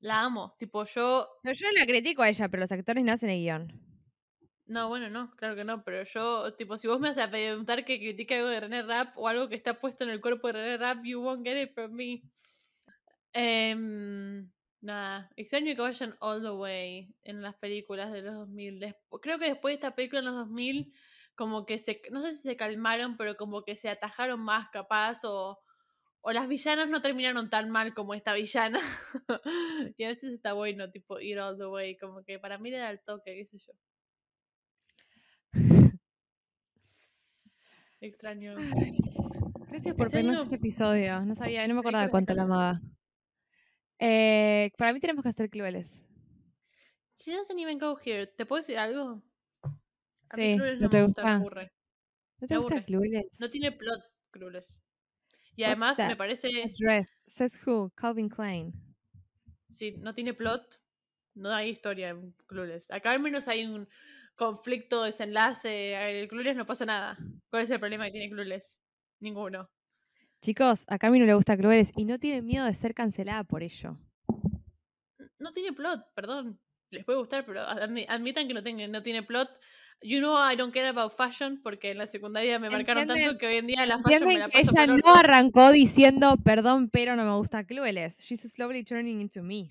La 0.00 0.20
amo. 0.20 0.54
Tipo, 0.58 0.84
yo. 0.84 1.26
No, 1.42 1.52
yo 1.54 1.66
la 1.72 1.86
critico 1.86 2.22
a 2.22 2.28
ella, 2.28 2.50
pero 2.50 2.60
los 2.60 2.70
actores 2.72 3.02
no 3.02 3.12
hacen 3.12 3.30
el 3.30 3.40
guion. 3.40 3.80
No, 4.66 4.88
bueno, 4.88 5.08
no, 5.10 5.30
claro 5.36 5.56
que 5.56 5.64
no. 5.64 5.84
Pero 5.84 6.02
yo, 6.04 6.54
tipo, 6.54 6.76
si 6.76 6.88
vos 6.88 7.00
me 7.00 7.08
vas 7.08 7.18
a 7.18 7.30
preguntar 7.30 7.84
que 7.84 7.98
critique 7.98 8.34
algo 8.36 8.48
de 8.48 8.60
René 8.60 8.82
Rap 8.82 9.16
o 9.16 9.28
algo 9.28 9.48
que 9.48 9.54
está 9.56 9.78
puesto 9.80 10.04
en 10.04 10.10
el 10.10 10.20
cuerpo 10.20 10.46
de 10.48 10.52
René 10.54 10.76
Rap, 10.78 11.04
you 11.04 11.20
won't 11.22 11.44
get 11.46 11.60
it 11.62 11.74
from 11.74 11.92
me. 11.92 12.22
Em, 13.32 14.50
nada, 14.80 15.30
extraño 15.36 15.74
que 15.74 15.80
vayan 15.82 16.16
all 16.20 16.40
the 16.42 16.50
way 16.52 17.16
en 17.24 17.42
las 17.42 17.56
películas 17.56 18.12
de 18.12 18.22
los 18.22 18.34
2000. 18.34 18.80
Despu- 18.80 19.20
creo 19.20 19.38
que 19.38 19.46
después 19.46 19.72
de 19.72 19.74
esta 19.76 19.94
película 19.94 20.20
en 20.20 20.26
los 20.26 20.34
2000, 20.36 20.92
como 21.34 21.66
que 21.66 21.78
se, 21.78 22.00
no 22.10 22.20
sé 22.20 22.32
si 22.34 22.42
se 22.42 22.56
calmaron, 22.56 23.16
pero 23.16 23.36
como 23.36 23.64
que 23.64 23.74
se 23.76 23.88
atajaron 23.88 24.40
más 24.40 24.68
capaz 24.70 25.24
o, 25.24 25.60
o 26.22 26.32
las 26.32 26.48
villanas 26.48 26.88
no 26.88 27.02
terminaron 27.02 27.50
tan 27.50 27.70
mal 27.70 27.94
como 27.94 28.14
esta 28.14 28.34
villana. 28.34 28.80
y 29.98 30.04
a 30.04 30.08
veces 30.08 30.32
está 30.34 30.52
bueno, 30.54 30.90
tipo, 30.90 31.20
ir 31.20 31.40
all 31.40 31.58
the 31.58 31.66
way, 31.66 31.96
como 31.98 32.24
que 32.24 32.38
para 32.38 32.58
mí 32.58 32.70
le 32.70 32.78
da 32.78 32.90
el 32.90 33.02
toque, 33.04 33.34
qué 33.36 33.46
sé 33.46 33.58
yo. 33.58 33.72
Extraño. 38.04 38.54
Gracias 39.70 39.94
por 39.94 40.10
vernos 40.12 40.38
este 40.38 40.56
episodio. 40.56 41.22
No 41.22 41.34
sabía, 41.34 41.66
no 41.66 41.72
me 41.72 41.80
acordaba 41.80 42.08
cuánto 42.10 42.34
la 42.34 42.42
amaba. 42.42 42.80
Eh, 43.98 44.70
para 44.76 44.92
mí 44.92 45.00
tenemos 45.00 45.22
que 45.22 45.30
hacer 45.30 45.48
Clueless. 45.48 46.04
She 47.16 47.32
doesn't 47.34 47.58
even 47.58 47.78
go 47.78 47.96
here. 48.04 48.26
¿Te 48.26 48.44
puedo 48.44 48.60
decir 48.60 48.76
algo? 48.76 49.22
A 50.28 50.36
mí 50.36 50.52
Sí, 50.52 50.56
Clueless 50.58 50.80
¿no 50.80 50.84
no 50.84 50.90
te 50.90 50.96
me 50.98 51.04
gusta, 51.06 51.22
gusta? 51.22 51.34
aburre. 51.36 51.72
¿No 52.40 52.46
te 52.46 52.56
gusta 52.58 52.74
aburre. 52.74 52.84
Clueless? 52.84 53.40
No 53.40 53.48
tiene 53.48 53.72
plot, 53.72 54.02
Clueless. 54.30 54.80
Y 55.56 55.62
What's 55.62 55.66
además 55.68 55.98
me 55.98 56.16
parece, 56.16 56.48
Address. 56.62 57.08
Says 57.26 57.58
who? 57.64 57.90
Calvin 57.94 58.28
Klein. 58.28 58.74
si 59.70 59.92
no 59.92 60.12
tiene 60.12 60.34
plot, 60.34 60.78
no 61.34 61.50
hay 61.50 61.70
historia 61.70 62.10
en 62.10 62.32
Clueless. 62.48 62.90
Acá 62.90 63.12
al 63.12 63.20
menos 63.20 63.48
hay 63.48 63.64
un 63.64 63.88
conflicto, 64.34 65.02
desenlace. 65.02 66.20
En 66.20 66.28
Clueless 66.28 66.56
no 66.56 66.66
pasa 66.66 66.84
nada. 66.84 67.18
¿Cuál 67.50 67.62
es 67.62 67.70
el 67.70 67.80
problema 67.80 68.06
que 68.06 68.12
tiene 68.12 68.30
Clueless? 68.30 68.80
Ninguno. 69.20 69.70
Chicos, 70.40 70.84
a 70.88 70.98
Cami 70.98 71.18
no 71.18 71.26
le 71.26 71.34
gusta 71.34 71.56
Clueless 71.56 71.92
y 71.96 72.04
no 72.04 72.18
tiene 72.18 72.42
miedo 72.42 72.66
de 72.66 72.74
ser 72.74 72.94
cancelada 72.94 73.44
por 73.44 73.62
ello. 73.62 73.98
No 75.38 75.52
tiene 75.52 75.72
plot, 75.72 76.12
perdón. 76.14 76.60
Les 76.90 77.04
puede 77.04 77.18
gustar, 77.18 77.44
pero 77.46 77.60
admi- 77.60 78.06
admitan 78.08 78.46
que 78.46 78.54
no, 78.54 78.62
tenga, 78.62 78.86
no 78.88 79.02
tiene 79.02 79.22
plot. 79.22 79.48
You 80.02 80.18
know 80.18 80.36
I 80.36 80.54
don't 80.54 80.72
care 80.72 80.88
about 80.88 81.12
fashion 81.16 81.60
porque 81.62 81.92
en 81.92 81.98
la 81.98 82.06
secundaria 82.06 82.58
me 82.58 82.68
marcaron 82.68 83.06
tanto 83.06 83.38
que 83.38 83.46
hoy 83.46 83.56
en 83.56 83.66
día 83.66 83.86
la 83.86 84.02
fashion 84.02 84.28
me 84.28 84.38
la 84.38 84.48
paso 84.48 84.72
ella 84.74 84.84
el 84.84 84.96
no 84.98 85.14
arrancó 85.14 85.70
diciendo 85.70 86.36
perdón, 86.36 86.90
pero 86.90 87.16
no 87.16 87.24
me 87.24 87.34
gusta 87.36 87.64
Clueless. 87.64 88.18
She's 88.20 88.42
slowly 88.52 88.84
turning 88.84 89.20
into 89.20 89.42
me. 89.42 89.70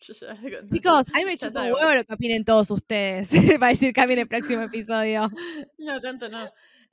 Chicos, 0.72 1.06
a 1.12 1.18
mí 1.18 1.24
me 1.24 1.36
chupa 1.38 1.62
un 1.62 1.72
huevo 1.72 1.94
lo 1.94 2.04
que 2.04 2.14
opinen 2.14 2.44
todos 2.44 2.70
ustedes. 2.70 3.30
Va 3.62 3.66
a 3.66 3.70
decir 3.70 3.92
Cami 3.92 4.14
en 4.14 4.20
el 4.20 4.28
próximo 4.28 4.62
episodio. 4.62 5.30
No, 5.78 6.00
tanto 6.00 6.28
no. 6.28 6.52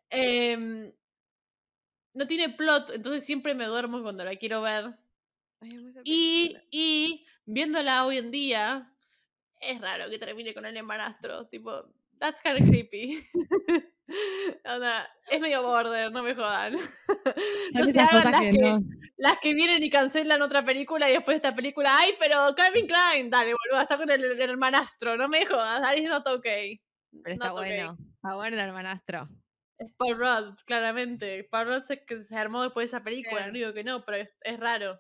Em, 0.09 0.91
no 2.13 2.27
tiene 2.27 2.49
plot, 2.49 2.91
entonces 2.91 3.25
siempre 3.25 3.55
me 3.55 3.65
duermo 3.65 4.01
cuando 4.01 4.23
la 4.23 4.35
quiero 4.35 4.61
ver. 4.61 4.95
Y, 6.03 6.57
y 6.69 7.25
viéndola 7.45 8.05
hoy 8.05 8.17
en 8.17 8.31
día, 8.31 8.93
es 9.61 9.79
raro 9.79 10.09
que 10.09 10.19
termine 10.19 10.53
con 10.53 10.65
el 10.65 10.77
embarazro. 10.77 11.47
Tipo, 11.47 11.89
that's 12.19 12.41
kind 12.41 12.61
of 12.61 12.67
creepy. 12.67 13.23
Onda, 14.65 15.09
es 15.29 15.39
medio 15.39 15.63
border, 15.63 16.11
no 16.11 16.23
me 16.23 16.35
jodan. 16.35 16.73
No 17.73 17.85
se 17.85 17.99
hagan 17.99 18.31
las 18.31 18.41
que 18.41 18.51
que, 18.51 18.57
no. 18.57 18.79
las 19.17 19.39
que 19.39 19.53
vienen 19.53 19.83
y 19.83 19.89
cancelan 19.89 20.41
otra 20.41 20.63
película 20.63 21.09
y 21.09 21.13
después 21.13 21.33
de 21.33 21.47
esta 21.47 21.55
película, 21.55 21.89
ay, 21.97 22.13
pero 22.19 22.53
Calvin 22.55 22.87
Klein, 22.87 23.29
dale, 23.29 23.53
boludo, 23.53 23.81
está 23.81 23.97
con 23.97 24.09
el, 24.09 24.23
el 24.23 24.41
hermanastro, 24.41 25.17
no 25.17 25.27
me 25.27 25.45
jodas, 25.45 25.97
is 25.97 26.07
not 26.07 26.27
okay. 26.27 26.79
Pero 27.23 27.33
está 27.33 27.49
Not 27.49 27.59
okay. 27.59 27.77
bueno. 27.77 27.97
Está 28.15 28.35
bueno 28.35 28.57
el 28.57 28.63
hermanastro. 28.63 29.29
Es 29.77 29.91
Paul 29.97 30.17
Rudd, 30.17 30.55
claramente. 30.65 31.43
Paul 31.43 31.67
Rudd 31.67 31.81
se, 31.81 32.05
que 32.05 32.23
se 32.23 32.35
armó 32.37 32.63
después 32.63 32.83
de 32.89 32.97
esa 32.97 33.03
película, 33.03 33.41
Cher. 33.41 33.47
no 33.47 33.53
digo 33.53 33.73
que 33.73 33.83
no, 33.83 34.05
pero 34.05 34.17
es, 34.17 34.35
es 34.41 34.59
raro. 34.59 34.99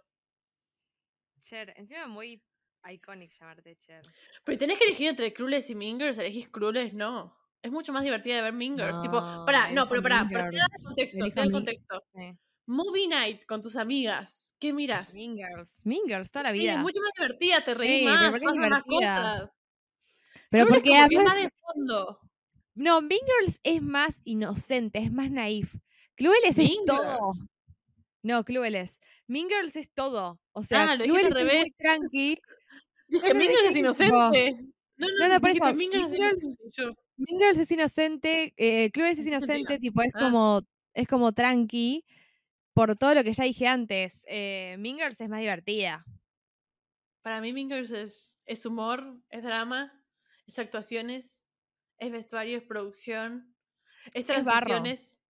Cher, 1.39 1.73
encima 1.77 2.07
muy 2.07 2.43
iconic 2.89 3.31
llamarte 3.31 3.75
Cher. 3.77 4.01
Pero 4.43 4.57
tenés 4.57 4.77
que 4.77 4.85
elegir 4.85 5.09
entre 5.09 5.33
Clueless 5.33 5.69
y 5.69 5.75
Mingers, 5.75 6.17
elegís 6.17 6.49
Clueless, 6.49 6.93
no. 6.93 7.37
Es 7.63 7.71
mucho 7.71 7.91
más 7.93 8.03
divertida 8.03 8.35
de 8.35 8.41
ver 8.43 8.53
Mingers. 8.53 9.01
tipo, 9.01 9.19
pará, 9.45 9.71
no, 9.71 9.87
pero 9.89 10.03
pará, 10.03 10.27
pero 10.29 10.49
te 10.51 10.57
da 10.57 10.63
Mean 10.63 10.67
el 10.77 10.85
contexto, 10.85 11.25
el 11.25 11.33
Mean- 11.33 11.51
contexto. 11.51 12.03
Sí. 12.13 12.37
Movie 12.65 13.07
night 13.07 13.45
con 13.45 13.61
tus 13.61 13.75
amigas, 13.75 14.53
¿qué 14.59 14.71
miras? 14.73 15.13
Mean 15.15 15.35
Girls. 15.35 15.73
Mean 15.83 16.01
Girls 16.05 16.31
toda 16.31 16.43
la 16.43 16.53
Sí, 16.53 16.59
vida. 16.59 16.73
es 16.73 16.79
mucho 16.79 16.99
más 17.01 17.11
divertida, 17.17 17.63
te 17.65 17.73
reís 17.73 17.99
Sí, 17.99 18.05
más, 18.05 18.31
pasan 18.31 18.69
más 18.69 18.83
cosas. 18.83 19.49
Pero 20.49 20.67
porque 20.67 20.95
además- 20.95 21.23
más 21.25 21.35
de 21.35 21.49
fondo. 21.59 22.19
No, 22.75 23.01
Mean 23.01 23.21
Girls 23.39 23.59
es 23.63 23.81
más 23.81 24.21
inocente, 24.23 24.99
es 24.99 25.11
más 25.11 25.29
naif. 25.31 25.75
Clueless 26.15 26.57
es 26.59 26.69
Mean 26.69 26.85
todo. 26.85 27.01
Girls. 27.33 27.45
No, 28.23 28.43
Clueless. 28.45 28.99
Mean 29.27 29.49
Girls 29.49 29.75
es 29.75 29.89
todo. 29.93 30.39
O 30.53 30.63
sea, 30.63 30.91
Ah, 30.91 30.97
Clueless 30.97 31.27
es 31.27 31.33
revés. 31.33 31.59
muy 31.59 31.71
tranqui. 31.71 32.37
Dije, 33.07 33.25
Bueno, 33.25 33.39
Mingers 33.39 33.63
es 33.69 33.75
inocente. 33.75 34.57
No, 34.95 35.07
No, 35.19 35.27
no, 35.27 35.39
por 35.39 35.49
dijiste, 35.49 35.67
eso, 35.69 35.75
Mean 35.77 35.91
Girls 35.91 36.11
Mean 36.11 36.21
Girls-. 36.31 36.47
Yo, 36.71 36.91
Mean 37.17 37.39
Girls 37.39 37.59
es 37.59 37.71
inocente, 37.71 38.53
eh, 38.57 38.89
Clueless 38.91 39.19
es 39.19 39.27
inocente, 39.27 39.77
tipo, 39.79 40.01
es 40.01 40.11
Ah. 40.15 40.19
como, 40.19 40.61
es 40.93 41.07
como 41.07 41.31
tranqui 41.31 42.05
por 42.73 42.95
todo 42.95 43.15
lo 43.15 43.23
que 43.23 43.33
ya 43.33 43.43
dije 43.45 43.67
antes. 43.67 44.23
Eh, 44.27 44.75
mean 44.79 44.97
Girls 44.97 45.21
es 45.21 45.29
más 45.29 45.41
divertida. 45.41 46.05
Para 47.23 47.39
mí 47.39 47.53
Mingers 47.53 47.91
es, 47.91 48.37
es 48.45 48.65
humor, 48.65 49.17
es 49.29 49.43
drama, 49.43 50.03
es 50.45 50.59
actuaciones, 50.59 51.47
es 51.97 52.11
vestuario, 52.11 52.57
es 52.57 52.63
producción, 52.63 53.55
es 54.13 54.25
transiciones. 54.25 55.21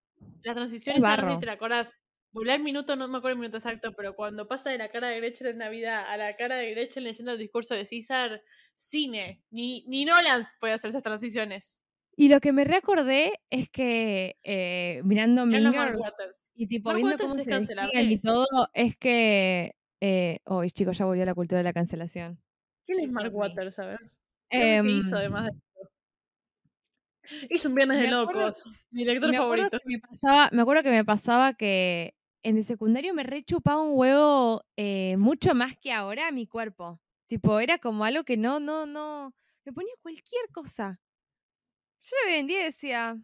Las 0.41 0.55
transiciones, 0.55 1.03
ahora 1.03 1.23
barro. 1.23 1.39
te 1.39 1.49
acordás. 1.51 1.95
Volver 2.33 2.55
el 2.57 2.63
minuto, 2.63 2.95
no 2.95 3.07
me 3.07 3.17
acuerdo 3.19 3.33
el 3.35 3.39
minuto 3.39 3.57
exacto, 3.57 3.93
pero 3.93 4.15
cuando 4.15 4.47
pasa 4.47 4.69
de 4.71 4.77
la 4.79 4.89
cara 4.89 5.07
de 5.09 5.17
Gretchen 5.17 5.47
en 5.47 5.57
Navidad 5.59 6.03
a 6.09 6.17
la 6.17 6.35
cara 6.35 6.55
de 6.57 6.71
Gretchen 6.71 7.03
leyendo 7.03 7.31
el 7.33 7.37
discurso 7.37 7.75
de 7.75 7.85
César, 7.85 8.41
cine. 8.75 9.43
Ni, 9.51 9.85
ni 9.87 10.03
Nolan 10.03 10.47
puede 10.59 10.73
hacer 10.73 10.89
esas 10.89 11.03
transiciones. 11.03 11.83
Y 12.15 12.29
lo 12.29 12.39
que 12.41 12.51
me 12.51 12.63
reacordé 12.63 13.33
es 13.49 13.69
que 13.69 14.37
eh, 14.43 15.01
mirando 15.03 15.45
Mean 15.45 15.71
Girls 15.71 15.95
Waters. 15.99 16.51
y 16.55 16.67
tipo 16.67 16.89
Mark 16.89 16.97
viendo 16.97 17.11
Waters 17.13 17.31
cómo 17.31 17.43
se 17.43 17.49
cancelable. 17.49 18.01
y 18.01 18.17
todo, 18.19 18.69
es 18.73 18.97
que... 18.97 19.75
Eh, 20.01 20.39
oh, 20.45 20.65
chicos, 20.65 20.97
ya 20.97 21.05
volvió 21.05 21.25
la 21.25 21.33
cultura 21.33 21.59
de 21.59 21.63
la 21.63 21.71
cancelación. 21.73 22.37
¿Quién 22.85 22.99
es 23.05 23.11
Mark. 23.11 23.33
Waters? 23.33 23.79
A 23.79 23.85
ver. 23.85 23.99
¿Qué 24.49 24.75
Em, 24.77 24.89
hizo 24.89 25.15
además 25.15 25.45
de 25.45 25.51
esto? 25.51 25.89
Hizo 27.49 27.69
un 27.69 27.75
viernes 27.75 27.99
de 27.99 28.07
acuerdo- 28.07 28.41
locos. 28.41 28.65
Mi 28.91 29.03
director 29.05 29.31
me 29.31 29.37
favorito. 29.37 29.77
que 29.79 29.83
me 29.87 29.99
pasaba, 29.99 30.49
me 30.51 30.61
acuerdo 30.61 30.83
que 30.83 30.91
me 30.91 31.05
pasaba 31.05 31.53
que 31.53 32.13
en 32.43 32.57
el 32.57 32.65
secundario 32.65 33.13
me 33.13 33.23
rechupaba 33.23 33.81
un 33.81 33.97
huevo 33.97 34.63
eh, 34.77 35.15
mucho 35.17 35.53
más 35.55 35.77
que 35.77 35.91
ahora 35.91 36.27
a 36.27 36.31
mi 36.31 36.45
cuerpo. 36.47 36.99
Tipo, 37.27 37.59
era 37.59 37.77
como 37.77 38.05
algo 38.05 38.23
que 38.23 38.37
no, 38.37 38.59
no, 38.59 38.85
no. 38.85 39.33
Me 39.65 39.71
ponía 39.73 39.93
cualquier 40.01 40.49
cosa. 40.51 40.99
Yo 42.01 42.15
lo 42.25 42.31
vendía 42.33 42.61
y 42.61 42.63
decía. 42.65 43.17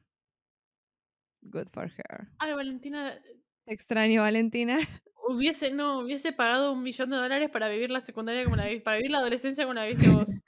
Good 1.42 1.68
for 1.72 1.86
her. 1.92 2.28
Ay, 2.40 2.54
Valentina, 2.54 3.20
Te 3.66 3.74
extraño, 3.74 4.22
Valentina. 4.22 4.78
Hubiese, 5.28 5.72
no, 5.72 6.00
hubiese 6.00 6.32
pagado 6.34 6.72
un 6.72 6.82
millón 6.82 7.12
de 7.12 7.18
dólares 7.18 7.50
para 7.52 7.68
vivir 7.70 7.92
la 7.92 8.02
secundaria 8.02 8.44
como 8.44 8.56
la 8.56 8.66
para 8.84 8.98
vivir 8.98 9.12
la 9.12 9.20
adolescencia 9.20 9.64
como 9.64 9.76
la 9.76 9.86
viste 9.86 10.10
vos. 10.10 10.30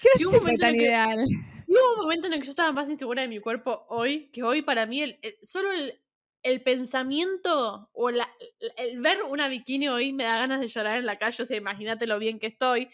Que 0.00 0.08
no 0.24 0.30
si 0.30 0.38
fue 0.38 0.56
tan 0.58 0.74
ideal. 0.74 1.24
Hubo 1.66 1.94
un 1.94 2.02
momento 2.02 2.26
en 2.26 2.34
el 2.34 2.38
que 2.40 2.44
yo 2.46 2.50
estaba 2.50 2.72
más 2.72 2.90
insegura 2.90 3.22
de 3.22 3.28
mi 3.28 3.38
cuerpo 3.40 3.86
hoy, 3.88 4.28
que 4.32 4.42
hoy 4.42 4.60
para 4.60 4.84
mí 4.86 5.00
el, 5.00 5.18
el- 5.22 5.36
solo 5.42 5.72
el, 5.72 5.98
el 6.44 6.62
pensamiento 6.62 7.90
o 7.92 8.10
la- 8.10 8.30
el, 8.76 9.00
ver 9.00 9.22
una 9.24 9.48
bikini 9.48 9.88
hoy 9.88 10.12
me 10.12 10.24
da 10.24 10.38
ganas 10.38 10.60
de 10.60 10.68
llorar 10.68 10.98
en 10.98 11.06
la 11.06 11.18
calle, 11.18 11.42
o 11.42 11.46
sea, 11.46 11.56
imagínate 11.56 12.06
lo 12.06 12.18
bien 12.20 12.38
que 12.38 12.46
estoy. 12.46 12.88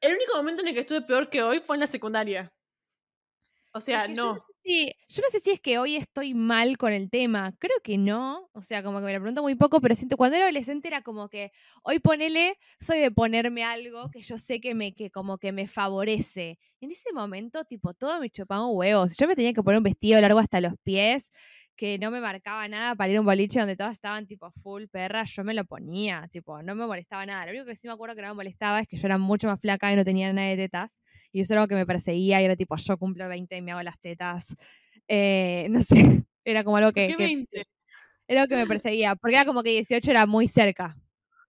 El 0.00 0.14
único 0.16 0.36
momento 0.36 0.62
en 0.62 0.66
el 0.68 0.74
que 0.74 0.80
estuve 0.80 1.02
peor 1.02 1.30
que 1.30 1.40
hoy 1.44 1.60
fue 1.60 1.76
en 1.76 1.80
la 1.80 1.86
secundaria. 1.86 2.52
O 3.74 3.80
sea, 3.80 4.04
Es 4.04 4.08
que 4.08 4.14
yo 4.16 4.22
no. 4.24 4.32
no 4.32 4.38
sé 4.38 4.44
si- 4.64 4.92
yo 5.08 5.22
no 5.22 5.30
sé 5.30 5.40
si 5.40 5.50
es 5.50 5.60
que 5.60 5.78
hoy 5.78 5.96
estoy 5.96 6.34
mal 6.34 6.76
con 6.78 6.92
el 6.92 7.10
tema. 7.10 7.54
Creo 7.58 7.76
que 7.82 7.96
no. 7.98 8.48
O 8.52 8.62
sea, 8.62 8.82
como 8.82 8.98
que 8.98 9.04
me 9.06 9.12
lo 9.12 9.20
pregunto 9.20 9.42
muy 9.42 9.54
poco, 9.54 9.80
pero 9.80 9.94
siento 9.94 10.16
cuando 10.16 10.36
era 10.36 10.46
adolescente 10.46 10.88
era 10.88 11.02
como 11.02 11.28
que 11.28 11.52
hoy 11.82 11.98
ponele, 12.00 12.56
soy 12.80 12.98
de 12.98 13.10
ponerme 13.10 13.64
algo 13.64 14.10
que 14.10 14.22
yo 14.22 14.38
sé 14.38 14.60
que 14.60 14.74
me, 14.74 14.94
que 14.94 15.10
como 15.10 15.38
que 15.38 15.52
me 15.52 15.68
favorece. 15.68 16.58
En 16.80 16.90
ese 16.90 17.12
momento, 17.12 17.64
tipo, 17.64 17.92
todo 17.94 18.20
me 18.20 18.30
chupaba 18.30 18.66
un 18.66 18.76
huevo. 18.76 19.04
Yo 19.18 19.26
me 19.28 19.36
tenía 19.36 19.52
que 19.52 19.62
poner 19.62 19.78
un 19.78 19.84
vestido 19.84 20.20
largo 20.20 20.38
hasta 20.40 20.60
los 20.60 20.72
pies, 20.82 21.30
que 21.78 21.96
no 21.98 22.10
me 22.10 22.20
marcaba 22.20 22.66
nada 22.68 22.94
para 22.96 23.10
ir 23.10 23.16
a 23.16 23.20
un 23.20 23.26
boliche 23.26 23.60
donde 23.60 23.76
todas 23.76 23.94
estaban 23.94 24.26
tipo 24.26 24.50
full 24.50 24.86
perra, 24.90 25.24
yo 25.24 25.44
me 25.44 25.54
lo 25.54 25.64
ponía, 25.64 26.28
tipo, 26.32 26.60
no 26.62 26.74
me 26.74 26.84
molestaba 26.86 27.24
nada. 27.24 27.46
Lo 27.46 27.52
único 27.52 27.64
que 27.66 27.76
sí 27.76 27.86
me 27.86 27.94
acuerdo 27.94 28.16
que 28.16 28.22
no 28.22 28.28
me 28.28 28.34
molestaba 28.34 28.80
es 28.80 28.88
que 28.88 28.96
yo 28.96 29.06
era 29.06 29.16
mucho 29.16 29.46
más 29.46 29.60
flaca 29.60 29.90
y 29.92 29.96
no 29.96 30.04
tenía 30.04 30.32
nada 30.32 30.48
de 30.48 30.56
tetas. 30.56 30.98
Y 31.32 31.40
eso 31.40 31.54
era 31.54 31.62
algo 31.62 31.68
que 31.68 31.76
me 31.76 31.86
perseguía 31.86 32.42
y 32.42 32.44
era 32.44 32.56
tipo, 32.56 32.76
yo 32.76 32.98
cumplo 32.98 33.28
20 33.28 33.56
y 33.56 33.62
me 33.62 33.72
hago 33.72 33.82
las 33.82 33.98
tetas. 34.00 34.56
Eh, 35.06 35.68
no 35.70 35.80
sé, 35.80 36.24
era 36.44 36.64
como 36.64 36.76
algo 36.78 36.88
¿Por 36.90 36.94
que, 36.94 37.06
qué 37.08 37.16
que- 37.16 37.24
20? 37.24 37.64
era 38.26 38.42
algo 38.42 38.50
que 38.50 38.56
me 38.56 38.66
perseguía, 38.66 39.14
porque 39.16 39.36
era 39.36 39.44
como 39.46 39.62
que 39.62 39.70
18 39.70 40.10
era 40.10 40.26
muy 40.26 40.48
cerca. 40.48 40.96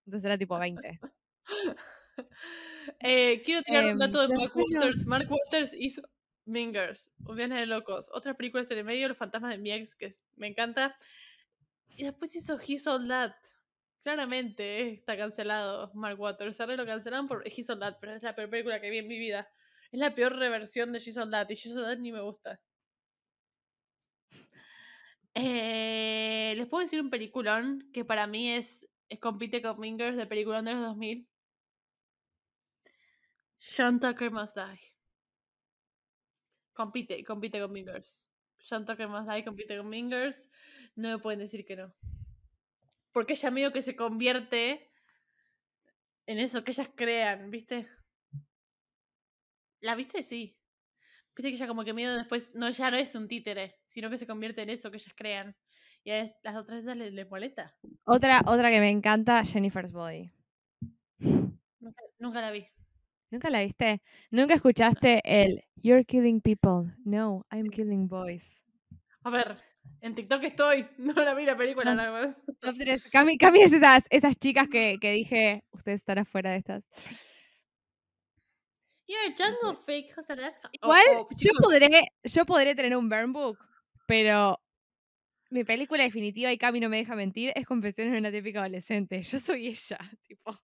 Entonces 0.06 0.26
era 0.26 0.38
tipo 0.38 0.58
20. 0.60 1.00
Eh, 3.02 3.42
quiero 3.46 3.62
tirar 3.64 3.84
un 3.86 3.90
Em, 3.92 3.98
dato 3.98 4.28
de 4.28 4.36
Mark 4.36 4.52
Waters. 4.54 5.06
Mark 5.06 5.28
Waters 5.32 5.74
hizo 5.74 6.02
Mingers, 6.50 7.12
Un 7.26 7.36
Viernes 7.36 7.60
de 7.60 7.66
Locos, 7.66 8.10
otras 8.14 8.36
películas 8.36 8.70
en 8.72 8.80
el 8.80 8.84
medio, 8.84 9.08
Los 9.08 9.18
Fantasmas 9.18 9.52
de 9.52 9.58
mi 9.60 9.72
ex, 9.72 9.96
que 9.96 10.10
me 10.36 10.48
encanta. 10.48 10.98
Y 11.90 12.04
después 12.04 12.36
hizo 12.36 12.60
He's 12.60 12.88
All 12.88 13.08
That. 13.08 13.34
Claramente 14.04 14.94
está 14.94 15.18
cancelado 15.18 15.92
Mark 15.94 16.20
Waters. 16.20 16.60
Ahora 16.60 16.76
lo 16.76 16.86
cancelaron 16.86 17.28
por 17.28 17.44
He's 17.48 17.70
All 17.70 17.80
That, 17.80 17.98
pero 18.00 18.14
es 18.16 18.24
la 18.24 18.36
peor 18.36 18.50
película 18.50 18.82
que 18.82 18.90
vi 18.90 19.00
en 19.00 19.08
mi 19.08 19.20
vida. 19.20 19.50
Es 19.92 20.00
la 20.00 20.14
peor 20.14 20.36
reversión 20.36 20.92
de 20.94 21.00
She's 21.00 21.18
All 21.18 21.32
That 21.32 21.50
y 21.50 21.56
She's 21.56 21.76
All 21.76 21.84
That 21.86 21.98
ni 21.98 22.12
me 22.12 22.22
gusta. 22.22 22.60
Eh, 25.34 26.54
Les 26.58 26.68
puedo 26.68 26.84
decir 26.84 27.02
un 27.02 27.10
peliculón 27.10 27.90
que 27.94 28.04
para 28.04 28.28
mí 28.28 28.52
es, 28.52 28.88
es 29.10 29.20
compite 29.20 29.62
con 29.62 29.80
Mingers 29.80 30.18
de 30.18 30.26
peliculón 30.28 30.66
de 30.66 30.74
los 30.74 30.82
2000. 30.82 31.28
Sean 33.60 34.00
Tucker 34.00 34.32
Must 34.32 34.58
Die. 34.58 34.99
Compite, 36.80 37.26
compite 37.26 37.60
con 37.60 37.74
Mingers. 37.74 38.26
Sean 38.64 38.86
Tucker 38.86 39.10
Must 39.10 39.30
Die 39.30 39.44
compite 39.44 39.76
con 39.76 39.90
Mingers. 39.90 40.50
No 40.96 41.10
me 41.10 41.18
pueden 41.18 41.40
decir 41.40 41.66
que 41.66 41.76
no. 41.76 41.94
Porque 43.12 43.34
ella 43.34 43.52
medio 43.52 43.74
que 43.74 43.82
se 43.82 43.98
convierte 43.98 44.90
en 46.26 46.40
eso 46.40 46.64
que 46.64 46.72
ellas 46.72 46.90
crean, 46.96 47.52
¿viste? 47.52 47.90
¿La 49.82 49.94
viste? 49.96 50.24
Sí. 50.24 50.58
Viste 51.36 51.50
que 51.50 51.56
ella 51.58 51.68
como 51.68 51.84
que 51.84 51.94
medio 51.94 52.16
después, 52.16 52.56
no, 52.56 52.70
ya 52.70 52.90
no 52.90 52.96
es 52.96 53.14
un 53.14 53.28
títere, 53.28 53.82
sino 53.86 54.10
que 54.10 54.18
se 54.18 54.26
convierte 54.26 54.62
en 54.62 54.70
eso 54.70 54.90
que 54.90 54.98
ellas 55.00 55.14
crean. 55.18 55.58
Y 56.06 56.12
a 56.12 56.34
las 56.44 56.56
otras 56.56 56.80
esas 56.80 56.96
les, 56.96 57.12
les 57.12 57.30
molesta. 57.30 57.76
Otra, 58.06 58.42
otra 58.46 58.70
que 58.70 58.80
me 58.80 58.90
encanta, 58.90 59.44
Jennifer's 59.44 59.92
Body. 59.92 60.32
Nunca, 61.20 62.02
nunca 62.20 62.40
la 62.40 62.52
vi. 62.52 62.66
¿Nunca 63.32 63.50
la 63.50 63.62
viste? 63.62 64.02
¿Nunca 64.32 64.56
escuchaste 64.56 65.22
el 65.24 65.64
You're 65.76 66.04
killing 66.04 66.42
people? 66.42 66.96
No, 67.06 67.46
I'm 67.52 67.70
killing 67.70 68.08
boys. 68.08 68.66
A 69.24 69.30
ver, 69.30 69.58
en 70.02 70.16
TikTok 70.16 70.44
estoy. 70.44 70.88
No 70.98 71.14
la 71.14 71.34
vi 71.34 71.46
la 71.46 71.56
película 71.56 71.94
nada 71.94 72.12
más. 72.12 72.36
Top. 72.60 72.76
Cami, 73.12 73.38
Cami 73.38 73.62
es 73.62 73.72
esas, 73.72 74.04
esas 74.10 74.36
chicas 74.36 74.68
que, 74.68 74.98
que 75.00 75.12
dije, 75.12 75.64
ustedes 75.72 76.02
están 76.02 76.20
afuera 76.20 76.52
de 76.52 76.58
estas. 76.58 76.84
You're 79.08 79.34
a 79.34 79.36
jungle 79.36 79.76
freak, 79.86 80.14
José. 80.14 80.34
Oh, 80.34 80.70
Igual, 80.72 81.02
oh, 81.16 81.28
yo, 81.36 81.52
podré, 81.60 81.90
yo 82.24 82.46
podré 82.46 82.76
tener 82.76 82.96
un 82.96 83.10
burn 83.10 83.34
book, 83.34 83.58
pero 84.06 84.60
mi 85.50 85.64
película 85.64 86.04
definitiva, 86.04 86.52
y 86.52 86.58
Cami 86.58 86.80
no 86.80 86.90
me 86.90 86.98
deja 86.98 87.16
mentir, 87.16 87.52
es 87.56 87.66
Confesiones 87.66 88.14
de 88.14 88.20
una 88.20 88.32
típica 88.32 88.60
adolescente. 88.60 89.22
Yo 89.24 89.40
soy 89.40 89.68
ella, 89.68 89.98
tipo. 90.28 90.60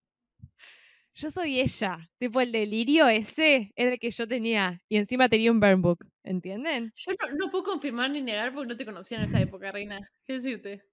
Yo 1.15 1.31
soy 1.31 1.61
ella. 1.61 2.09
Tipo, 2.17 2.41
el 2.41 2.51
delirio 2.51 3.07
ese 3.07 3.71
era 3.75 3.93
el 3.93 3.99
que 3.99 4.11
yo 4.11 4.27
tenía. 4.27 4.81
Y 4.89 4.97
encima 4.97 5.29
tenía 5.29 5.51
un 5.51 5.59
burn 5.61 5.81
book. 5.81 6.05
¿Entienden? 6.23 6.91
Yo 6.95 7.11
no, 7.13 7.37
no 7.37 7.51
puedo 7.51 7.63
confirmar 7.63 8.09
ni 8.11 8.21
negar 8.21 8.53
porque 8.53 8.67
no 8.67 8.77
te 8.77 8.85
conocía 8.85 9.17
en 9.19 9.23
esa 9.23 9.39
época, 9.39 9.71
reina. 9.71 10.11
¿Qué 10.25 10.33
decirte? 10.33 10.83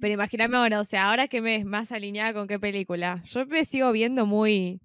Pero 0.00 0.14
imagíname 0.14 0.56
ahora, 0.56 0.80
o 0.80 0.84
sea, 0.84 1.08
ahora 1.08 1.28
que 1.28 1.40
me 1.40 1.56
es 1.56 1.64
más 1.64 1.92
alineada 1.92 2.32
con 2.34 2.46
qué 2.48 2.58
película. 2.58 3.22
Yo 3.24 3.46
me 3.46 3.64
sigo 3.64 3.92
viendo 3.92 4.26
muy. 4.26 4.80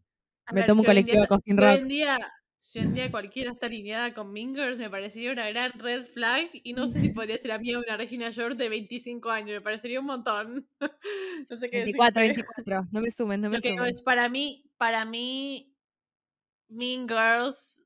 A 0.45 0.54
Me 0.54 0.62
ver, 0.62 0.68
tomo 0.68 0.82
un 0.82 0.86
colectivo 0.86 1.24
de 1.24 1.28
hoy 1.30 1.58
Rock. 1.58 1.78
en 1.80 1.88
día, 1.88 2.34
si 2.60 2.80
en 2.80 2.93
día 2.93 3.12
cualquiera 3.12 3.51
está 3.51 3.68
alineada 3.68 4.14
con 4.14 4.32
Mingers, 4.32 4.78
me 4.78 4.89
parecería 4.89 5.32
una 5.32 5.49
gran 5.49 5.72
red 5.74 6.05
flag. 6.05 6.49
Y 6.64 6.74
no 6.74 6.88
sé 6.88 7.01
si 7.01 7.10
podría 7.14 7.38
ser 7.38 7.51
a 7.51 7.60
mí 7.60 7.74
una 7.76 7.97
Regina 7.97 8.32
George 8.32 8.58
de 8.58 8.70
25 8.70 9.30
años. 9.30 9.51
Me 9.51 9.62
parecería 9.62 9.99
un 9.99 10.08
montón. 10.08 10.68
no 11.49 11.58
sé 11.58 11.70
qué 11.70 11.84
24, 11.84 12.22
decirte. 12.22 12.43
24. 12.66 12.88
No 12.91 13.01
me 13.01 13.12
sumen, 13.12 13.41
no 13.41 13.49
me 13.49 13.62
que 13.62 13.70
sumen. 13.70 13.86
es 13.86 14.01
para 14.01 14.28
mí, 14.30 14.70
para 14.78 15.05
mí, 15.05 15.74
Mean 16.68 17.08
Girls. 17.08 17.84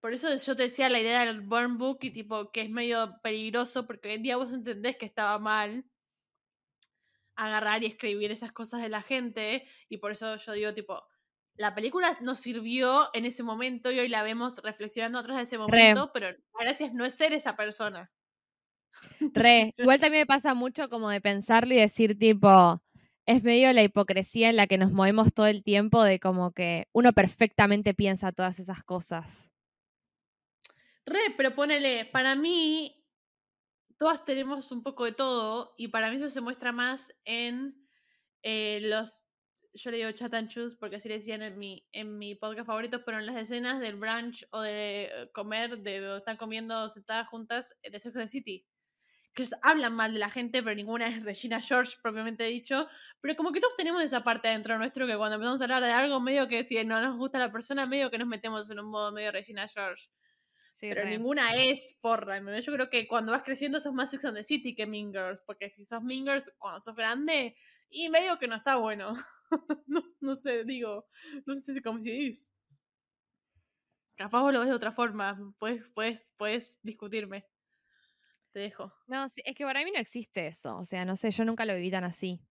Por 0.00 0.14
eso 0.14 0.34
yo 0.34 0.56
te 0.56 0.62
decía 0.64 0.88
la 0.88 1.00
idea 1.00 1.26
del 1.26 1.42
Burn 1.42 1.76
Book 1.76 1.98
y 2.02 2.10
tipo 2.10 2.50
que 2.50 2.62
es 2.62 2.70
medio 2.70 3.20
peligroso 3.22 3.86
porque 3.86 4.08
hoy 4.08 4.14
en 4.14 4.22
día 4.22 4.36
vos 4.38 4.50
entendés 4.50 4.96
que 4.96 5.04
estaba 5.04 5.38
mal 5.38 5.84
agarrar 7.36 7.82
y 7.82 7.86
escribir 7.86 8.30
esas 8.30 8.52
cosas 8.52 8.80
de 8.80 8.88
la 8.88 9.02
gente 9.02 9.66
y 9.90 9.98
por 9.98 10.12
eso 10.12 10.36
yo 10.36 10.52
digo 10.52 10.74
tipo 10.74 11.02
la 11.60 11.74
película 11.74 12.10
nos 12.22 12.38
sirvió 12.40 13.10
en 13.12 13.26
ese 13.26 13.42
momento 13.42 13.92
y 13.92 13.98
hoy 13.98 14.08
la 14.08 14.22
vemos 14.22 14.62
reflexionando 14.62 15.18
atrás 15.18 15.36
de 15.36 15.42
ese 15.42 15.58
momento, 15.58 16.10
pero 16.10 16.34
gracias 16.58 16.94
no 16.94 17.04
es 17.04 17.14
ser 17.14 17.34
esa 17.34 17.54
persona. 17.54 18.10
Re. 19.20 19.74
Igual 19.76 20.00
también 20.00 20.22
me 20.22 20.26
pasa 20.26 20.54
mucho 20.54 20.88
como 20.88 21.10
de 21.10 21.20
pensarlo 21.20 21.74
y 21.74 21.76
decir, 21.76 22.18
tipo, 22.18 22.82
es 23.26 23.42
medio 23.44 23.74
la 23.74 23.82
hipocresía 23.82 24.48
en 24.48 24.56
la 24.56 24.66
que 24.66 24.78
nos 24.78 24.90
movemos 24.90 25.34
todo 25.34 25.48
el 25.48 25.62
tiempo 25.62 26.02
de 26.02 26.18
como 26.18 26.52
que 26.52 26.88
uno 26.92 27.12
perfectamente 27.12 27.92
piensa 27.92 28.32
todas 28.32 28.58
esas 28.58 28.82
cosas. 28.82 29.52
Re, 31.04 31.34
pero 31.36 31.54
ponele, 31.54 32.06
para 32.06 32.36
mí, 32.36 33.04
todas 33.98 34.24
tenemos 34.24 34.72
un 34.72 34.82
poco 34.82 35.04
de 35.04 35.12
todo 35.12 35.74
y 35.76 35.88
para 35.88 36.08
mí 36.08 36.16
eso 36.16 36.30
se 36.30 36.40
muestra 36.40 36.72
más 36.72 37.14
en 37.26 37.86
eh, 38.42 38.80
los, 38.84 39.26
yo 39.72 39.90
le 39.90 39.98
digo 39.98 40.10
chat 40.12 40.34
and 40.34 40.48
choose 40.48 40.76
porque 40.76 40.96
así 40.96 41.08
le 41.08 41.16
decían 41.16 41.42
en 41.42 41.58
mi, 41.58 41.86
en 41.92 42.18
mi 42.18 42.34
podcast 42.34 42.66
favorito, 42.66 43.04
pero 43.04 43.18
en 43.18 43.26
las 43.26 43.36
escenas 43.36 43.80
del 43.80 43.96
brunch 43.96 44.46
o 44.50 44.60
de 44.60 45.30
comer, 45.32 45.78
de 45.78 46.00
donde 46.00 46.18
están 46.18 46.36
comiendo 46.36 46.88
sentadas 46.88 47.28
juntas 47.28 47.76
eh, 47.82 47.90
de 47.90 48.00
Sex 48.00 48.16
and 48.16 48.24
the 48.24 48.28
City. 48.28 48.66
Que 49.32 49.44
hablan 49.62 49.94
mal 49.94 50.12
de 50.12 50.18
la 50.18 50.28
gente, 50.28 50.60
pero 50.62 50.74
ninguna 50.74 51.06
es 51.08 51.22
Regina 51.22 51.60
George 51.60 51.96
propiamente 52.02 52.44
dicho. 52.44 52.88
Pero 53.20 53.36
como 53.36 53.52
que 53.52 53.60
todos 53.60 53.76
tenemos 53.76 54.02
esa 54.02 54.24
parte 54.24 54.48
dentro 54.48 54.76
nuestro 54.76 55.06
que 55.06 55.16
cuando 55.16 55.36
empezamos 55.36 55.60
a 55.60 55.64
hablar 55.64 55.82
de 55.82 55.92
algo, 55.92 56.18
medio 56.18 56.48
que 56.48 56.64
si 56.64 56.82
no 56.84 57.00
nos 57.00 57.16
gusta 57.16 57.38
la 57.38 57.52
persona, 57.52 57.86
medio 57.86 58.10
que 58.10 58.18
nos 58.18 58.26
metemos 58.26 58.68
en 58.70 58.80
un 58.80 58.90
modo 58.90 59.12
medio 59.12 59.30
Regina 59.30 59.68
George 59.68 60.10
Sí, 60.72 60.88
pero 60.88 61.04
re. 61.04 61.10
ninguna 61.10 61.54
es 61.56 61.96
forra. 62.00 62.40
Yo 62.60 62.72
creo 62.72 62.88
que 62.88 63.06
cuando 63.06 63.32
vas 63.32 63.42
creciendo 63.42 63.80
sos 63.80 63.92
más 63.92 64.10
Sex 64.10 64.24
and 64.24 64.36
the 64.36 64.44
City 64.44 64.74
que 64.74 64.86
Mean 64.86 65.12
Girls, 65.12 65.42
porque 65.42 65.68
si 65.68 65.84
sos 65.84 66.02
Mean 66.02 66.24
Girls 66.24 66.50
cuando 66.58 66.80
sos 66.80 66.94
grande, 66.96 67.54
y 67.90 68.08
medio 68.08 68.38
que 68.38 68.48
no 68.48 68.56
está 68.56 68.76
bueno. 68.76 69.12
no, 69.86 70.02
no 70.20 70.36
sé, 70.36 70.64
digo, 70.64 71.06
no 71.46 71.54
sé 71.54 71.74
si 71.74 71.80
como 71.80 71.98
si 71.98 72.10
dices. 72.10 72.52
Capaz 74.16 74.42
vos 74.42 74.52
lo 74.52 74.60
ves 74.60 74.68
de 74.68 74.74
otra 74.74 74.92
forma, 74.92 75.54
puedes, 75.58 75.88
puedes, 75.90 76.32
puedes 76.36 76.78
discutirme. 76.82 77.46
Te 78.52 78.60
dejo. 78.60 78.92
No, 79.06 79.24
es 79.24 79.34
que 79.56 79.64
para 79.64 79.84
mí 79.84 79.90
no 79.92 80.00
existe 80.00 80.46
eso. 80.46 80.76
O 80.76 80.84
sea, 80.84 81.04
no 81.04 81.16
sé, 81.16 81.30
yo 81.30 81.44
nunca 81.44 81.64
lo 81.64 81.74
viví 81.74 81.90
tan 81.90 82.04
así. 82.04 82.44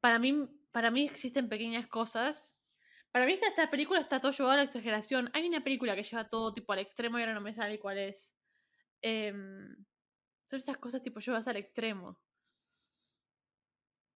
Para 0.00 0.18
mí, 0.18 0.48
para 0.70 0.90
mí 0.90 1.04
existen 1.04 1.48
pequeñas 1.48 1.88
cosas. 1.88 2.62
Para 3.10 3.26
mí 3.26 3.32
esta, 3.32 3.48
esta 3.48 3.70
película 3.70 4.00
está 4.00 4.20
todo 4.20 4.32
llevado 4.32 4.54
a 4.54 4.56
la 4.56 4.62
exageración. 4.62 5.30
Hay 5.34 5.46
una 5.46 5.62
película 5.62 5.94
que 5.94 6.02
lleva 6.02 6.28
todo 6.28 6.54
tipo 6.54 6.72
al 6.72 6.78
extremo 6.78 7.18
y 7.18 7.22
ahora 7.22 7.34
no 7.34 7.40
me 7.40 7.52
sale 7.52 7.78
cuál 7.78 7.98
es. 7.98 8.34
Em, 9.02 9.76
son 10.48 10.58
esas 10.58 10.78
cosas 10.78 11.02
tipo 11.02 11.20
llevas 11.20 11.46
al 11.48 11.56
extremo. 11.56 12.18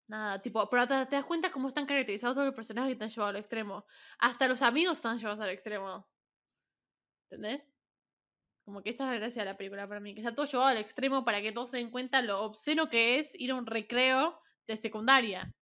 Nada, 0.09 0.41
tipo, 0.41 0.69
pero 0.71 0.89
te, 0.89 1.07
te 1.07 1.17
das 1.17 1.25
cuenta 1.27 1.51
cómo 1.51 1.69
están 1.69 1.85
caracterizados 1.85 2.35
todos 2.35 2.47
los 2.47 2.55
personajes 2.55 2.89
que 2.89 2.93
están 2.95 3.11
llevados 3.11 3.35
al 3.35 3.41
extremo. 3.41 3.87
Hasta 4.19 4.49
los 4.49 4.63
amigos 4.63 4.97
están 4.97 5.19
llevados 5.19 5.41
al 5.41 5.51
extremo. 5.51 6.09
¿Entendés? 7.31 7.69
Como 8.65 8.83
que 8.83 8.91
esa 8.91 9.05
es 9.05 9.11
la 9.11 9.19
gracia 9.19 9.43
de 9.43 9.51
la 9.51 9.57
película 9.57 9.87
para 9.87 10.01
mí, 10.01 10.15
que 10.15 10.21
está 10.21 10.35
todo 10.35 10.47
llevado 10.47 10.71
al 10.71 10.79
extremo 10.79 11.25
para 11.25 11.43
que 11.43 11.53
todos 11.53 11.71
se 11.71 11.77
den 11.77 11.91
cuenta 11.91 12.23
lo 12.23 12.43
obsceno 12.43 12.89
que 12.89 13.19
es 13.19 13.39
ir 13.39 13.51
a 13.51 13.55
un 13.55 13.67
recreo 13.67 14.41
de 14.67 14.77
secundaria. 14.79 15.53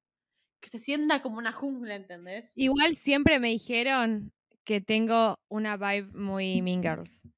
Que 0.60 0.68
se 0.70 0.78
sienta 0.78 1.22
como 1.22 1.38
una 1.38 1.52
jungla, 1.52 1.96
¿entendés? 1.96 2.52
Igual 2.56 2.94
siempre 2.94 3.40
me 3.40 3.48
dijeron 3.48 4.32
que 4.64 4.80
tengo 4.80 5.36
una 5.48 5.76
vibe 5.76 6.12
muy 6.12 6.62
Mean 6.62 6.82
Girls. 6.82 7.28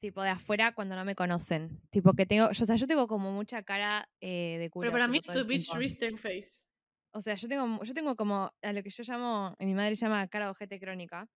Tipo 0.00 0.22
de 0.22 0.30
afuera 0.30 0.72
cuando 0.72 0.96
no 0.96 1.04
me 1.04 1.14
conocen. 1.14 1.80
Tipo 1.90 2.14
que 2.14 2.26
tengo, 2.26 2.50
yo, 2.50 2.64
o 2.64 2.66
sea, 2.66 2.76
yo 2.76 2.86
tengo 2.86 3.06
como 3.06 3.32
mucha 3.32 3.62
cara 3.62 4.08
eh, 4.20 4.56
de 4.58 4.70
culo. 4.70 4.84
Pero 4.84 4.92
para 4.92 5.08
mí 5.08 5.20
tu 5.20 5.44
bitch 5.44 5.74
resting 5.74 6.16
face. 6.16 6.64
O 7.12 7.20
sea, 7.20 7.34
yo 7.34 7.48
tengo, 7.48 7.82
yo 7.82 7.92
tengo 7.94 8.16
como 8.16 8.52
a 8.62 8.72
lo 8.72 8.82
que 8.82 8.90
yo 8.90 9.02
llamo, 9.06 9.56
mi 9.58 9.74
madre 9.74 9.94
llama 9.94 10.26
cara 10.28 10.46
de 10.46 10.50
ojete 10.52 10.80
crónica. 10.80 11.28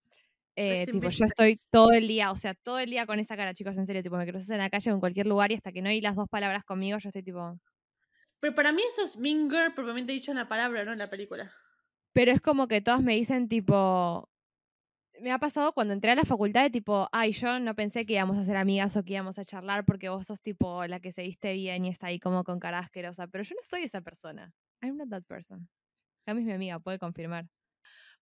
Eh, 0.56 0.86
tipo, 0.86 1.08
yo 1.08 1.24
estoy 1.24 1.58
todo 1.70 1.92
el 1.92 2.06
día, 2.06 2.30
o 2.30 2.36
sea, 2.36 2.54
todo 2.54 2.78
el 2.78 2.88
día 2.88 3.06
con 3.06 3.18
esa 3.18 3.36
cara, 3.36 3.52
chicos, 3.52 3.76
en 3.76 3.86
serio, 3.86 4.02
tipo, 4.02 4.16
me 4.16 4.26
cruzas 4.26 4.50
en 4.50 4.58
la 4.58 4.70
calle 4.70 4.92
o 4.92 4.94
en 4.94 5.00
cualquier 5.00 5.26
lugar 5.26 5.50
y 5.50 5.56
hasta 5.56 5.72
que 5.72 5.82
no 5.82 5.88
hay 5.88 6.00
las 6.00 6.14
dos 6.14 6.28
palabras 6.28 6.64
conmigo, 6.64 6.96
yo 6.98 7.08
estoy 7.08 7.24
tipo. 7.24 7.58
Pero 8.38 8.54
para 8.54 8.72
mí 8.72 8.82
eso 8.86 9.02
es 9.02 9.16
Mean 9.16 9.50
Girl 9.50 9.74
propiamente 9.74 10.12
dicho 10.12 10.30
en 10.30 10.36
la 10.36 10.48
palabra, 10.48 10.84
no 10.84 10.92
en 10.92 10.98
la 10.98 11.10
película. 11.10 11.52
Pero 12.12 12.30
es 12.30 12.40
como 12.40 12.68
que 12.68 12.80
todas 12.80 13.02
me 13.02 13.14
dicen, 13.14 13.48
tipo. 13.48 14.30
Me 15.20 15.30
ha 15.30 15.38
pasado 15.38 15.72
cuando 15.72 15.94
entré 15.94 16.10
a 16.10 16.14
la 16.16 16.24
facultad 16.24 16.62
de 16.62 16.70
tipo, 16.70 17.08
ay, 17.12 17.32
yo 17.32 17.60
no 17.60 17.74
pensé 17.74 18.04
que 18.04 18.14
íbamos 18.14 18.36
a 18.36 18.44
ser 18.44 18.56
amigas 18.56 18.96
o 18.96 19.04
que 19.04 19.12
íbamos 19.12 19.38
a 19.38 19.44
charlar 19.44 19.84
porque 19.84 20.08
vos 20.08 20.26
sos 20.26 20.40
tipo 20.40 20.84
la 20.86 20.98
que 21.00 21.12
se 21.12 21.22
viste 21.22 21.52
bien 21.52 21.84
y 21.84 21.88
está 21.88 22.08
ahí 22.08 22.18
como 22.18 22.42
con 22.42 22.58
cara 22.58 22.80
asquerosa. 22.80 23.28
Pero 23.28 23.44
yo 23.44 23.54
no 23.54 23.62
soy 23.62 23.84
esa 23.84 24.00
persona. 24.00 24.52
I'm 24.82 24.96
not 24.96 25.08
that 25.10 25.22
person. 25.24 25.68
Cami 26.26 26.40
es 26.40 26.46
mi 26.46 26.52
amiga, 26.52 26.80
puede 26.80 26.98
confirmar. 26.98 27.48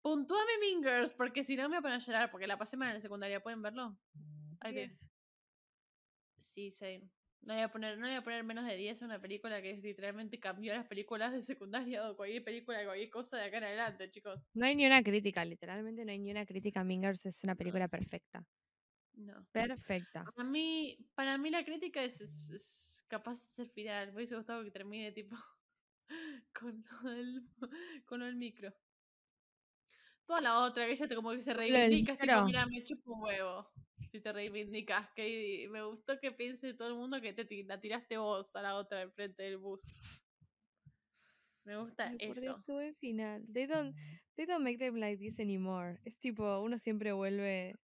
Puntúame 0.01 0.51
Mean 0.61 0.81
Girls, 0.81 1.13
porque 1.13 1.43
si 1.43 1.55
no 1.55 1.69
me 1.69 1.79
voy 1.79 1.91
a 1.91 1.97
llorar, 1.99 2.31
porque 2.31 2.47
la 2.47 2.57
pasé 2.57 2.75
mal 2.77 2.89
en 2.89 2.95
la 2.95 3.01
secundaria, 3.01 3.41
¿pueden 3.41 3.61
verlo? 3.61 3.97
Te- 4.61 4.89
Sí, 6.39 6.71
same. 6.71 7.09
No 7.41 7.53
voy, 7.53 7.63
a 7.63 7.71
poner, 7.71 7.97
no 7.97 8.05
voy 8.07 8.15
a 8.15 8.23
poner 8.23 8.43
menos 8.43 8.65
de 8.65 8.75
10 8.75 9.01
a 9.01 9.05
una 9.05 9.21
película 9.21 9.61
que 9.61 9.73
literalmente 9.77 10.39
cambió 10.39 10.73
las 10.73 10.87
películas 10.87 11.31
de 11.33 11.41
secundaria 11.41 12.09
o 12.09 12.15
cualquier 12.15 12.43
película, 12.43 12.83
cualquier 12.85 13.09
cosa 13.09 13.37
de 13.37 13.43
acá 13.45 13.57
en 13.57 13.63
adelante, 13.65 14.09
chicos. 14.11 14.41
No 14.53 14.65
hay 14.65 14.75
ni 14.75 14.85
una 14.85 15.01
crítica, 15.03 15.43
literalmente 15.45 16.05
no 16.05 16.11
hay 16.11 16.19
ni 16.19 16.29
una 16.31 16.45
crítica. 16.45 16.83
Mean 16.83 17.01
Girls 17.01 17.25
es 17.25 17.43
una 17.43 17.55
película 17.55 17.87
perfecta. 17.87 18.45
No. 19.13 19.45
Perfecta. 19.51 20.23
A 20.37 20.43
mí, 20.43 21.11
para 21.15 21.37
mí 21.37 21.49
la 21.49 21.65
crítica 21.65 22.03
es, 22.03 22.21
es- 22.21 22.49
es 22.51 23.05
capaz 23.07 23.33
es 23.43 23.59
el 23.59 23.69
final. 23.69 24.09
Me 24.09 24.15
hubiese 24.17 24.35
gustado 24.35 24.63
que 24.63 24.71
termine 24.71 25.11
tipo 25.11 25.35
con 26.53 26.83
del, 27.03 27.49
con 28.05 28.21
del 28.21 28.35
micro. 28.35 28.73
Toda 30.29 30.41
la 30.41 30.59
otra, 30.59 30.85
que 30.85 30.91
ella 30.91 31.07
te 31.07 31.15
como 31.15 31.31
que 31.31 31.41
se 31.41 31.55
reivindica, 31.55 32.11
es 32.11 32.19
tipo, 32.19 32.31
micro. 32.31 32.45
mira, 32.45 32.65
me 32.67 32.83
chupo 32.83 33.13
un 33.13 33.23
huevo. 33.23 33.67
Si 34.11 34.21
te 34.21 34.31
reivindicas, 34.31 35.09
que 35.15 35.67
me 35.71 35.83
gustó 35.83 36.19
que 36.19 36.31
piense 36.31 36.75
todo 36.75 36.89
el 36.89 36.93
mundo 36.93 37.19
que 37.19 37.33
te 37.33 37.63
la 37.63 37.81
tiraste 37.81 38.15
vos 38.17 38.55
a 38.55 38.61
la 38.61 38.75
otra 38.75 39.01
enfrente 39.01 39.41
del 39.41 39.57
bus. 39.57 40.21
Me 41.63 41.77
gusta 41.77 42.11
Dios, 42.11 42.37
eso. 42.37 42.63
qué 42.63 42.71
buen 42.71 42.95
final. 42.97 43.43
They 43.51 43.65
don't, 43.65 43.95
they 44.35 44.45
don't 44.45 44.63
make 44.63 44.77
them 44.77 44.97
like 44.97 45.17
this 45.17 45.39
anymore. 45.39 45.99
Es 46.05 46.15
tipo, 46.19 46.61
uno 46.61 46.77
siempre 46.77 47.11
vuelve. 47.11 47.75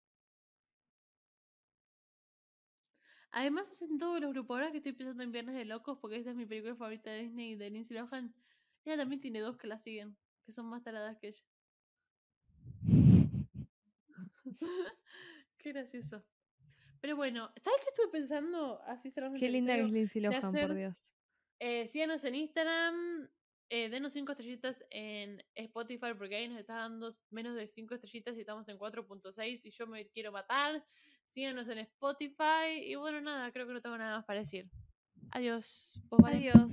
Además 3.31 3.71
hacen 3.71 3.97
todos 3.97 4.21
los 4.21 4.35
grupos. 4.35 4.57
Ahora 4.57 4.71
que 4.71 4.77
estoy 4.77 4.93
pensando 4.93 5.23
en 5.23 5.33
Viernes 5.33 5.55
de 5.55 5.65
Locos, 5.65 5.97
porque 5.99 6.17
esta 6.17 6.33
es 6.33 6.37
mi 6.37 6.45
película 6.45 6.77
favorita 6.77 7.11
de 7.11 7.23
Disney 7.23 7.57
de 7.57 7.71
Lindsay 7.71 7.97
Lohan. 7.97 8.35
Ella 8.85 8.99
también 8.99 9.23
tiene 9.23 9.41
dos 9.41 9.57
que 9.57 9.67
la 9.67 9.79
siguen, 9.79 10.19
que 10.45 10.53
son 10.53 10.67
más 10.67 10.83
taradas 10.83 11.17
que 11.17 11.29
ella. 11.29 11.43
Qué 15.59 15.73
gracioso. 15.73 16.25
Pero 17.01 17.17
bueno, 17.17 17.51
¿sabes 17.57 17.81
qué 17.83 17.91
estuve 17.91 18.09
pensando? 18.09 18.81
Así 18.87 19.13
el 19.15 19.39
Qué 19.39 19.51
linda 19.51 19.75
que 19.75 19.83
es? 19.83 19.91
Lindsay 19.91 20.23
Lohan, 20.23 20.53
por 20.53 20.75
Dios. 20.75 21.13
Eh, 21.59 21.87
síganos 21.89 22.25
en 22.25 22.35
Instagram. 22.35 23.29
Eh, 23.71 23.89
denos 23.89 24.13
5 24.13 24.33
estrellitas 24.33 24.85
en 24.91 25.43
Spotify 25.55 26.13
porque 26.17 26.37
ahí 26.37 26.49
nos 26.49 26.59
está 26.59 26.77
dando 26.77 27.09
menos 27.31 27.57
de 27.57 27.67
5 27.67 27.95
estrellitas 27.95 28.37
y 28.37 28.41
estamos 28.41 28.69
en 28.69 28.79
4.6 28.79 29.65
y 29.65 29.71
yo 29.71 29.87
me 29.87 30.05
quiero 30.07 30.33
matar. 30.33 30.85
Síganos 31.27 31.69
en 31.69 31.79
Spotify 31.79 32.83
y 32.83 32.95
bueno, 32.95 33.21
nada, 33.21 33.51
creo 33.53 33.67
que 33.67 33.73
no 33.73 33.81
tengo 33.81 33.99
nada 33.99 34.17
más 34.17 34.25
para 34.25 34.41
decir. 34.41 34.71
Adiós. 35.31 36.01
Adiós. 36.25 36.73